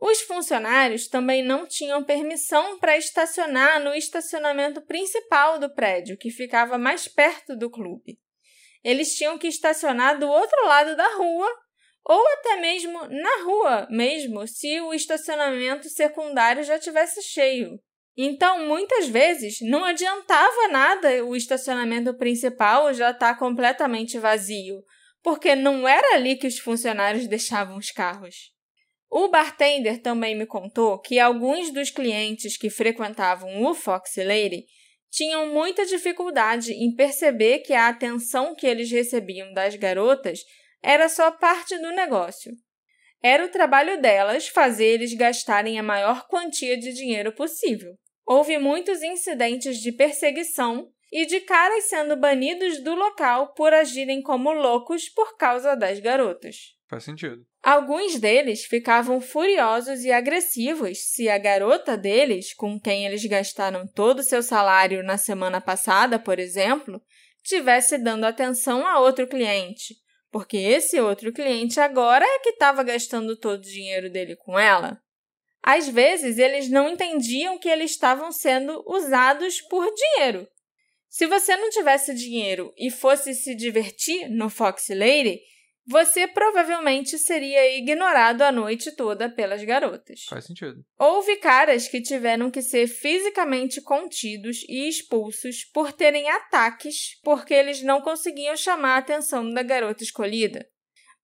Os 0.00 0.22
funcionários 0.22 1.06
também 1.06 1.44
não 1.44 1.66
tinham 1.66 2.02
permissão 2.02 2.78
para 2.78 2.96
estacionar 2.96 3.78
no 3.78 3.94
estacionamento 3.94 4.80
principal 4.86 5.58
do 5.58 5.72
prédio, 5.72 6.16
que 6.16 6.30
ficava 6.30 6.78
mais 6.78 7.06
perto 7.06 7.54
do 7.54 7.70
clube. 7.70 8.18
Eles 8.82 9.14
tinham 9.14 9.38
que 9.38 9.46
estacionar 9.46 10.18
do 10.18 10.26
outro 10.26 10.66
lado 10.66 10.96
da 10.96 11.08
rua 11.16 11.48
ou 12.04 12.26
até 12.32 12.56
mesmo 12.56 13.06
na 13.06 13.44
rua 13.44 13.86
mesmo, 13.90 14.48
se 14.48 14.80
o 14.80 14.94
estacionamento 14.94 15.88
secundário 15.88 16.64
já 16.64 16.78
tivesse 16.78 17.22
cheio. 17.22 17.78
Então, 18.16 18.66
muitas 18.66 19.08
vezes, 19.08 19.58
não 19.62 19.84
adiantava 19.84 20.68
nada 20.68 21.24
o 21.24 21.34
estacionamento 21.34 22.12
principal 22.14 22.92
já 22.92 23.10
estar 23.10 23.32
tá 23.32 23.38
completamente 23.38 24.18
vazio, 24.18 24.82
porque 25.22 25.54
não 25.54 25.88
era 25.88 26.14
ali 26.14 26.36
que 26.36 26.46
os 26.46 26.58
funcionários 26.58 27.26
deixavam 27.26 27.78
os 27.78 27.90
carros. 27.90 28.52
O 29.10 29.28
bartender 29.28 30.00
também 30.00 30.34
me 30.34 30.46
contou 30.46 30.98
que 30.98 31.18
alguns 31.18 31.70
dos 31.70 31.90
clientes 31.90 32.56
que 32.56 32.70
frequentavam 32.70 33.62
o 33.62 33.74
Fox 33.74 34.16
Lady 34.16 34.64
tinham 35.10 35.52
muita 35.52 35.84
dificuldade 35.84 36.72
em 36.72 36.94
perceber 36.94 37.58
que 37.58 37.74
a 37.74 37.88
atenção 37.88 38.54
que 38.54 38.66
eles 38.66 38.90
recebiam 38.90 39.52
das 39.52 39.76
garotas 39.76 40.40
era 40.82 41.08
só 41.08 41.30
parte 41.30 41.76
do 41.78 41.92
negócio. 41.92 42.52
Era 43.22 43.44
o 43.44 43.48
trabalho 43.48 44.00
delas 44.00 44.48
fazer 44.48 44.86
eles 44.86 45.14
gastarem 45.14 45.78
a 45.78 45.82
maior 45.82 46.26
quantia 46.26 46.76
de 46.76 46.92
dinheiro 46.92 47.32
possível. 47.32 47.94
Houve 48.26 48.58
muitos 48.58 49.02
incidentes 49.02 49.78
de 49.78 49.92
perseguição 49.92 50.88
e 51.12 51.26
de 51.26 51.40
caras 51.40 51.84
sendo 51.84 52.16
banidos 52.16 52.82
do 52.82 52.94
local 52.94 53.52
por 53.54 53.72
agirem 53.72 54.22
como 54.22 54.50
loucos 54.50 55.08
por 55.08 55.36
causa 55.36 55.76
das 55.76 56.00
garotas. 56.00 56.74
Faz 56.88 57.04
sentido. 57.04 57.46
Alguns 57.62 58.18
deles 58.18 58.64
ficavam 58.64 59.20
furiosos 59.20 60.04
e 60.04 60.10
agressivos 60.10 60.98
se 60.98 61.28
a 61.28 61.38
garota 61.38 61.96
deles, 61.96 62.52
com 62.52 62.80
quem 62.80 63.06
eles 63.06 63.24
gastaram 63.24 63.86
todo 63.86 64.18
o 64.18 64.24
seu 64.24 64.42
salário 64.42 65.02
na 65.02 65.16
semana 65.16 65.60
passada, 65.60 66.18
por 66.18 66.38
exemplo, 66.38 67.00
tivesse 67.42 67.98
dando 67.98 68.24
atenção 68.24 68.86
a 68.86 68.98
outro 68.98 69.26
cliente, 69.26 69.94
porque 70.32 70.56
esse 70.56 70.98
outro 70.98 71.30
cliente 71.30 71.78
agora 71.78 72.24
é 72.24 72.38
que 72.38 72.48
estava 72.48 72.82
gastando 72.82 73.36
todo 73.36 73.58
o 73.58 73.70
dinheiro 73.70 74.10
dele 74.10 74.34
com 74.34 74.58
ela. 74.58 74.98
Às 75.62 75.86
vezes, 75.86 76.38
eles 76.38 76.70
não 76.70 76.88
entendiam 76.88 77.58
que 77.58 77.68
eles 77.68 77.92
estavam 77.92 78.32
sendo 78.32 78.82
usados 78.86 79.60
por 79.60 79.86
dinheiro. 79.94 80.48
Se 81.08 81.26
você 81.26 81.54
não 81.54 81.68
tivesse 81.68 82.14
dinheiro 82.14 82.72
e 82.78 82.90
fosse 82.90 83.34
se 83.34 83.54
divertir 83.54 84.30
no 84.30 84.48
Fox 84.48 84.88
Lady, 84.88 85.38
você 85.86 86.28
provavelmente 86.28 87.18
seria 87.18 87.76
ignorado 87.76 88.42
a 88.42 88.52
noite 88.52 88.94
toda 88.94 89.28
pelas 89.28 89.64
garotas. 89.64 90.24
Faz 90.28 90.46
sentido. 90.46 90.84
Houve 90.98 91.36
caras 91.36 91.88
que 91.88 92.00
tiveram 92.00 92.50
que 92.50 92.62
ser 92.62 92.86
fisicamente 92.86 93.80
contidos 93.80 94.64
e 94.68 94.88
expulsos 94.88 95.64
por 95.64 95.92
terem 95.92 96.30
ataques 96.30 97.18
porque 97.22 97.52
eles 97.52 97.82
não 97.82 98.00
conseguiam 98.00 98.56
chamar 98.56 98.94
a 98.94 98.98
atenção 98.98 99.50
da 99.50 99.62
garota 99.62 100.04
escolhida. 100.04 100.68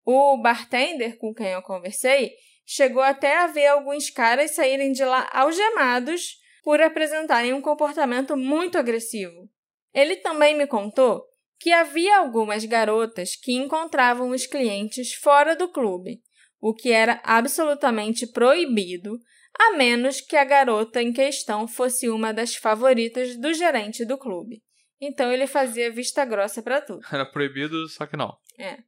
O 0.05 0.39
bartender 0.39 1.19
com 1.19 1.33
quem 1.33 1.49
eu 1.49 1.63
conversei 1.63 2.33
chegou 2.67 3.03
até 3.03 3.37
a 3.37 3.47
ver 3.47 3.67
alguns 3.67 4.11
caras 4.11 4.53
saírem 4.53 4.93
de 4.93 5.05
lá 5.05 5.29
algemados 5.33 6.39
por 6.63 6.81
apresentarem 6.81 7.53
um 7.53 7.63
comportamento 7.63 8.37
muito 8.37 8.77
agressivo. 8.77 9.49
Ele 9.95 10.17
também 10.17 10.57
me 10.57 10.67
contou 10.67 11.28
que 11.59 11.73
havia 11.73 12.19
algumas 12.19 12.65
garotas 12.65 13.35
que 13.35 13.53
encontravam 13.53 14.31
os 14.31 14.47
clientes 14.47 15.15
fora 15.15 15.57
do 15.57 15.69
clube, 15.69 16.23
o 16.61 16.75
que 16.75 16.91
era 16.93 17.21
absolutamente 17.25 18.27
proibido, 18.27 19.19
a 19.59 19.77
menos 19.77 20.21
que 20.21 20.37
a 20.37 20.45
garota 20.45 21.03
em 21.03 21.13
questão 21.13 21.67
fosse 21.67 22.09
uma 22.09 22.33
das 22.33 22.55
favoritas 22.55 23.37
do 23.37 23.53
gerente 23.53 24.05
do 24.05 24.17
clube. 24.17 24.63
Então 25.01 25.33
ele 25.33 25.47
fazia 25.47 25.91
vista 25.91 26.25
grossa 26.25 26.63
para 26.63 26.81
tudo. 26.81 27.01
Era 27.11 27.27
proibido, 27.27 27.89
só 27.89 28.07
que 28.07 28.17
não. 28.17 28.37
É. 28.59 28.79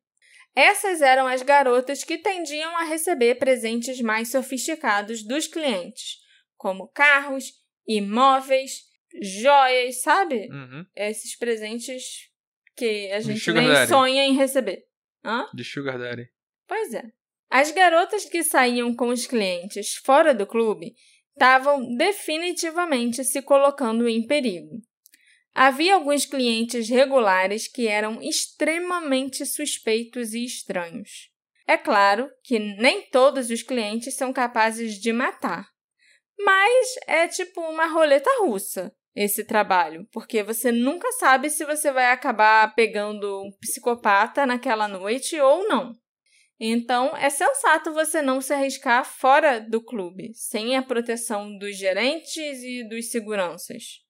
Essas 0.55 1.01
eram 1.01 1.27
as 1.27 1.43
garotas 1.43 2.03
que 2.03 2.19
tendiam 2.19 2.77
a 2.77 2.85
receber 2.85 3.37
presentes 3.37 4.01
mais 4.01 4.31
sofisticados 4.31 5.23
dos 5.23 5.47
clientes, 5.47 6.19
como 6.57 6.89
carros, 6.89 7.53
imóveis, 7.87 8.83
joias, 9.23 10.03
sabe? 10.03 10.49
Uhum. 10.51 10.85
Esses 10.95 11.37
presentes 11.39 12.30
que 12.77 13.11
a 13.13 13.21
gente 13.21 13.53
nem 13.53 13.69
daddy. 13.69 13.89
sonha 13.89 14.25
em 14.25 14.35
receber. 14.35 14.85
Hã? 15.25 15.47
De 15.53 15.65
Sugar 15.65 15.99
Daddy. 15.99 16.29
Pois 16.67 16.95
é. 16.95 17.05
As 17.51 17.71
garotas 17.73 18.25
que 18.25 18.43
saíam 18.43 18.95
com 18.95 19.09
os 19.09 19.27
clientes 19.27 19.97
fora 19.97 20.33
do 20.33 20.47
clube 20.47 20.95
estavam 21.33 21.97
definitivamente 21.97 23.25
se 23.25 23.43
colocando 23.43 24.09
em 24.09 24.27
perigo. 24.27 24.81
Havia 25.53 25.95
alguns 25.95 26.25
clientes 26.25 26.89
regulares 26.89 27.67
que 27.67 27.89
eram 27.89 28.23
extremamente 28.23 29.45
suspeitos 29.45 30.33
e 30.33 30.45
estranhos. 30.45 31.31
É 31.67 31.77
claro 31.77 32.31
que 32.45 32.59
nem 32.59 33.03
todos 33.11 33.51
os 33.51 33.63
clientes 33.63 34.15
são 34.15 34.33
capazes 34.33 34.95
de 34.95 35.13
matar, 35.13 35.69
mas 36.39 36.95
é 37.07 37.27
tipo 37.29 37.61
uma 37.61 37.87
roleta 37.87 38.31
russa 38.41 38.93
esse 39.15 39.45
trabalho, 39.45 40.07
porque 40.13 40.43
você 40.43 40.71
nunca 40.71 41.11
sabe 41.13 41.51
se 41.51 41.65
você 41.65 41.91
vai 41.91 42.13
acabar 42.13 42.75
pegando 42.75 43.43
um 43.43 43.51
psicopata 43.61 44.47
naquela 44.47 44.87
noite 44.87 45.39
ou 45.41 45.69
não. 45.69 45.93
Então, 46.59 47.17
é 47.17 47.31
sensato 47.31 47.93
você 47.93 48.21
não 48.21 48.41
se 48.41 48.53
arriscar 48.53 49.05
fora 49.05 49.59
do 49.59 49.83
clube, 49.83 50.33
sem 50.35 50.77
a 50.77 50.83
proteção 50.83 51.57
dos 51.57 51.77
gerentes 51.77 52.63
e 52.63 52.87
dos 52.87 53.11
seguranças. 53.11 54.01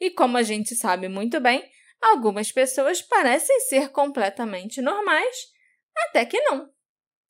E 0.00 0.10
como 0.10 0.38
a 0.38 0.42
gente 0.42 0.74
sabe 0.74 1.08
muito 1.08 1.40
bem, 1.40 1.62
algumas 2.00 2.50
pessoas 2.50 3.02
parecem 3.02 3.60
ser 3.60 3.90
completamente 3.90 4.80
normais, 4.80 5.36
até 6.08 6.24
que 6.24 6.40
não. 6.40 6.70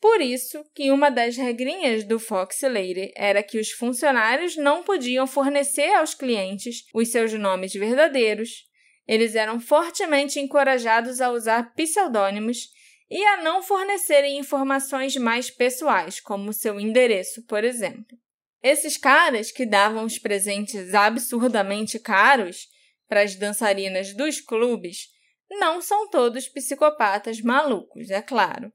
Por 0.01 0.21
isso 0.21 0.65
que 0.75 0.93
uma 0.93 1.11
das 1.11 1.37
regrinhas 1.37 2.05
do 2.05 2.21
Fox 2.21 2.61
Lady 2.63 3.13
era 3.17 3.43
que 3.43 3.59
os 3.59 3.73
funcionários 3.73 4.57
não 4.57 4.83
podiam 4.83 5.27
fornecer 5.27 5.93
aos 5.95 6.15
clientes 6.15 6.85
os 6.95 7.09
seus 7.09 7.33
nomes 7.33 7.73
verdadeiros, 7.73 8.69
eles 9.09 9.35
eram 9.35 9.59
fortemente 9.59 10.39
encorajados 10.39 11.21
a 11.21 11.31
usar 11.31 11.75
pseudônimos 11.75 12.69
e 13.11 13.25
a 13.25 13.43
não 13.43 13.63
fornecerem 13.63 14.39
informações 14.39 15.17
mais 15.17 15.51
pessoais, 15.51 16.21
como 16.21 16.53
seu 16.53 16.79
endereço, 16.79 17.45
por 17.47 17.65
exemplo. 17.65 18.19
Esses 18.63 18.97
caras 18.97 19.51
que 19.51 19.65
davam 19.65 20.05
os 20.05 20.19
presentes 20.19 20.95
absurdamente 20.95 21.99
caros 21.99 22.69
para 23.09 23.23
as 23.23 23.35
dançarinas 23.35 24.15
dos 24.15 24.41
clubes 24.41 25.09
não 25.49 25.81
são 25.81 26.11
todos 26.11 26.47
psicopatas 26.47 27.41
malucos, 27.41 28.11
é 28.11 28.21
claro. 28.21 28.71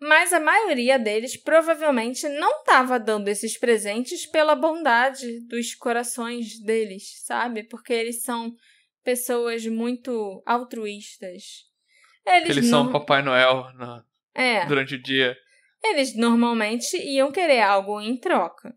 Mas 0.00 0.32
a 0.32 0.40
maioria 0.40 0.98
deles 0.98 1.36
provavelmente 1.36 2.26
não 2.28 2.60
estava 2.60 2.98
dando 2.98 3.28
esses 3.28 3.58
presentes 3.58 4.24
pela 4.24 4.54
bondade 4.54 5.40
dos 5.46 5.74
corações 5.74 6.58
deles, 6.58 7.22
sabe? 7.22 7.64
Porque 7.64 7.92
eles 7.92 8.22
são 8.22 8.54
pessoas 9.04 9.66
muito 9.66 10.42
altruístas. 10.46 11.66
Eles, 12.26 12.56
eles 12.56 12.66
são 12.66 12.90
Papai 12.90 13.22
Noel 13.22 13.66
no... 13.74 14.02
é. 14.34 14.64
durante 14.66 14.94
o 14.94 15.02
dia. 15.02 15.36
Eles 15.84 16.16
normalmente 16.16 16.96
iam 16.96 17.30
querer 17.30 17.60
algo 17.60 18.00
em 18.00 18.16
troca. 18.16 18.74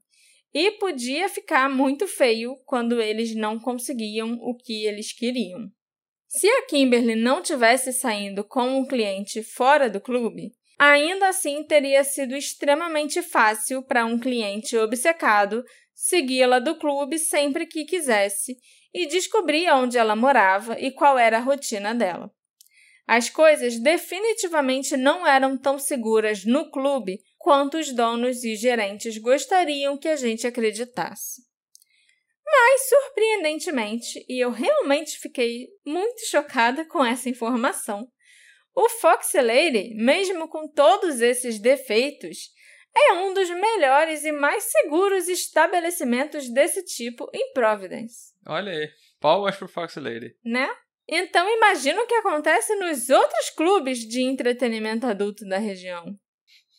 E 0.53 0.71
podia 0.71 1.29
ficar 1.29 1.69
muito 1.69 2.05
feio 2.05 2.55
quando 2.65 3.01
eles 3.01 3.33
não 3.33 3.57
conseguiam 3.57 4.33
o 4.41 4.55
que 4.55 4.85
eles 4.85 5.11
queriam. 5.13 5.71
Se 6.27 6.47
a 6.47 6.65
Kimberly 6.65 7.15
não 7.15 7.41
tivesse 7.41 7.93
saindo 7.93 8.43
com 8.43 8.77
um 8.77 8.85
cliente 8.85 9.41
fora 9.41 9.89
do 9.89 10.01
clube, 10.01 10.51
ainda 10.91 11.29
assim 11.29 11.63
teria 11.63 12.03
sido 12.03 12.35
extremamente 12.35 13.21
fácil 13.21 13.83
para 13.83 14.05
um 14.05 14.19
cliente 14.19 14.77
obcecado 14.77 15.63
segui-la 15.93 16.59
do 16.59 16.75
clube 16.77 17.17
sempre 17.17 17.65
que 17.65 17.85
quisesse 17.85 18.57
e 18.93 19.05
descobrir 19.07 19.69
onde 19.71 19.97
ela 19.97 20.15
morava 20.15 20.79
e 20.79 20.91
qual 20.91 21.17
era 21.17 21.37
a 21.37 21.41
rotina 21.41 21.93
dela. 21.93 22.31
As 23.07 23.29
coisas 23.29 23.79
definitivamente 23.79 24.95
não 24.95 25.27
eram 25.27 25.57
tão 25.57 25.77
seguras 25.77 26.45
no 26.45 26.71
clube 26.71 27.19
quanto 27.37 27.77
os 27.77 27.91
donos 27.91 28.43
e 28.43 28.55
gerentes 28.55 29.17
gostariam 29.17 29.97
que 29.97 30.07
a 30.07 30.15
gente 30.15 30.47
acreditasse. 30.47 31.41
Mas, 32.45 32.87
surpreendentemente, 32.87 34.23
e 34.29 34.43
eu 34.43 34.51
realmente 34.51 35.17
fiquei 35.17 35.67
muito 35.85 36.25
chocada 36.27 36.85
com 36.85 37.03
essa 37.03 37.29
informação, 37.29 38.07
o 38.75 38.89
Fox 38.89 39.33
Lady, 39.35 39.93
mesmo 39.95 40.47
com 40.47 40.67
todos 40.67 41.21
esses 41.21 41.59
defeitos, 41.59 42.49
é 42.95 43.13
um 43.13 43.33
dos 43.33 43.49
melhores 43.49 44.23
e 44.23 44.31
mais 44.31 44.63
seguros 44.63 45.27
estabelecimentos 45.27 46.49
desse 46.49 46.83
tipo 46.83 47.29
em 47.33 47.51
Providence. 47.53 48.33
Olha 48.47 48.71
aí, 48.71 48.89
palmas 49.19 49.55
pro 49.55 49.67
Fox 49.67 49.95
Lady. 49.95 50.35
Né? 50.43 50.69
Então 51.07 51.47
imagina 51.57 52.01
o 52.01 52.07
que 52.07 52.15
acontece 52.15 52.75
nos 52.75 53.09
outros 53.09 53.49
clubes 53.51 53.99
de 53.99 54.21
entretenimento 54.21 55.05
adulto 55.05 55.45
da 55.47 55.57
região. 55.57 56.05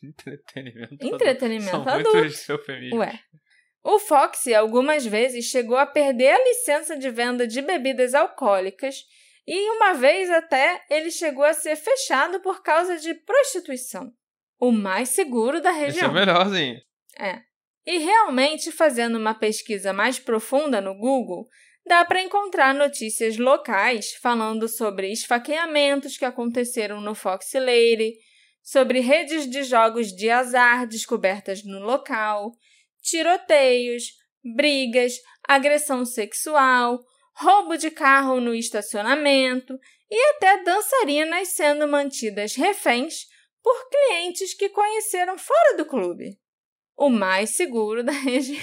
Entretenimento, 0.03 0.97
entretenimento 1.05 1.89
adulto. 1.89 2.11
São 2.11 2.21
muitos 2.21 2.49
eufemismos. 2.49 3.01
Ué. 3.01 3.21
O 3.83 3.99
Fox 3.99 4.47
algumas 4.49 5.05
vezes 5.05 5.45
chegou 5.45 5.77
a 5.77 5.87
perder 5.87 6.31
a 6.33 6.43
licença 6.43 6.97
de 6.97 7.11
venda 7.11 7.47
de 7.47 7.61
bebidas 7.61 8.15
alcoólicas 8.15 9.05
e 9.47 9.71
uma 9.77 9.93
vez 9.93 10.31
até 10.31 10.83
ele 10.89 11.11
chegou 11.11 11.45
a 11.45 11.53
ser 11.53 11.77
fechado 11.77 12.41
por 12.41 12.63
causa 12.63 12.97
de 12.97 13.15
prostituição. 13.15 14.13
O 14.59 14.73
mais 14.73 15.11
seguro 15.11 15.61
da 15.61 15.71
região. 15.71 15.97
Esse 15.97 16.05
é 16.05 16.09
o 16.09 16.13
melhorzinho. 16.13 16.81
É. 17.19 17.43
E 17.87 17.99
realmente, 17.99 18.73
fazendo 18.73 19.19
uma 19.19 19.35
pesquisa 19.35 19.93
mais 19.93 20.19
profunda 20.19 20.81
no 20.81 20.95
Google, 20.95 21.47
dá 21.87 22.05
para 22.05 22.23
encontrar 22.23 22.75
notícias 22.75 23.37
locais 23.37 24.15
falando 24.15 24.67
sobre 24.67 25.13
esfaqueamentos 25.13 26.17
que 26.17 26.25
aconteceram 26.25 27.01
no 27.01 27.15
Fox 27.15 27.53
Lady, 27.55 28.15
sobre 28.63 29.01
redes 29.01 29.49
de 29.49 29.63
jogos 29.63 30.09
de 30.09 30.31
azar 30.31 30.87
descobertas 30.87 31.63
no 31.63 31.81
local, 31.81 32.53
tiroteios, 33.03 34.05
brigas, 34.43 35.15
agressão 35.47 36.07
sexual, 36.07 36.99
roubo 37.37 37.77
de 37.77 37.91
carro 37.91 38.41
no 38.41 38.55
estacionamento 38.55 39.79
e 40.11 40.31
até 40.31 40.63
dançarinas 40.63 41.49
sendo 41.49 41.89
mantidas 41.89 42.55
reféns 42.55 43.27
por 43.63 43.89
clientes 43.89 44.55
que 44.55 44.69
conheceram 44.69 45.39
fora 45.39 45.77
do 45.77 45.87
clube. 45.87 46.39
O 46.97 47.09
mais 47.09 47.51
seguro 47.51 48.05
da 48.05 48.13
região. 48.13 48.63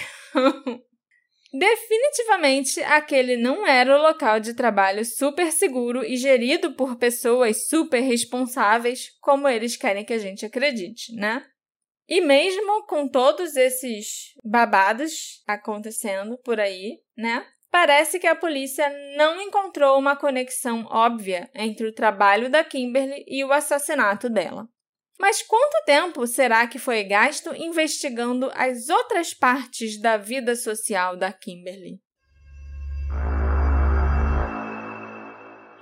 Definitivamente, 1.52 2.80
aquele 2.84 3.36
não 3.36 3.66
era 3.66 3.94
o 3.94 4.00
local 4.00 4.40
de 4.40 4.54
trabalho 4.54 5.04
super 5.04 5.52
seguro 5.52 6.02
e 6.02 6.16
gerido 6.16 6.74
por 6.74 6.96
pessoas 6.96 7.66
super 7.68 8.00
responsáveis, 8.00 9.10
como 9.20 9.46
eles 9.46 9.76
querem 9.76 10.02
que 10.02 10.14
a 10.14 10.18
gente 10.18 10.46
acredite, 10.46 11.14
né? 11.14 11.44
E 12.08 12.22
mesmo 12.22 12.86
com 12.86 13.06
todos 13.06 13.54
esses 13.54 14.32
babados 14.42 15.42
acontecendo 15.46 16.38
por 16.38 16.58
aí, 16.58 17.00
né? 17.14 17.46
Parece 17.72 18.18
que 18.18 18.26
a 18.26 18.36
polícia 18.36 18.86
não 19.16 19.40
encontrou 19.40 19.98
uma 19.98 20.14
conexão 20.14 20.86
óbvia 20.90 21.50
entre 21.54 21.86
o 21.86 21.94
trabalho 21.94 22.50
da 22.50 22.62
Kimberly 22.62 23.24
e 23.26 23.42
o 23.42 23.50
assassinato 23.50 24.28
dela. 24.28 24.68
Mas 25.18 25.42
quanto 25.42 25.82
tempo 25.86 26.26
será 26.26 26.66
que 26.66 26.78
foi 26.78 27.02
gasto 27.02 27.54
investigando 27.56 28.50
as 28.54 28.90
outras 28.90 29.32
partes 29.32 29.98
da 29.98 30.18
vida 30.18 30.54
social 30.54 31.16
da 31.16 31.32
Kimberly? 31.32 31.98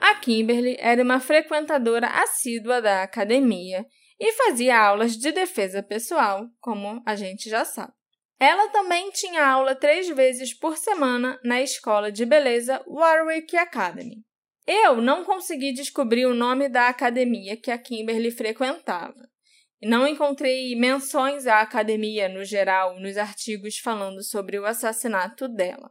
A 0.01 0.14
Kimberly 0.14 0.76
era 0.78 1.03
uma 1.03 1.18
frequentadora 1.18 2.07
assídua 2.07 2.80
da 2.80 3.03
academia 3.03 3.84
e 4.16 4.32
fazia 4.34 4.78
aulas 4.78 5.16
de 5.16 5.32
defesa 5.32 5.82
pessoal, 5.82 6.47
como 6.61 7.03
a 7.05 7.16
gente 7.16 7.51
já 7.51 7.64
sabe. 7.64 8.00
Ela 8.41 8.70
também 8.70 9.11
tinha 9.11 9.47
aula 9.47 9.74
três 9.74 10.09
vezes 10.09 10.55
por 10.55 10.78
semana 10.78 11.38
na 11.45 11.61
escola 11.61 12.11
de 12.11 12.24
beleza 12.24 12.82
Warwick 12.86 13.55
Academy. 13.55 14.24
Eu 14.66 15.03
não 15.03 15.24
consegui 15.24 15.74
descobrir 15.74 16.24
o 16.24 16.34
nome 16.34 16.66
da 16.66 16.88
academia 16.88 17.55
que 17.55 17.70
a 17.70 17.76
Kimberly 17.76 18.30
frequentava. 18.30 19.28
Não 19.82 20.07
encontrei 20.07 20.74
menções 20.74 21.47
à 21.47 21.61
academia 21.61 22.30
no 22.30 22.43
geral 22.43 22.99
nos 22.99 23.18
artigos 23.18 23.78
falando 23.78 24.22
sobre 24.22 24.59
o 24.59 24.64
assassinato 24.64 25.47
dela. 25.47 25.91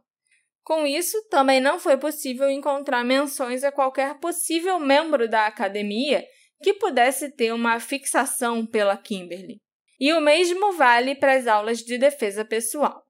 Com 0.64 0.84
isso, 0.84 1.16
também 1.28 1.60
não 1.60 1.78
foi 1.78 1.96
possível 1.96 2.50
encontrar 2.50 3.04
menções 3.04 3.62
a 3.62 3.70
qualquer 3.70 4.18
possível 4.18 4.78
membro 4.80 5.28
da 5.28 5.46
academia 5.46 6.24
que 6.62 6.74
pudesse 6.74 7.30
ter 7.30 7.52
uma 7.52 7.78
fixação 7.78 8.66
pela 8.66 8.96
Kimberly. 8.96 9.60
E 10.00 10.12
o 10.14 10.20
mesmo 10.20 10.72
vale 10.72 11.14
para 11.14 11.34
as 11.34 11.46
aulas 11.46 11.80
de 11.80 11.98
defesa 11.98 12.44
pessoal. 12.44 13.04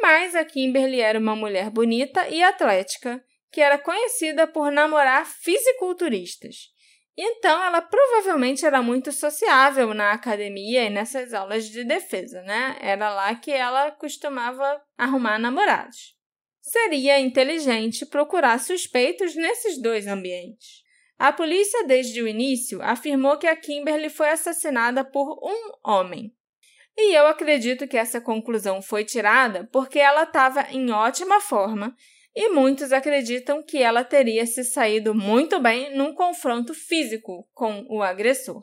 Mas 0.00 0.34
a 0.34 0.44
Kimberly 0.44 1.00
era 1.00 1.18
uma 1.18 1.36
mulher 1.36 1.70
bonita 1.70 2.26
e 2.28 2.42
atlética 2.42 3.22
que 3.52 3.60
era 3.60 3.76
conhecida 3.76 4.46
por 4.46 4.72
namorar 4.72 5.26
fisiculturistas 5.26 6.70
então, 7.22 7.62
ela 7.62 7.82
provavelmente 7.82 8.64
era 8.64 8.80
muito 8.80 9.12
sociável 9.12 9.92
na 9.92 10.12
academia 10.12 10.84
e 10.84 10.90
nessas 10.90 11.34
aulas 11.34 11.68
de 11.68 11.84
defesa, 11.84 12.40
né? 12.42 12.78
Era 12.80 13.12
lá 13.12 13.34
que 13.34 13.50
ela 13.50 13.90
costumava 13.90 14.80
arrumar 14.96 15.38
namorados. 15.38 16.16
Seria 16.62 17.20
inteligente 17.20 18.06
procurar 18.06 18.58
suspeitos 18.58 19.34
nesses 19.34 19.80
dois 19.82 20.06
ambientes. 20.06 20.79
A 21.20 21.34
polícia, 21.34 21.84
desde 21.84 22.22
o 22.22 22.26
início, 22.26 22.80
afirmou 22.80 23.36
que 23.36 23.46
a 23.46 23.54
Kimberly 23.54 24.08
foi 24.08 24.30
assassinada 24.30 25.04
por 25.04 25.38
um 25.42 25.72
homem. 25.84 26.34
E 26.96 27.14
eu 27.14 27.26
acredito 27.26 27.86
que 27.86 27.98
essa 27.98 28.22
conclusão 28.22 28.80
foi 28.80 29.04
tirada 29.04 29.68
porque 29.70 29.98
ela 29.98 30.22
estava 30.22 30.62
em 30.70 30.90
ótima 30.90 31.38
forma 31.38 31.94
e 32.34 32.48
muitos 32.48 32.90
acreditam 32.90 33.62
que 33.62 33.82
ela 33.82 34.02
teria 34.02 34.46
se 34.46 34.64
saído 34.64 35.14
muito 35.14 35.60
bem 35.60 35.94
num 35.94 36.14
confronto 36.14 36.72
físico 36.72 37.46
com 37.52 37.84
o 37.90 38.02
agressor. 38.02 38.62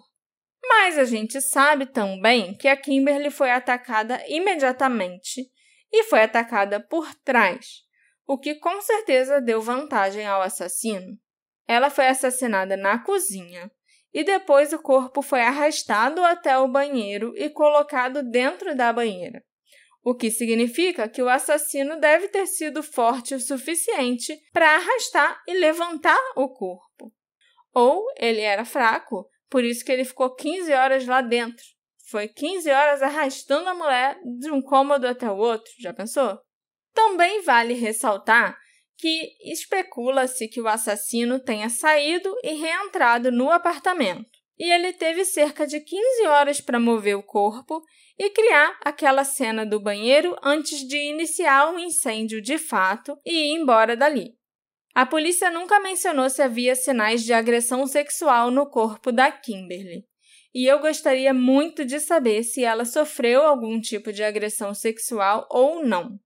Mas 0.67 0.97
a 0.97 1.05
gente 1.05 1.39
sabe 1.39 1.85
também 1.85 2.57
que 2.57 2.67
a 2.67 2.75
Kimberly 2.75 3.29
foi 3.29 3.51
atacada 3.51 4.19
imediatamente 4.27 5.47
e 5.93 6.05
foi 6.05 6.23
atacada 6.23 6.79
por 6.79 7.07
trás, 7.23 7.83
o 8.25 8.35
que 8.35 8.55
com 8.55 8.81
certeza 8.81 9.39
deu 9.39 9.61
vantagem 9.61 10.25
ao 10.25 10.41
assassino. 10.41 11.19
Ela 11.67 11.89
foi 11.89 12.07
assassinada 12.07 12.77
na 12.77 12.99
cozinha 12.99 13.69
e 14.13 14.23
depois 14.23 14.71
o 14.73 14.79
corpo 14.79 15.21
foi 15.21 15.41
arrastado 15.41 16.23
até 16.23 16.57
o 16.57 16.67
banheiro 16.67 17.33
e 17.35 17.49
colocado 17.49 18.23
dentro 18.23 18.75
da 18.75 18.93
banheira 18.93 19.43
o 20.09 20.15
que 20.15 20.31
significa 20.31 21.09
que 21.09 21.21
o 21.21 21.27
assassino 21.27 21.99
deve 21.99 22.29
ter 22.29 22.47
sido 22.47 22.81
forte 22.81 23.35
o 23.35 23.41
suficiente 23.41 24.39
para 24.53 24.77
arrastar 24.77 25.43
e 25.45 25.53
levantar 25.53 26.17
o 26.33 26.47
corpo. 26.47 27.13
Ou 27.73 28.05
ele 28.17 28.39
era 28.39 28.63
fraco, 28.63 29.29
por 29.49 29.65
isso 29.65 29.83
que 29.83 29.91
ele 29.91 30.05
ficou 30.05 30.33
15 30.33 30.71
horas 30.71 31.05
lá 31.05 31.19
dentro. 31.19 31.61
Foi 32.09 32.25
15 32.29 32.69
horas 32.69 33.01
arrastando 33.01 33.67
a 33.67 33.75
mulher 33.75 34.17
de 34.39 34.49
um 34.49 34.61
cômodo 34.61 35.05
até 35.05 35.29
o 35.29 35.35
outro, 35.35 35.73
já 35.77 35.93
pensou? 35.93 36.39
Também 36.93 37.41
vale 37.41 37.73
ressaltar 37.73 38.57
que 38.97 39.35
especula-se 39.51 40.47
que 40.47 40.59
o 40.59 40.67
assassino 40.67 41.39
tenha 41.39 41.69
saído 41.69 42.35
e 42.43 42.53
reentrado 42.53 43.31
no 43.31 43.49
apartamento. 43.49 44.37
e 44.59 44.71
ele 44.71 44.91
teve 44.91 45.23
cerca 45.23 45.67
de 45.67 45.79
15 45.79 46.25
horas 46.25 46.59
para 46.59 46.79
mover 46.79 47.15
o 47.15 47.21
corpo 47.21 47.79
e 48.17 48.27
criar 48.31 48.75
aquela 48.83 49.23
cena 49.23 49.63
do 49.63 49.79
banheiro 49.79 50.35
antes 50.41 50.79
de 50.79 50.97
iniciar 50.97 51.71
o 51.71 51.77
incêndio 51.77 52.41
de 52.41 52.57
fato 52.57 53.15
e 53.23 53.31
ir 53.31 53.59
embora 53.59 53.95
dali. 53.95 54.33
A 54.95 55.05
polícia 55.05 55.51
nunca 55.51 55.79
mencionou 55.79 56.27
se 56.27 56.41
havia 56.41 56.75
sinais 56.75 57.23
de 57.23 57.31
agressão 57.33 57.85
sexual 57.85 58.49
no 58.49 58.67
corpo 58.67 59.11
da 59.11 59.31
Kimberly. 59.31 60.03
E 60.55 60.65
eu 60.65 60.79
gostaria 60.79 61.35
muito 61.35 61.85
de 61.85 61.99
saber 61.99 62.41
se 62.41 62.63
ela 62.63 62.83
sofreu 62.83 63.43
algum 63.43 63.79
tipo 63.79 64.11
de 64.11 64.23
agressão 64.23 64.73
sexual 64.73 65.47
ou 65.51 65.85
não. 65.85 66.17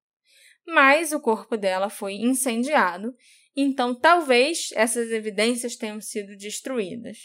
Mas 0.74 1.12
o 1.12 1.20
corpo 1.20 1.58
dela 1.58 1.90
foi 1.90 2.14
incendiado, 2.14 3.14
então 3.54 3.94
talvez 3.94 4.70
essas 4.74 5.12
evidências 5.12 5.76
tenham 5.76 6.00
sido 6.00 6.38
destruídas. 6.38 7.18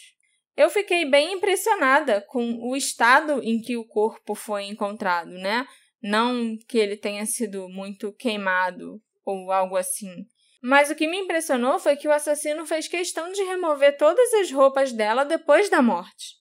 Eu 0.56 0.68
fiquei 0.68 1.04
bem 1.04 1.34
impressionada 1.34 2.20
com 2.22 2.58
o 2.68 2.74
estado 2.74 3.40
em 3.44 3.60
que 3.60 3.76
o 3.76 3.84
corpo 3.84 4.34
foi 4.34 4.64
encontrado, 4.64 5.30
né? 5.30 5.64
Não 6.02 6.58
que 6.66 6.76
ele 6.76 6.96
tenha 6.96 7.24
sido 7.24 7.68
muito 7.68 8.12
queimado 8.14 9.00
ou 9.24 9.52
algo 9.52 9.76
assim. 9.76 10.26
Mas 10.60 10.90
o 10.90 10.96
que 10.96 11.06
me 11.06 11.18
impressionou 11.18 11.78
foi 11.78 11.94
que 11.94 12.08
o 12.08 12.12
assassino 12.12 12.66
fez 12.66 12.88
questão 12.88 13.30
de 13.30 13.44
remover 13.44 13.96
todas 13.96 14.34
as 14.34 14.50
roupas 14.50 14.92
dela 14.92 15.22
depois 15.22 15.70
da 15.70 15.80
morte. 15.80 16.34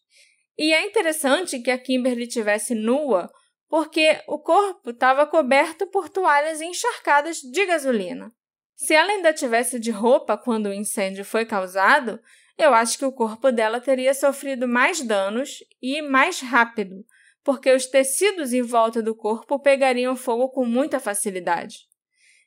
E 0.58 0.74
é 0.74 0.84
interessante 0.84 1.60
que 1.60 1.70
a 1.70 1.78
Kimberly 1.78 2.26
tivesse 2.26 2.74
nua, 2.74 3.30
porque 3.70 4.22
o 4.28 4.39
corpo 4.39 4.91
estava 4.91 5.26
coberto 5.26 5.88
por 5.88 6.09
toalhas 6.09 6.61
encharcadas 6.61 7.38
de 7.38 7.66
gasolina. 7.66 8.34
Se 8.76 8.93
ela 8.93 9.11
ainda 9.11 9.34
tivesse 9.34 9.80
de 9.80 9.91
roupa 9.91 10.38
quando 10.38 10.68
o 10.68 10.74
incêndio 10.74 11.24
foi 11.24 11.45
causado, 11.45 12.20
eu 12.57 12.74
acho 12.74 12.97
que 12.97 13.05
o 13.05 13.11
corpo 13.11 13.51
dela 13.51 13.82
teria 13.82 14.13
sofrido 14.13 14.68
mais 14.68 15.01
danos 15.01 15.63
e 15.82 16.01
mais 16.01 16.39
rápido, 16.39 17.05
porque 17.43 17.72
os 17.72 17.86
tecidos 17.86 18.53
em 18.53 18.61
volta 18.61 19.01
do 19.01 19.16
corpo 19.16 19.59
pegariam 19.59 20.16
fogo 20.16 20.49
com 20.49 20.66
muita 20.66 20.99
facilidade. 20.99 21.88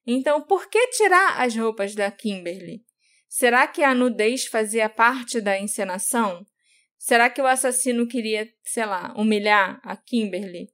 Então, 0.07 0.41
por 0.41 0.69
que 0.69 0.89
tirar 0.89 1.41
as 1.41 1.55
roupas 1.55 1.95
da 1.95 2.11
Kimberly? 2.11 2.83
Será 3.29 3.67
que 3.67 3.83
a 3.83 3.95
nudez 3.95 4.47
fazia 4.47 4.89
parte 4.89 5.41
da 5.41 5.59
encenação? 5.59 6.47
Será 6.97 7.29
que 7.29 7.43
o 7.43 7.47
assassino 7.47 8.09
queria, 8.09 8.49
sei 8.65 8.87
lá, 8.87 9.13
humilhar 9.17 9.79
a 9.85 9.95
Kimberly? 9.97 10.71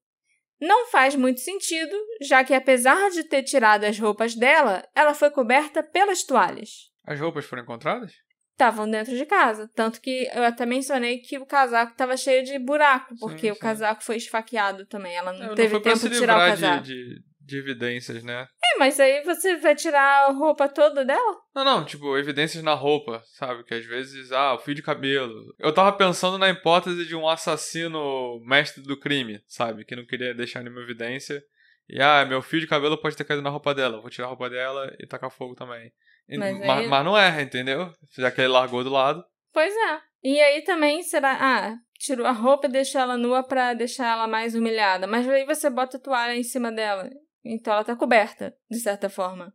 Não 0.66 0.86
faz 0.86 1.14
muito 1.14 1.40
sentido, 1.40 1.94
já 2.22 2.42
que 2.42 2.54
apesar 2.54 3.10
de 3.10 3.24
ter 3.24 3.42
tirado 3.42 3.84
as 3.84 3.98
roupas 3.98 4.34
dela, 4.34 4.82
ela 4.94 5.12
foi 5.12 5.30
coberta 5.30 5.82
pelas 5.82 6.24
toalhas. 6.24 6.90
As 7.06 7.20
roupas 7.20 7.44
foram 7.44 7.62
encontradas? 7.62 8.12
estavam 8.54 8.88
dentro 8.88 9.16
de 9.16 9.26
casa. 9.26 9.68
Tanto 9.74 10.00
que 10.00 10.28
eu 10.32 10.44
até 10.44 10.64
mencionei 10.64 11.18
que 11.18 11.38
o 11.38 11.46
casaco 11.46 11.92
estava 11.92 12.16
cheio 12.16 12.44
de 12.44 12.58
buraco, 12.58 13.14
porque 13.18 13.48
sim, 13.48 13.50
o 13.50 13.58
casaco 13.58 14.02
foi 14.02 14.16
esfaqueado 14.16 14.86
também. 14.86 15.14
Ela 15.14 15.32
não 15.32 15.52
é, 15.52 15.54
teve 15.54 15.78
tempo 15.80 16.08
de 16.08 16.18
tirar 16.18 16.36
o 16.36 16.50
casaco. 16.50 16.84
De, 16.84 16.94
de, 16.94 17.22
de, 17.44 17.58
evidências, 17.58 18.22
né? 18.22 18.46
É, 18.64 18.78
mas 18.78 18.98
aí 18.98 19.22
você 19.22 19.56
vai 19.56 19.74
tirar 19.74 20.28
a 20.28 20.32
roupa 20.32 20.68
toda 20.68 21.04
dela? 21.04 21.36
Não, 21.54 21.64
não, 21.64 21.84
tipo, 21.84 22.16
evidências 22.16 22.62
na 22.62 22.74
roupa, 22.74 23.22
sabe? 23.34 23.64
Que 23.64 23.74
às 23.74 23.84
vezes, 23.84 24.32
ah, 24.32 24.54
o 24.54 24.58
fio 24.58 24.74
de 24.74 24.82
cabelo. 24.82 25.54
Eu 25.58 25.72
tava 25.72 25.92
pensando 25.92 26.38
na 26.38 26.50
hipótese 26.50 27.04
de 27.04 27.14
um 27.14 27.28
assassino 27.28 28.40
mestre 28.44 28.82
do 28.82 28.98
crime, 28.98 29.40
sabe? 29.46 29.84
Que 29.84 29.96
não 29.96 30.06
queria 30.06 30.34
deixar 30.34 30.62
nenhuma 30.62 30.82
evidência. 30.82 31.42
E, 31.88 32.00
ah, 32.00 32.24
meu 32.24 32.40
fio 32.40 32.60
de 32.60 32.66
cabelo 32.66 32.98
pode 32.98 33.16
ter 33.16 33.24
caído 33.24 33.42
na 33.42 33.50
roupa 33.50 33.74
dela. 33.74 34.00
Vou 34.00 34.10
tirar 34.10 34.26
a 34.26 34.30
roupa 34.30 34.48
dela 34.48 34.94
e 34.98 35.06
tacar 35.06 35.30
fogo 35.30 35.54
também. 35.54 35.92
Mas, 36.28 36.42
aí... 36.42 36.66
mas, 36.66 36.88
mas, 36.88 37.04
não 37.04 37.16
é, 37.16 37.42
entendeu? 37.42 37.92
Já 38.16 38.30
que 38.30 38.40
ele 38.40 38.48
largou 38.48 38.82
do 38.82 38.90
lado. 38.90 39.24
Pois 39.52 39.74
é. 39.74 40.00
E 40.22 40.40
aí 40.40 40.62
também 40.62 41.02
será. 41.02 41.36
Ah, 41.38 41.76
tirou 41.98 42.26
a 42.26 42.32
roupa 42.32 42.66
e 42.66 42.70
deixou 42.70 43.00
ela 43.00 43.16
nua 43.16 43.42
pra 43.42 43.74
deixar 43.74 44.12
ela 44.12 44.26
mais 44.26 44.54
humilhada. 44.54 45.06
Mas 45.06 45.28
aí 45.28 45.44
você 45.44 45.68
bota 45.68 45.96
a 45.96 46.00
toalha 46.00 46.34
em 46.34 46.42
cima 46.42 46.72
dela. 46.72 47.10
Então 47.44 47.72
ela 47.72 47.84
tá 47.84 47.94
coberta, 47.94 48.56
de 48.70 48.78
certa 48.78 49.08
forma. 49.08 49.54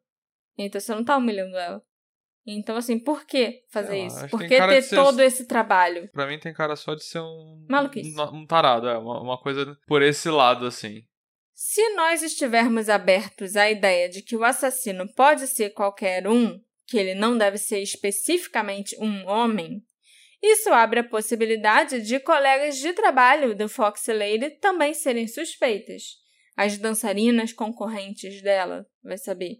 Então 0.58 0.80
você 0.80 0.94
não 0.94 1.04
tá 1.04 1.18
humilhando 1.18 1.58
ela. 1.58 1.82
Então, 2.46 2.76
assim, 2.78 2.98
por 2.98 3.26
que 3.26 3.64
fazer 3.70 4.06
isso? 4.06 4.28
Por 4.30 4.40
que 4.40 4.48
ter 4.48 4.82
ser... 4.82 4.96
todo 4.96 5.20
esse 5.20 5.46
trabalho? 5.46 6.10
Pra 6.12 6.26
mim 6.26 6.40
tem 6.40 6.54
cara 6.54 6.76
só 6.76 6.96
de 6.96 7.04
ser 7.04 7.20
um. 7.20 7.66
Maluquice. 7.70 8.18
Um, 8.18 8.38
um 8.38 8.46
tarado, 8.46 8.88
é. 8.88 8.98
Uma, 8.98 9.22
uma 9.22 9.38
coisa 9.38 9.78
por 9.86 10.02
esse 10.02 10.30
lado, 10.30 10.66
assim. 10.66 11.04
Se 11.54 11.90
nós 11.90 12.24
estivermos 12.24 12.90
abertos 12.90 13.56
à 13.56 13.70
ideia 13.70 14.10
de 14.10 14.22
que 14.22 14.36
o 14.36 14.44
assassino 14.44 15.08
pode 15.14 15.46
ser 15.48 15.72
qualquer 15.72 16.28
um, 16.28 16.60
que 16.88 16.98
ele 16.98 17.14
não 17.14 17.38
deve 17.38 17.58
ser 17.58 17.82
especificamente 17.82 18.96
um 19.00 19.28
homem, 19.28 19.84
isso 20.42 20.70
abre 20.70 21.02
a 21.02 21.08
possibilidade 21.08 22.02
de 22.02 22.20
colegas 22.20 22.78
de 22.78 22.94
trabalho 22.94 23.56
do 23.56 23.68
Fox 23.68 24.08
Lady 24.08 24.52
também 24.52 24.94
serem 24.94 25.28
suspeitas. 25.28 26.19
As 26.60 26.78
dançarinas 26.78 27.54
concorrentes 27.54 28.42
dela, 28.42 28.86
vai 29.02 29.18
saber. 29.18 29.60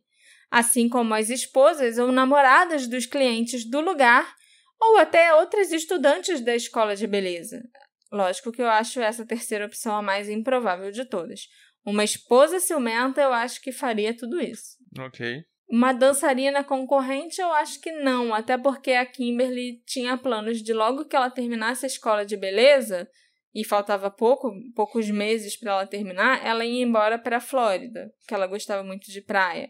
Assim 0.52 0.90
como 0.90 1.14
as 1.14 1.30
esposas 1.30 1.98
ou 1.98 2.12
namoradas 2.12 2.88
dos 2.88 3.06
clientes 3.06 3.64
do 3.64 3.80
lugar, 3.80 4.36
ou 4.78 4.98
até 4.98 5.34
outras 5.34 5.72
estudantes 5.72 6.42
da 6.42 6.54
escola 6.54 6.98
de 6.98 7.08
beleza. 7.08 7.64
Lógico 8.12 8.52
que 8.52 8.62
eu 8.62 8.68
acho 8.68 9.00
essa 9.00 9.26
terceira 9.26 9.66
opção 9.66 9.96
a 9.96 10.02
mais 10.02 10.28
improvável 10.28 10.92
de 10.92 11.06
todas. 11.06 11.48
Uma 11.86 12.04
esposa 12.04 12.60
ciumenta, 12.60 13.22
eu 13.22 13.32
acho 13.32 13.62
que 13.62 13.72
faria 13.72 14.14
tudo 14.14 14.42
isso. 14.42 14.76
Ok. 15.00 15.46
Uma 15.70 15.94
dançarina 15.94 16.66
concorrente, 16.66 17.40
eu 17.40 17.54
acho 17.54 17.80
que 17.80 17.94
não, 17.94 18.34
até 18.34 18.58
porque 18.58 18.92
a 18.92 19.06
Kimberly 19.06 19.82
tinha 19.86 20.18
planos 20.18 20.62
de 20.62 20.74
logo 20.74 21.06
que 21.06 21.16
ela 21.16 21.32
terminasse 21.32 21.86
a 21.86 21.88
escola 21.88 22.26
de 22.26 22.36
beleza, 22.36 23.10
e 23.54 23.66
faltava 23.66 24.12
pouco, 24.12 24.52
poucos 24.76 25.10
meses 25.10 25.58
para 25.58 25.72
ela 25.72 25.88
terminar, 25.88 26.46
ela 26.46 26.66
ia 26.66 26.84
embora 26.84 27.18
para 27.18 27.38
a 27.38 27.42
Flórida, 27.42 28.12
que 28.28 28.34
ela 28.34 28.48
gostava 28.48 28.84
muito 28.84 29.12
de 29.12 29.22
praia. 29.22 29.70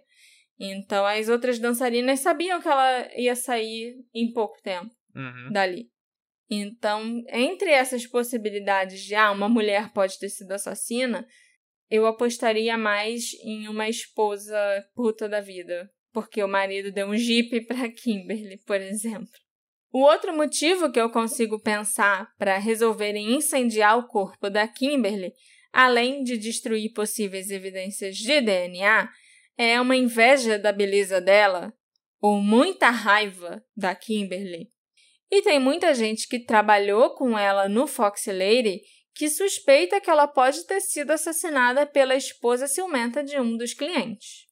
Então 0.60 1.06
as 1.06 1.30
outras 1.30 1.58
dançarinas 1.60 2.20
sabiam 2.20 2.62
que 2.62 2.68
ela 2.68 3.10
ia 3.16 3.36
sair 3.36 3.96
em 4.14 4.32
pouco 4.34 4.62
tempo 4.62 4.94
uhum. 5.16 5.52
dali. 5.52 5.90
Então, 6.50 7.22
entre 7.30 7.70
essas 7.70 8.08
possibilidades 8.08 9.02
de 9.02 9.14
ah, 9.14 9.32
uma 9.32 9.48
mulher 9.48 9.94
pode 9.94 10.18
ter 10.18 10.30
sido 10.30 10.52
assassina, 10.52 11.26
eu 11.90 12.06
apostaria 12.06 12.78
mais 12.78 13.34
em 13.44 13.68
uma 13.68 13.88
esposa 13.88 14.58
puta 14.96 15.30
da 15.30 15.42
vida, 15.42 15.90
porque 16.12 16.44
o 16.44 16.48
marido 16.48 16.92
deu 16.92 17.08
um 17.08 17.16
jipe 17.16 17.66
para 17.66 17.90
Kimberly, 17.92 18.58
por 18.66 18.82
exemplo. 18.82 19.30
O 19.92 20.02
outro 20.02 20.36
motivo 20.36 20.92
que 20.92 21.00
eu 21.00 21.10
consigo 21.10 21.60
pensar 21.60 22.32
para 22.38 22.58
resolverem 22.58 23.34
incendiar 23.34 23.98
o 23.98 24.08
corpo 24.08 24.50
da 24.50 24.68
Kimberly, 24.68 25.34
além 25.74 26.24
de 26.24 26.38
destruir 26.38 26.94
possíveis 26.94 27.50
evidências 27.50 28.16
de 28.16 28.40
DNA, 28.40 29.10
é 29.58 29.82
uma 29.82 29.96
inveja 29.96 30.60
da 30.60 30.72
beleza 30.72 31.20
dela 31.20 31.74
ou 32.22 32.40
muita 32.40 32.90
raiva 32.90 33.64
da 33.76 33.96
Kimberly. 33.96 34.70
E 35.32 35.42
tem 35.42 35.60
muita 35.60 35.94
gente 35.94 36.28
que 36.28 36.40
trabalhou 36.40 37.16
com 37.16 37.38
ela 37.38 37.68
no 37.68 37.88
Fox 37.88 38.26
Lady 38.28 38.82
que 39.14 39.28
suspeita 39.28 40.00
que 40.00 40.10
ela 40.10 40.28
pode 40.28 40.66
ter 40.66 40.80
sido 40.82 41.12
assassinada 41.12 41.86
pela 41.86 42.16
esposa 42.16 42.68
ciumenta 42.68 43.24
de 43.24 43.40
um 43.40 43.58
dos 43.58 43.74
clientes. 43.74 44.48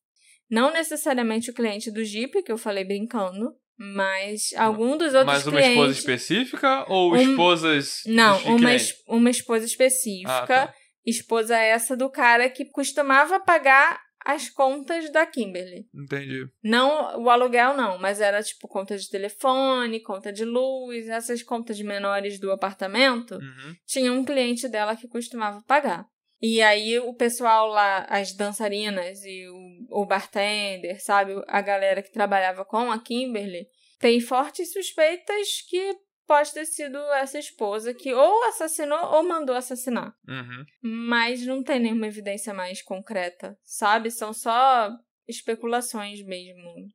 Não 0.50 0.72
necessariamente 0.72 1.52
o 1.52 1.54
cliente 1.54 1.92
do 1.92 2.04
Jeep, 2.04 2.44
que 2.44 2.52
eu 2.52 2.58
falei 2.58 2.84
brincando, 2.84 3.56
mas 3.78 4.53
algum 4.55 4.97
dos 4.97 5.13
outros 5.13 5.25
mas 5.25 5.43
clientes... 5.43 5.45
Mas 5.45 5.53
uma 5.53 5.69
esposa 5.69 5.91
específica 5.99 6.86
ou 6.88 7.13
um... 7.13 7.15
esposas 7.15 8.01
Não, 8.05 8.38
uma, 8.45 8.73
es... 8.73 8.93
uma 9.07 9.30
esposa 9.30 9.65
específica. 9.65 10.32
Ah, 10.63 10.67
tá. 10.67 10.73
Esposa 11.05 11.55
essa 11.55 11.95
do 11.95 12.09
cara 12.09 12.49
que 12.49 12.65
costumava 12.65 13.39
pagar 13.39 14.01
as 14.25 14.49
contas 14.49 15.09
da 15.09 15.25
Kimberly. 15.25 15.86
Entendi. 15.95 16.45
Não 16.61 17.23
o 17.23 17.30
aluguel, 17.30 17.78
não, 17.78 17.97
mas 17.97 18.19
era 18.19 18.43
tipo 18.43 18.67
conta 18.67 18.97
de 18.97 19.09
telefone, 19.09 20.01
conta 20.01 20.34
de 20.34 20.43
luz, 20.43 21.07
essas 21.07 21.41
contas 21.41 21.80
menores 21.80 22.38
do 22.38 22.51
apartamento. 22.51 23.36
Uhum. 23.36 23.75
Tinha 23.86 24.11
um 24.11 24.25
cliente 24.25 24.67
dela 24.67 24.97
que 24.97 25.07
costumava 25.07 25.63
pagar. 25.65 26.05
E 26.42 26.62
aí 26.62 27.00
o 27.00 27.14
pessoal 27.14 27.68
lá, 27.68 28.06
as 28.10 28.34
dançarinas 28.34 29.24
e 29.24 29.48
o, 29.48 30.02
o 30.02 30.06
bartender, 30.06 31.04
sabe? 31.04 31.34
A 31.48 31.62
galera 31.62 32.02
que 32.02 32.12
trabalhava 32.12 32.64
com 32.64 32.92
a 32.92 33.00
Kimberly, 33.00 33.68
tem 34.00 34.22
fortes 34.22 34.72
suspeitas 34.72 35.62
que 35.68 35.96
pode 36.28 36.54
ter 36.54 36.66
sido 36.66 36.98
essa 37.14 37.40
esposa 37.40 37.94
que 37.94 38.14
ou 38.14 38.44
assassinou 38.44 39.16
ou 39.16 39.24
mandou 39.24 39.56
assassinar. 39.56 40.14
Uhum. 40.28 40.66
Mas 40.82 41.44
não 41.46 41.64
tem 41.64 41.80
nenhuma 41.80 42.08
evidência 42.08 42.54
mais 42.54 42.82
concreta, 42.84 43.58
sabe? 43.64 44.12
São 44.12 44.34
só 44.34 44.92
especulações 45.28 46.22
mesmo. 46.24 46.88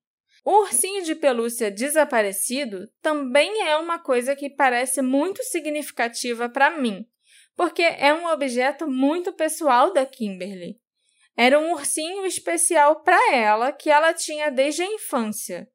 O 0.45 0.62
ursinho 0.62 1.03
de 1.03 1.14
pelúcia 1.14 1.70
desaparecido 1.70 2.88
também 3.01 3.62
é 3.62 3.76
uma 3.76 3.99
coisa 3.99 4.36
que 4.36 4.51
parece 4.51 5.01
muito 5.01 5.43
significativa 5.45 6.49
para 6.49 6.78
mim, 6.78 7.07
porque 7.57 7.82
é 7.82 8.12
um 8.14 8.26
objeto 8.26 8.88
muito 8.88 9.32
pessoal 9.32 9.92
da 9.92 10.07
Kimberly. 10.07 10.76
Era 11.36 11.59
um 11.59 11.72
ursinho 11.72 12.26
especial 12.26 13.03
para 13.03 13.34
ela 13.34 13.72
que 13.72 13.90
ela 13.90 14.12
tinha 14.12 14.50
desde 14.50 14.82
a 14.82 14.86
infância. 14.86 15.66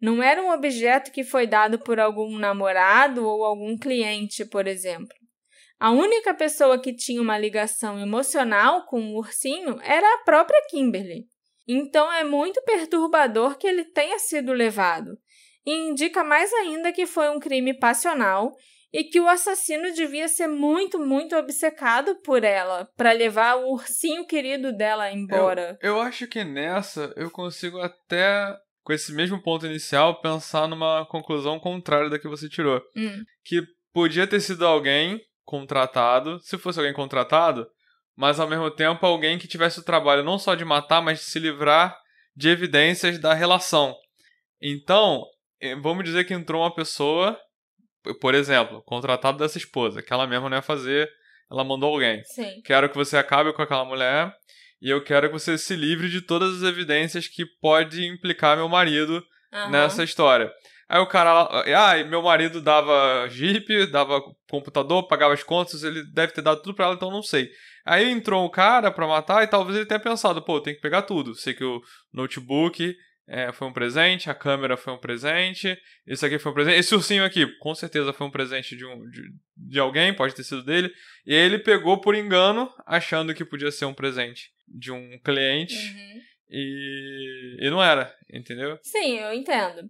Não 0.00 0.22
era 0.22 0.42
um 0.42 0.50
objeto 0.50 1.10
que 1.10 1.24
foi 1.24 1.46
dado 1.46 1.78
por 1.78 1.98
algum 1.98 2.38
namorado 2.38 3.26
ou 3.26 3.44
algum 3.44 3.76
cliente, 3.76 4.44
por 4.44 4.66
exemplo. 4.66 5.16
A 5.80 5.90
única 5.90 6.34
pessoa 6.34 6.80
que 6.80 6.92
tinha 6.92 7.22
uma 7.22 7.38
ligação 7.38 7.98
emocional 7.98 8.84
com 8.86 9.00
o 9.00 9.16
ursinho 9.16 9.78
era 9.82 10.06
a 10.14 10.18
própria 10.24 10.60
Kimberly. 10.68 11.26
Então 11.66 12.12
é 12.12 12.24
muito 12.24 12.62
perturbador 12.62 13.56
que 13.56 13.66
ele 13.66 13.84
tenha 13.84 14.18
sido 14.18 14.52
levado. 14.52 15.18
E 15.66 15.72
indica 15.90 16.24
mais 16.24 16.52
ainda 16.52 16.92
que 16.92 17.06
foi 17.06 17.28
um 17.28 17.38
crime 17.38 17.74
passional 17.74 18.52
e 18.92 19.04
que 19.04 19.20
o 19.20 19.28
assassino 19.28 19.92
devia 19.92 20.28
ser 20.28 20.48
muito, 20.48 20.98
muito 20.98 21.36
obcecado 21.36 22.16
por 22.22 22.42
ela 22.42 22.88
para 22.96 23.12
levar 23.12 23.56
o 23.56 23.72
ursinho 23.72 24.26
querido 24.26 24.72
dela 24.72 25.10
embora. 25.10 25.78
Eu, 25.82 25.96
eu 25.96 26.00
acho 26.00 26.26
que 26.26 26.42
nessa 26.44 27.12
eu 27.16 27.30
consigo 27.30 27.78
até 27.80 28.56
com 28.82 28.92
esse 28.92 29.12
mesmo 29.12 29.42
ponto 29.42 29.66
inicial 29.66 30.20
pensar 30.20 30.66
numa 30.66 31.04
conclusão 31.06 31.60
contrária 31.60 32.08
da 32.08 32.18
que 32.18 32.26
você 32.26 32.48
tirou, 32.48 32.80
Hum. 32.96 33.22
que 33.44 33.60
podia 33.92 34.26
ter 34.26 34.40
sido 34.40 34.66
alguém 34.66 35.20
contratado, 35.44 36.38
se 36.40 36.56
fosse 36.56 36.78
alguém 36.78 36.94
contratado, 36.94 37.66
mas 38.16 38.40
ao 38.40 38.48
mesmo 38.48 38.70
tempo 38.70 39.04
alguém 39.04 39.38
que 39.38 39.46
tivesse 39.46 39.80
o 39.80 39.84
trabalho 39.84 40.24
não 40.24 40.38
só 40.38 40.54
de 40.54 40.64
matar, 40.64 41.02
mas 41.02 41.18
de 41.18 41.24
se 41.26 41.38
livrar 41.38 41.96
de 42.34 42.48
evidências 42.48 43.18
da 43.18 43.34
relação. 43.34 43.94
Então, 44.60 45.22
eh, 45.60 45.76
vamos 45.76 46.04
dizer 46.04 46.24
que 46.24 46.34
entrou 46.34 46.62
uma 46.62 46.74
pessoa, 46.74 47.38
por 48.14 48.34
exemplo, 48.34 48.82
contratado 48.84 49.38
dessa 49.38 49.58
esposa, 49.58 50.02
que 50.02 50.12
ela 50.12 50.26
mesma 50.26 50.48
não 50.48 50.56
ia 50.56 50.62
fazer, 50.62 51.08
ela 51.50 51.64
mandou 51.64 51.92
alguém. 51.92 52.22
Sim. 52.24 52.60
Quero 52.64 52.88
que 52.88 52.96
você 52.96 53.16
acabe 53.16 53.52
com 53.52 53.62
aquela 53.62 53.84
mulher 53.84 54.32
e 54.80 54.90
eu 54.90 55.02
quero 55.02 55.28
que 55.28 55.32
você 55.32 55.58
se 55.58 55.74
livre 55.74 56.08
de 56.08 56.20
todas 56.20 56.62
as 56.62 56.68
evidências 56.68 57.26
que 57.26 57.44
pode 57.60 58.06
implicar 58.06 58.56
meu 58.56 58.68
marido 58.68 59.22
Aham. 59.52 59.70
nessa 59.70 60.04
história. 60.04 60.52
Aí 60.88 61.00
o 61.00 61.06
cara, 61.06 61.48
ah, 61.50 62.04
meu 62.04 62.22
marido 62.22 62.62
dava 62.62 63.28
Jeep, 63.28 63.86
dava 63.90 64.22
computador, 64.48 65.06
pagava 65.06 65.34
as 65.34 65.42
contas, 65.42 65.82
ele 65.82 66.02
deve 66.14 66.32
ter 66.32 66.40
dado 66.40 66.62
tudo 66.62 66.74
pra 66.74 66.86
ela, 66.86 66.94
então 66.94 67.10
não 67.10 67.22
sei. 67.22 67.50
Aí 67.84 68.10
entrou 68.10 68.44
o 68.44 68.50
cara 68.50 68.90
pra 68.90 69.06
matar 69.06 69.42
e 69.42 69.46
talvez 69.46 69.76
ele 69.76 69.86
tenha 69.86 70.00
pensado, 70.00 70.40
pô, 70.40 70.60
tem 70.60 70.74
que 70.74 70.80
pegar 70.80 71.02
tudo. 71.02 71.34
Sei 71.34 71.52
que 71.52 71.64
o 71.64 71.82
notebook 72.12 72.94
é, 73.28 73.52
foi 73.52 73.68
um 73.68 73.72
presente, 73.72 74.30
a 74.30 74.34
câmera 74.34 74.76
foi 74.76 74.92
um 74.92 74.98
presente, 74.98 75.76
esse 76.06 76.24
aqui 76.24 76.38
foi 76.38 76.50
um 76.50 76.54
presente, 76.54 76.78
esse 76.78 76.94
ursinho 76.94 77.24
aqui, 77.24 77.46
com 77.58 77.74
certeza 77.74 78.12
foi 78.12 78.26
um 78.26 78.30
presente 78.30 78.76
de, 78.76 78.84
um, 78.86 79.08
de, 79.10 79.22
de 79.56 79.78
alguém, 79.78 80.14
pode 80.14 80.34
ter 80.34 80.42
sido 80.44 80.64
dele. 80.64 80.90
E 81.26 81.34
ele 81.34 81.58
pegou 81.58 82.00
por 82.00 82.14
engano, 82.14 82.72
achando 82.86 83.34
que 83.34 83.44
podia 83.44 83.70
ser 83.70 83.84
um 83.84 83.94
presente 83.94 84.50
de 84.66 84.90
um 84.90 85.18
cliente, 85.24 85.74
Uhum. 85.74 86.20
e, 86.50 87.56
e 87.60 87.70
não 87.70 87.82
era, 87.82 88.14
entendeu? 88.32 88.78
Sim, 88.82 89.18
eu 89.18 89.32
entendo. 89.32 89.88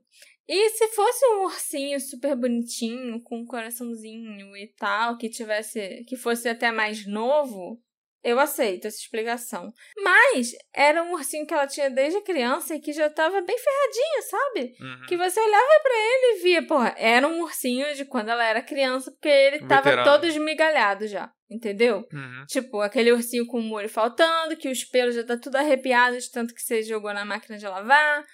E 0.51 0.71
se 0.71 0.89
fosse 0.89 1.27
um 1.27 1.45
ursinho 1.45 2.01
super 2.01 2.35
bonitinho, 2.35 3.21
com 3.23 3.41
um 3.41 3.45
coraçãozinho 3.45 4.57
e 4.57 4.67
tal, 4.79 5.19
que 5.19 5.29
tivesse. 5.29 6.05
que 6.09 6.17
fosse 6.17 6.49
até 6.49 6.73
mais 6.73 7.07
novo, 7.07 7.79
eu 8.23 8.39
aceito 8.39 8.87
essa 8.87 8.99
explicação. 8.99 9.73
Mas 10.03 10.51
era 10.75 11.03
um 11.03 11.13
ursinho 11.13 11.47
que 11.47 11.55
ela 11.55 11.67
tinha 11.67 11.89
desde 11.89 12.21
criança 12.23 12.75
e 12.75 12.81
que 12.81 12.93
já 12.93 13.09
tava 13.09 13.41
bem 13.41 13.57
ferradinho, 13.57 14.23
sabe? 14.29 14.77
Uhum. 14.81 15.07
Que 15.07 15.17
você 15.17 15.41
olhava 15.41 15.81
pra 15.83 15.93
ele 15.95 16.37
e 16.39 16.43
via, 16.43 16.67
porra, 16.67 16.95
era 16.99 17.27
um 17.27 17.43
ursinho 17.43 17.95
de 17.95 18.05
quando 18.05 18.29
ela 18.29 18.45
era 18.45 18.63
criança, 18.63 19.11
porque 19.11 19.29
ele 19.29 19.61
tava 19.67 19.91
Veterano. 19.91 20.05
todo 20.05 20.27
esmigalhado 20.27 21.07
já, 21.07 21.31
entendeu? 21.51 22.05
Uhum. 22.13 22.45
Tipo, 22.49 22.81
aquele 22.81 23.13
ursinho 23.13 23.47
com 23.47 23.59
o 23.59 23.63
molho 23.63 23.89
faltando, 23.89 24.57
que 24.57 24.69
os 24.69 24.85
pelos 24.85 25.15
já 25.15 25.25
tá 25.25 25.37
tudo 25.37 25.57
arrepiado 25.57 26.19
de 26.19 26.31
tanto 26.31 26.55
que 26.55 26.63
você 26.63 26.83
jogou 26.83 27.13
na 27.15 27.25
máquina 27.25 27.57
de 27.57 27.67
lavar. 27.67 28.25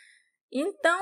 Então, 0.50 1.00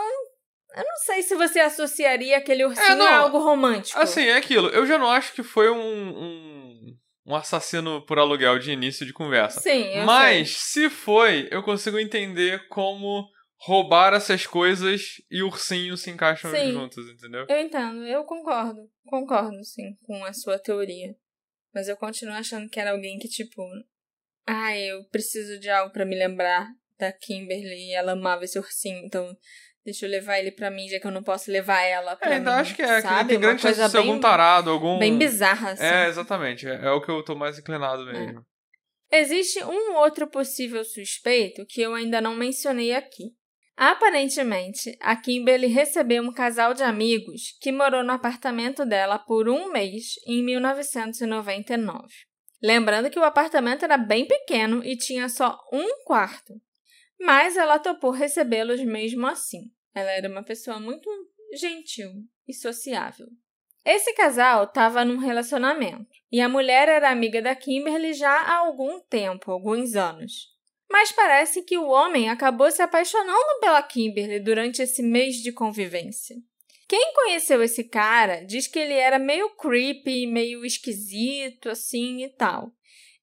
eu 0.75 0.85
não 0.85 0.97
sei 1.05 1.23
se 1.23 1.35
você 1.35 1.61
associaria 1.61 2.37
aquele 2.39 2.65
ursinho 2.65 2.97
não. 2.97 3.07
a 3.07 3.17
algo 3.19 3.39
romântico. 3.39 4.01
Assim, 4.01 4.23
é 4.23 4.37
aquilo. 4.37 4.69
Eu 4.69 4.87
já 4.87 4.99
não 4.99 5.11
acho 5.11 5.33
que 5.35 5.43
foi 5.43 5.71
um, 5.71 5.77
um, 5.79 6.97
um 7.25 7.35
assassino 7.35 8.05
por 8.05 8.19
aluguel 8.19 8.59
de 8.59 8.73
início 8.73 9.07
de 9.07 9.13
conversa. 9.13 9.61
Sim, 9.61 10.05
Mas, 10.05 10.51
sei. 10.51 10.89
se 10.89 10.91
foi, 10.91 11.49
eu 11.51 11.63
consigo 11.63 11.99
entender 11.99 12.67
como 12.69 13.29
roubar 13.65 14.13
essas 14.13 14.47
coisas 14.47 15.23
e 15.31 15.43
ursinho 15.43 15.97
se 15.97 16.11
encaixam 16.11 16.51
Sim. 16.51 16.73
juntos, 16.73 17.09
entendeu? 17.09 17.47
Eu 17.49 17.61
entendo, 17.61 18.05
eu 18.05 18.25
concordo. 18.25 18.91
Concordo, 19.07 19.65
sim, 19.65 19.95
com 20.05 20.25
a 20.25 20.33
sua 20.33 20.59
teoria. 20.59 21.15
Mas 21.73 21.89
eu 21.89 21.97
continuo 21.97 22.35
achando 22.35 22.69
que 22.69 22.81
era 22.81 22.91
alguém 22.91 23.19
que, 23.19 23.29
tipo. 23.29 23.63
Ah, 24.47 24.77
eu 24.77 25.05
preciso 25.05 25.61
de 25.61 25.71
algo 25.71 25.93
pra 25.93 26.05
me 26.05 26.17
lembrar 26.17 26.69
da 26.99 27.13
Kimberly 27.13 27.91
e 27.91 27.95
ela 27.95 28.13
amava 28.13 28.45
esse 28.45 28.59
ursinho, 28.59 29.05
então 29.05 29.37
deixa 29.85 30.07
eu 30.07 30.11
levar 30.11 30.39
ele 30.39 30.53
pra 30.53 30.71
mim, 30.71 30.89
já 30.89 30.99
que 31.01 31.07
eu 31.07 31.11
não 31.11 31.23
posso 31.23 31.51
levar 31.51 31.81
ela 31.83 32.17
pra 32.17 32.31
É, 32.31 32.35
ainda 32.35 32.55
mim. 32.55 32.61
acho 32.61 32.75
que 32.75 32.83
é. 32.83 32.97
Que 32.97 33.03
sabe? 33.03 33.29
tem 33.31 33.41
grande 33.41 33.63
chance 33.63 33.75
coisa 33.75 33.85
de 33.87 33.91
ser 33.93 33.99
algum 33.99 34.21
tarado, 34.21 34.71
algum. 34.71 34.99
Bem 34.99 35.17
bizarra, 35.19 35.71
assim. 35.73 35.85
É, 35.85 36.09
exatamente. 36.09 36.67
É, 36.69 36.87
é 36.87 36.91
o 36.91 37.01
que 37.01 37.11
eu 37.11 37.23
tô 37.25 37.35
mais 37.35 37.59
inclinado 37.59 38.05
mesmo. 38.07 38.43
Existe 39.11 39.63
um 39.65 39.95
outro 39.97 40.27
possível 40.27 40.83
suspeito 40.85 41.67
que 41.69 41.83
eu 41.83 41.95
ainda 41.95 42.21
não 42.21 42.35
mencionei 42.35 42.95
aqui. 42.95 43.25
Aparentemente, 43.77 44.97
a 45.01 45.17
Kimberly 45.17 45.67
recebeu 45.67 46.23
um 46.23 46.33
casal 46.33 46.73
de 46.73 46.83
amigos 46.83 47.57
que 47.61 47.73
morou 47.73 48.03
no 48.05 48.13
apartamento 48.13 48.85
dela 48.87 49.19
por 49.19 49.49
um 49.49 49.71
mês 49.73 50.15
em 50.27 50.43
1999. 50.45 52.07
Lembrando 52.63 53.11
que 53.11 53.19
o 53.19 53.25
apartamento 53.25 53.85
era 53.85 53.97
bem 53.99 54.27
pequeno 54.27 54.85
e 54.85 54.97
tinha 54.97 55.29
só 55.29 55.59
um 55.73 56.05
quarto. 56.05 56.55
Mas 57.23 57.57
ela 57.57 57.79
topou 57.79 58.11
recebê-los 58.11 58.83
mesmo 58.83 59.29
assim. 59.29 59.71
Ela 59.95 60.11
era 60.11 60.29
uma 60.29 60.43
pessoa 60.43 60.81
muito 60.81 61.09
gentil 61.55 62.11
e 62.49 62.53
sociável. 62.53 63.29
Esse 63.85 64.13
casal 64.15 64.65
estava 64.65 65.05
num 65.05 65.19
relacionamento 65.19 66.11
e 66.33 66.41
a 66.41 66.49
mulher 66.49 66.89
era 66.89 67.11
amiga 67.11 67.41
da 67.41 67.55
Kimberly 67.55 68.13
já 68.13 68.33
há 68.33 68.57
algum 68.57 68.99
tempo, 69.01 69.53
alguns 69.53 69.95
anos. 69.95 70.49
Mas 70.91 71.13
parece 71.13 71.63
que 71.63 71.79
o 71.79 71.89
homem 71.89 72.29
acabou 72.29 72.69
se 72.73 72.83
apaixonando 72.83 73.61
pela 73.61 73.83
Kimberly 73.83 74.41
durante 74.41 74.83
esse 74.83 75.01
mês 75.01 75.37
de 75.37 75.53
convivência. 75.53 76.35
Quem 76.89 77.15
conheceu 77.15 77.63
esse 77.63 77.85
cara 77.85 78.45
diz 78.45 78.67
que 78.67 78.81
ele 78.81 78.95
era 78.95 79.19
meio 79.19 79.49
creepy, 79.51 80.27
meio 80.27 80.65
esquisito, 80.65 81.71
assim 81.71 82.25
e 82.25 82.29
tal. 82.29 82.73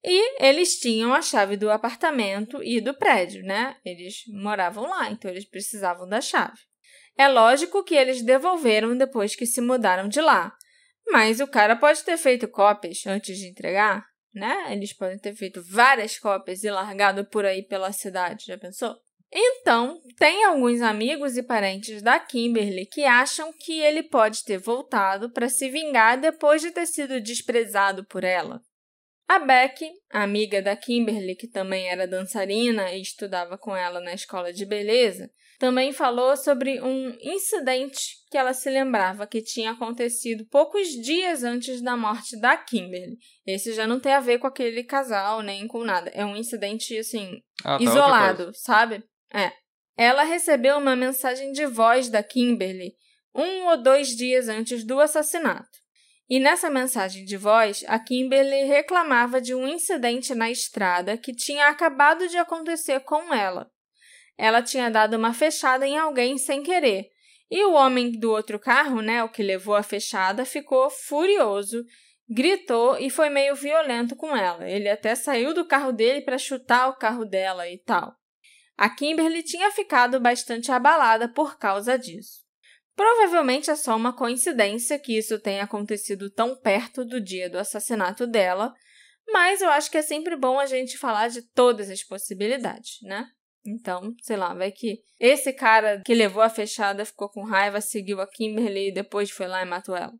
E 0.03 0.43
eles 0.45 0.79
tinham 0.79 1.13
a 1.13 1.21
chave 1.21 1.57
do 1.57 1.69
apartamento 1.69 2.63
e 2.63 2.79
do 2.79 2.93
prédio, 2.93 3.43
né? 3.43 3.75
Eles 3.83 4.23
moravam 4.27 4.85
lá, 4.89 5.11
então 5.11 5.29
eles 5.29 5.45
precisavam 5.45 6.07
da 6.07 6.21
chave. 6.21 6.59
É 7.17 7.27
lógico 7.27 7.83
que 7.83 7.95
eles 7.95 8.21
devolveram 8.21 8.97
depois 8.97 9.35
que 9.35 9.45
se 9.45 9.59
mudaram 9.59 10.07
de 10.07 10.21
lá. 10.21 10.55
Mas 11.11 11.41
o 11.41 11.47
cara 11.47 11.75
pode 11.75 12.03
ter 12.03 12.17
feito 12.17 12.47
cópias 12.47 13.05
antes 13.05 13.37
de 13.37 13.49
entregar, 13.49 14.05
né? 14.33 14.71
Eles 14.71 14.93
podem 14.93 15.17
ter 15.19 15.35
feito 15.35 15.61
várias 15.69 16.17
cópias 16.17 16.63
e 16.63 16.69
largado 16.69 17.25
por 17.25 17.45
aí 17.45 17.63
pela 17.63 17.91
cidade, 17.91 18.45
já 18.47 18.57
pensou? 18.57 18.95
Então, 19.31 19.99
tem 20.17 20.45
alguns 20.45 20.81
amigos 20.81 21.37
e 21.37 21.43
parentes 21.43 22.01
da 22.01 22.19
Kimberly 22.19 22.85
que 22.85 23.03
acham 23.03 23.51
que 23.53 23.79
ele 23.79 24.03
pode 24.03 24.43
ter 24.43 24.57
voltado 24.57 25.29
para 25.29 25.49
se 25.49 25.69
vingar 25.69 26.19
depois 26.19 26.61
de 26.61 26.71
ter 26.71 26.87
sido 26.87 27.21
desprezado 27.21 28.05
por 28.05 28.23
ela. 28.23 28.61
A 29.29 29.37
Beck, 29.37 29.87
amiga 30.09 30.59
da 30.59 30.75
Kimberly, 30.75 31.35
que 31.35 31.47
também 31.47 31.87
era 31.87 32.07
dançarina 32.07 32.91
e 32.91 33.01
estudava 33.03 33.59
com 33.59 33.75
ela 33.75 33.99
na 33.99 34.11
escola 34.11 34.51
de 34.51 34.65
beleza, 34.65 35.29
também 35.59 35.93
falou 35.93 36.35
sobre 36.35 36.81
um 36.81 37.15
incidente 37.21 38.15
que 38.31 38.37
ela 38.39 38.55
se 38.55 38.67
lembrava 38.71 39.27
que 39.27 39.39
tinha 39.43 39.69
acontecido 39.69 40.47
poucos 40.49 40.87
dias 40.87 41.43
antes 41.43 41.79
da 41.79 41.95
morte 41.95 42.39
da 42.39 42.57
Kimberly. 42.57 43.19
Esse 43.45 43.71
já 43.73 43.85
não 43.85 43.99
tem 43.99 44.13
a 44.13 44.19
ver 44.19 44.39
com 44.39 44.47
aquele 44.47 44.83
casal, 44.83 45.43
nem 45.43 45.67
com 45.67 45.83
nada. 45.83 46.09
É 46.15 46.25
um 46.25 46.35
incidente, 46.35 46.97
assim, 46.97 47.39
Ah, 47.63 47.77
tá, 47.77 47.83
isolado, 47.83 48.51
sabe? 48.55 49.03
É. 49.31 49.51
Ela 49.95 50.23
recebeu 50.23 50.79
uma 50.79 50.95
mensagem 50.95 51.51
de 51.51 51.67
voz 51.67 52.09
da 52.09 52.23
Kimberly 52.23 52.93
um 53.35 53.67
ou 53.67 53.77
dois 53.77 54.07
dias 54.07 54.49
antes 54.49 54.83
do 54.83 54.99
assassinato. 54.99 55.77
E 56.29 56.39
nessa 56.39 56.69
mensagem 56.69 57.25
de 57.25 57.35
voz, 57.35 57.83
a 57.87 57.97
Kimberly 57.97 58.65
reclamava 58.65 59.41
de 59.41 59.55
um 59.55 59.67
incidente 59.67 60.35
na 60.35 60.51
estrada 60.51 61.17
que 61.17 61.33
tinha 61.33 61.67
acabado 61.67 62.27
de 62.27 62.37
acontecer 62.37 62.99
com 62.99 63.33
ela. 63.33 63.67
Ela 64.37 64.61
tinha 64.61 64.91
dado 64.91 65.17
uma 65.17 65.33
fechada 65.33 65.87
em 65.87 65.97
alguém 65.97 66.37
sem 66.37 66.61
querer. 66.61 67.09
E 67.49 67.65
o 67.65 67.73
homem 67.73 68.11
do 68.11 68.31
outro 68.31 68.59
carro, 68.59 69.01
né, 69.01 69.23
o 69.23 69.29
que 69.29 69.41
levou 69.41 69.75
a 69.75 69.81
fechada, 69.81 70.45
ficou 70.45 70.87
furioso, 70.91 71.83
gritou 72.29 72.99
e 72.99 73.09
foi 73.09 73.29
meio 73.29 73.55
violento 73.55 74.15
com 74.15 74.37
ela. 74.37 74.69
Ele 74.69 74.87
até 74.87 75.15
saiu 75.15 75.51
do 75.51 75.65
carro 75.65 75.91
dele 75.91 76.21
para 76.21 76.37
chutar 76.37 76.89
o 76.89 76.95
carro 76.95 77.25
dela 77.25 77.67
e 77.67 77.79
tal. 77.79 78.15
A 78.77 78.87
Kimberly 78.87 79.41
tinha 79.41 79.71
ficado 79.71 80.19
bastante 80.19 80.71
abalada 80.71 81.27
por 81.27 81.57
causa 81.57 81.97
disso. 81.97 82.48
Provavelmente 82.99 83.71
é 83.71 83.77
só 83.77 83.95
uma 83.95 84.11
coincidência 84.11 84.99
que 84.99 85.17
isso 85.17 85.39
tenha 85.39 85.63
acontecido 85.63 86.29
tão 86.29 86.53
perto 86.53 87.05
do 87.05 87.21
dia 87.21 87.49
do 87.49 87.57
assassinato 87.57 88.27
dela, 88.27 88.73
mas 89.31 89.61
eu 89.61 89.69
acho 89.69 89.89
que 89.89 89.97
é 89.97 90.01
sempre 90.01 90.35
bom 90.35 90.59
a 90.59 90.65
gente 90.65 90.97
falar 90.97 91.29
de 91.29 91.41
todas 91.53 91.89
as 91.89 92.03
possibilidades, 92.03 92.97
né? 93.03 93.25
Então, 93.65 94.13
sei 94.21 94.35
lá, 94.35 94.53
vai 94.53 94.73
que 94.73 94.99
esse 95.17 95.53
cara 95.53 96.01
que 96.05 96.13
levou 96.13 96.43
a 96.43 96.49
fechada 96.49 97.05
ficou 97.05 97.29
com 97.29 97.45
raiva, 97.45 97.79
seguiu 97.79 98.19
a 98.19 98.27
Kimberly 98.27 98.89
e 98.89 98.93
depois 98.93 99.31
foi 99.31 99.47
lá 99.47 99.61
e 99.61 99.65
matou 99.65 99.95
ela. 99.95 100.13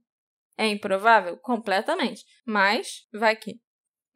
É 0.58 0.66
improvável? 0.66 1.36
Completamente. 1.36 2.24
Mas, 2.46 3.06
vai 3.12 3.36
que. 3.36 3.60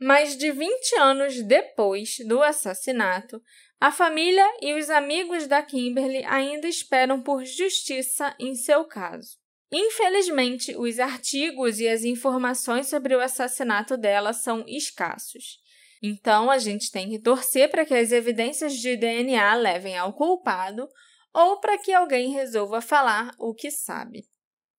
Mais 0.03 0.35
de 0.35 0.51
20 0.51 0.95
anos 0.97 1.41
depois 1.43 2.17
do 2.27 2.43
assassinato, 2.43 3.41
a 3.79 3.89
família 3.89 4.45
e 4.61 4.73
os 4.73 4.89
amigos 4.89 5.47
da 5.47 5.61
Kimberly 5.61 6.25
ainda 6.25 6.67
esperam 6.67 7.21
por 7.21 7.45
justiça 7.45 8.35
em 8.37 8.53
seu 8.53 8.83
caso. 8.83 9.37
Infelizmente, 9.71 10.75
os 10.75 10.99
artigos 10.99 11.79
e 11.79 11.87
as 11.87 12.03
informações 12.03 12.87
sobre 12.87 13.15
o 13.15 13.21
assassinato 13.21 13.95
dela 13.95 14.33
são 14.33 14.65
escassos. 14.67 15.57
Então, 16.01 16.51
a 16.51 16.57
gente 16.57 16.91
tem 16.91 17.09
que 17.09 17.21
torcer 17.21 17.71
para 17.71 17.85
que 17.85 17.93
as 17.93 18.11
evidências 18.11 18.73
de 18.73 18.97
DNA 18.97 19.55
levem 19.55 19.97
ao 19.97 20.11
culpado 20.11 20.85
ou 21.33 21.61
para 21.61 21.77
que 21.77 21.93
alguém 21.93 22.33
resolva 22.33 22.81
falar 22.81 23.31
o 23.39 23.53
que 23.53 23.71
sabe. 23.71 24.25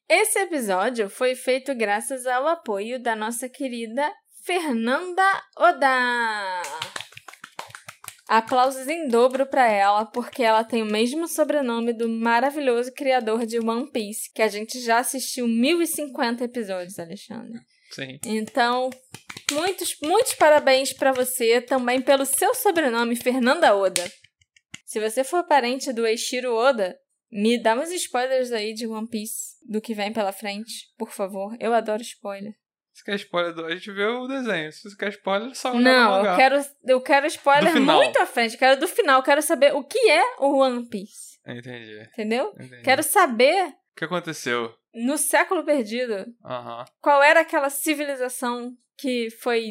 Esse 0.07 0.39
episódio 0.39 1.09
foi 1.09 1.35
feito 1.35 1.75
graças 1.75 2.27
ao 2.27 2.47
apoio 2.47 3.03
da 3.03 3.16
nossa 3.16 3.49
querida 3.49 4.12
Fernanda 4.45 5.42
Oda. 5.57 6.62
Aplausos 8.28 8.86
em 8.88 9.09
dobro 9.09 9.47
para 9.47 9.66
ela, 9.66 10.05
porque 10.05 10.42
ela 10.42 10.62
tem 10.62 10.82
o 10.82 10.86
mesmo 10.86 11.26
sobrenome 11.26 11.95
do 11.95 12.07
maravilhoso 12.11 12.92
criador 12.92 13.47
de 13.47 13.59
One 13.59 13.90
Piece, 13.90 14.30
que 14.34 14.42
a 14.42 14.49
gente 14.49 14.80
já 14.80 14.99
assistiu 14.99 15.49
1050 15.49 16.45
episódios, 16.45 16.99
Alexandre. 16.99 17.59
Sim. 17.90 18.18
Então, 18.26 18.90
muitos, 19.51 19.97
muitos 20.03 20.34
parabéns 20.34 20.92
para 20.92 21.12
você 21.12 21.62
também 21.62 22.03
pelo 22.03 22.26
seu 22.26 22.55
sobrenome, 22.55 23.16
Fernanda 23.16 23.74
Oda. 23.74 24.05
Se 24.84 25.01
você 25.01 25.24
for 25.24 25.47
parente 25.47 25.90
do 25.90 26.07
Eiichiro 26.07 26.55
Oda, 26.55 26.95
me 27.32 27.57
dá 27.57 27.74
uns 27.74 27.90
spoilers 27.90 28.53
aí 28.53 28.74
de 28.74 28.86
One 28.86 29.09
Piece, 29.09 29.57
do 29.66 29.80
que 29.80 29.95
vem 29.95 30.12
pela 30.12 30.32
frente, 30.32 30.92
por 30.99 31.11
favor. 31.11 31.57
Eu 31.59 31.72
adoro 31.72 32.03
spoiler. 32.03 32.53
Se 32.95 33.05
quer 33.05 33.16
spoiler, 33.16 33.53
do... 33.53 33.66
a 33.66 33.74
gente 33.74 33.90
vê 33.90 34.05
o 34.07 34.28
desenho. 34.28 34.72
Se 34.72 34.88
você 34.88 34.97
quer 34.97 35.09
spoiler, 35.11 35.55
só 35.55 35.70
olhar 35.70 35.78
no 35.78 35.82
Não, 35.82 36.24
eu 36.24 36.36
quero, 36.36 36.66
eu 36.86 37.01
quero 37.01 37.26
spoiler 37.26 37.80
muito 37.80 38.18
à 38.20 38.24
frente. 38.24 38.53
Eu 38.53 38.59
quero 38.59 38.80
do 38.80 38.86
final. 38.86 39.20
Quero 39.22 39.42
saber 39.42 39.74
o 39.74 39.82
que 39.82 39.99
é 40.09 40.22
o 40.38 40.59
One 40.59 40.88
Piece. 40.88 41.40
Entendi. 41.45 42.01
Entendeu? 42.12 42.53
entendi. 42.55 42.82
Quero 42.82 43.03
saber, 43.03 43.66
O 43.66 43.97
que 43.97 44.05
aconteceu? 44.05 44.72
no 44.95 45.18
século 45.18 45.64
perdido, 45.64 46.24
qual 47.01 47.20
era 47.20 47.40
aquela 47.40 47.68
civilização 47.68 48.72
que 48.97 49.28
foi 49.28 49.70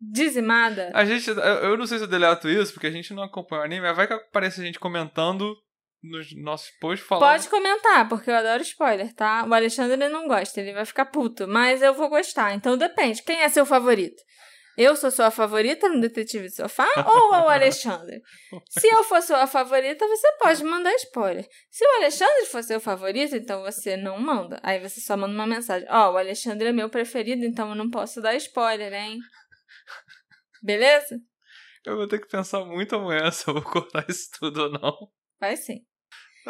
dizimada. 0.00 0.90
A 0.94 1.04
gente. 1.04 1.28
Eu 1.28 1.36
eu 1.36 1.76
não 1.76 1.86
sei 1.86 1.98
se 1.98 2.04
eu 2.04 2.08
deleto 2.08 2.48
isso, 2.48 2.72
porque 2.72 2.86
a 2.86 2.90
gente 2.90 3.12
não 3.12 3.22
acompanha 3.22 3.62
o 3.62 3.64
anime, 3.64 3.82
mas 3.82 3.96
vai 3.96 4.06
que 4.06 4.14
aparece 4.14 4.60
a 4.60 4.64
gente 4.64 4.78
comentando 4.78 5.54
nos 6.02 6.34
nossos 6.36 6.70
posts 6.80 7.06
falando. 7.06 7.30
Pode 7.30 7.48
comentar, 7.48 8.08
porque 8.08 8.30
eu 8.30 8.34
adoro 8.34 8.62
spoiler, 8.62 9.12
tá? 9.14 9.44
O 9.46 9.54
Alexandre 9.54 10.08
não 10.08 10.26
gosta, 10.26 10.60
ele 10.60 10.72
vai 10.72 10.84
ficar 10.84 11.06
puto, 11.06 11.46
mas 11.46 11.82
eu 11.82 11.94
vou 11.94 12.08
gostar. 12.08 12.54
Então 12.54 12.76
depende. 12.76 13.22
Quem 13.22 13.40
é 13.40 13.48
seu 13.48 13.66
favorito? 13.66 14.22
Eu 14.76 14.96
sou 14.96 15.10
sua 15.10 15.30
favorita 15.30 15.88
no 15.88 16.00
Detetive 16.00 16.46
de 16.46 16.54
Sofá 16.54 16.88
ou 17.06 17.30
o 17.32 17.48
Alexandre? 17.48 18.22
Se 18.68 18.88
eu 18.88 19.04
for 19.04 19.20
sua 19.20 19.46
favorita, 19.46 20.06
você 20.06 20.32
pode 20.38 20.64
mandar 20.64 20.94
spoiler. 20.94 21.46
Se 21.70 21.84
o 21.84 21.96
Alexandre 21.96 22.46
for 22.46 22.62
seu 22.62 22.80
favorito, 22.80 23.36
então 23.36 23.60
você 23.62 23.96
não 23.96 24.18
manda. 24.18 24.58
Aí 24.62 24.80
você 24.80 25.00
só 25.00 25.16
manda 25.16 25.34
uma 25.34 25.46
mensagem. 25.46 25.86
Ó, 25.90 26.12
o 26.12 26.16
Alexandre 26.16 26.68
é 26.68 26.72
meu 26.72 26.88
preferido, 26.88 27.44
então 27.44 27.68
eu 27.68 27.74
não 27.74 27.90
posso 27.90 28.22
dar 28.22 28.34
spoiler, 28.36 28.92
hein? 28.92 29.18
Beleza? 30.62 31.20
Eu 31.84 31.96
vou 31.96 32.08
ter 32.08 32.20
que 32.20 32.28
pensar 32.28 32.64
muito 32.64 32.94
amanhã 32.94 33.30
se 33.30 33.48
eu 33.48 33.54
vou 33.54 33.62
cortar 33.62 34.06
isso 34.08 34.30
tudo 34.38 34.62
ou 34.62 34.70
não. 34.70 35.10
Vai 35.38 35.56
sim. 35.56 35.84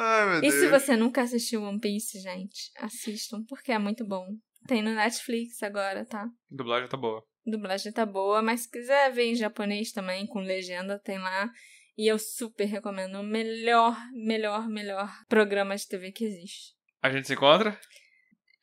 Ai, 0.02 0.26
meu 0.26 0.38
E 0.38 0.40
Deus. 0.42 0.54
se 0.54 0.68
você 0.68 0.96
nunca 0.96 1.22
assistiu 1.22 1.62
One 1.62 1.78
Piece, 1.78 2.18
gente, 2.20 2.70
assistam, 2.78 3.44
porque 3.48 3.70
é 3.72 3.78
muito 3.78 4.04
bom. 4.06 4.26
Tem 4.66 4.82
no 4.82 4.94
Netflix 4.94 5.62
agora, 5.62 6.04
tá? 6.04 6.22
A 6.24 6.28
dublagem 6.56 6.88
tá 6.88 6.96
boa. 6.96 7.22
A 7.46 7.50
dublagem 7.50 7.92
tá 7.92 8.06
boa, 8.06 8.42
mas 8.42 8.62
se 8.62 8.70
quiser 8.70 9.10
ver 9.12 9.24
em 9.26 9.34
japonês 9.34 9.92
também, 9.92 10.26
com 10.26 10.40
legenda, 10.40 10.98
tem 10.98 11.18
lá. 11.18 11.50
E 11.98 12.06
eu 12.06 12.18
super 12.18 12.64
recomendo 12.66 13.16
o 13.20 13.22
melhor, 13.22 13.96
melhor, 14.12 14.68
melhor 14.68 15.10
programa 15.28 15.76
de 15.76 15.86
TV 15.86 16.12
que 16.12 16.24
existe. 16.24 16.74
A 17.02 17.10
gente 17.10 17.26
se 17.26 17.34
encontra? 17.34 17.78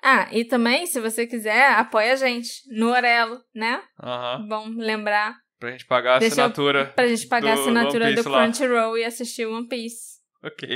Ah, 0.02 0.30
e 0.32 0.46
também, 0.46 0.86
se 0.86 1.00
você 1.00 1.26
quiser, 1.28 1.72
apoia 1.74 2.14
a 2.14 2.16
gente 2.16 2.50
no 2.68 2.90
Orelo, 2.92 3.40
né? 3.54 3.84
Aham. 4.02 4.48
Bom 4.48 4.70
lembrar 4.78 5.36
Pra 5.60 5.72
gente 5.72 5.88
pagar 5.88 6.18
a 6.18 6.20
Deixa 6.20 6.36
eu- 6.36 6.46
assinatura. 6.46 6.94
pra 6.96 7.08
gente 7.08 7.28
pagar 7.28 7.56
Do 7.56 7.60
a 7.60 7.64
assinatura 7.64 8.14
do 8.14 8.30
lá. 8.30 8.44
Crunchyroll 8.44 8.96
e 8.96 9.04
assistir 9.04 9.48
One 9.48 9.68
Piece. 9.68 10.20
Ok. 10.44 10.68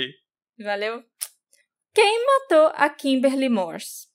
Valeu? 0.59 1.03
Quem 1.93 2.25
matou 2.25 2.71
a 2.75 2.89
Kimberly 2.89 3.49
Morse? 3.49 4.07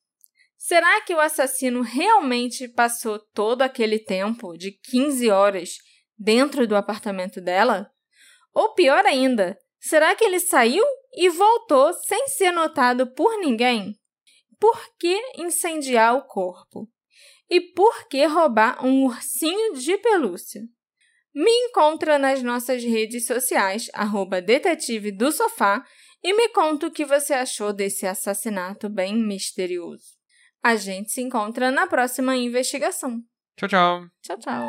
Será 0.57 1.01
que 1.03 1.15
o 1.15 1.21
assassino 1.21 1.81
realmente 1.83 2.67
passou 2.69 3.19
todo 3.19 3.63
aquele 3.63 3.99
tempo 3.99 4.57
de 4.57 4.73
15 4.73 5.31
horas 5.31 5.79
dentro 6.19 6.67
do 6.67 6.75
apartamento 6.75 7.41
dela? 7.41 7.91
Ou 8.53 8.75
pior 8.75 9.05
ainda, 9.05 9.59
será 9.79 10.15
que 10.15 10.25
ele 10.25 10.41
saiu 10.41 10.85
e 11.15 11.29
voltou 11.29 11.93
sem 11.93 12.27
ser 12.29 12.51
notado 12.51 13.07
por 13.15 13.39
ninguém? 13.39 13.99
Por 14.59 14.81
que 14.99 15.21
incendiar 15.37 16.17
o 16.17 16.27
corpo? 16.27 16.91
E 17.49 17.61
por 17.61 18.09
que 18.09 18.25
roubar 18.25 18.85
um 18.85 19.05
ursinho 19.05 19.75
de 19.75 19.97
pelúcia? 19.99 20.63
Me 21.35 21.51
encontra 21.69 22.19
nas 22.19 22.43
nossas 22.43 22.83
redes 22.83 23.27
sociais, 23.27 23.91
arroba 23.93 24.41
detetive 24.41 25.13
do 25.13 25.31
sofá, 25.31 25.85
e 26.27 26.35
me 26.35 26.49
conta 26.49 26.89
o 26.89 26.91
que 26.91 27.05
você 27.05 27.33
achou 27.35 27.73
desse 27.73 28.05
assassinato 28.05 28.89
bem 28.89 29.15
misterioso. 29.17 30.17
A 30.61 30.75
gente 30.75 31.13
se 31.13 31.21
encontra 31.21 31.71
na 31.71 31.87
próxima 31.87 32.35
investigação. 32.35 33.23
Tchau, 33.57 33.69
tchau. 33.69 34.07
Tchau, 34.25 34.37
tchau. 34.37 34.69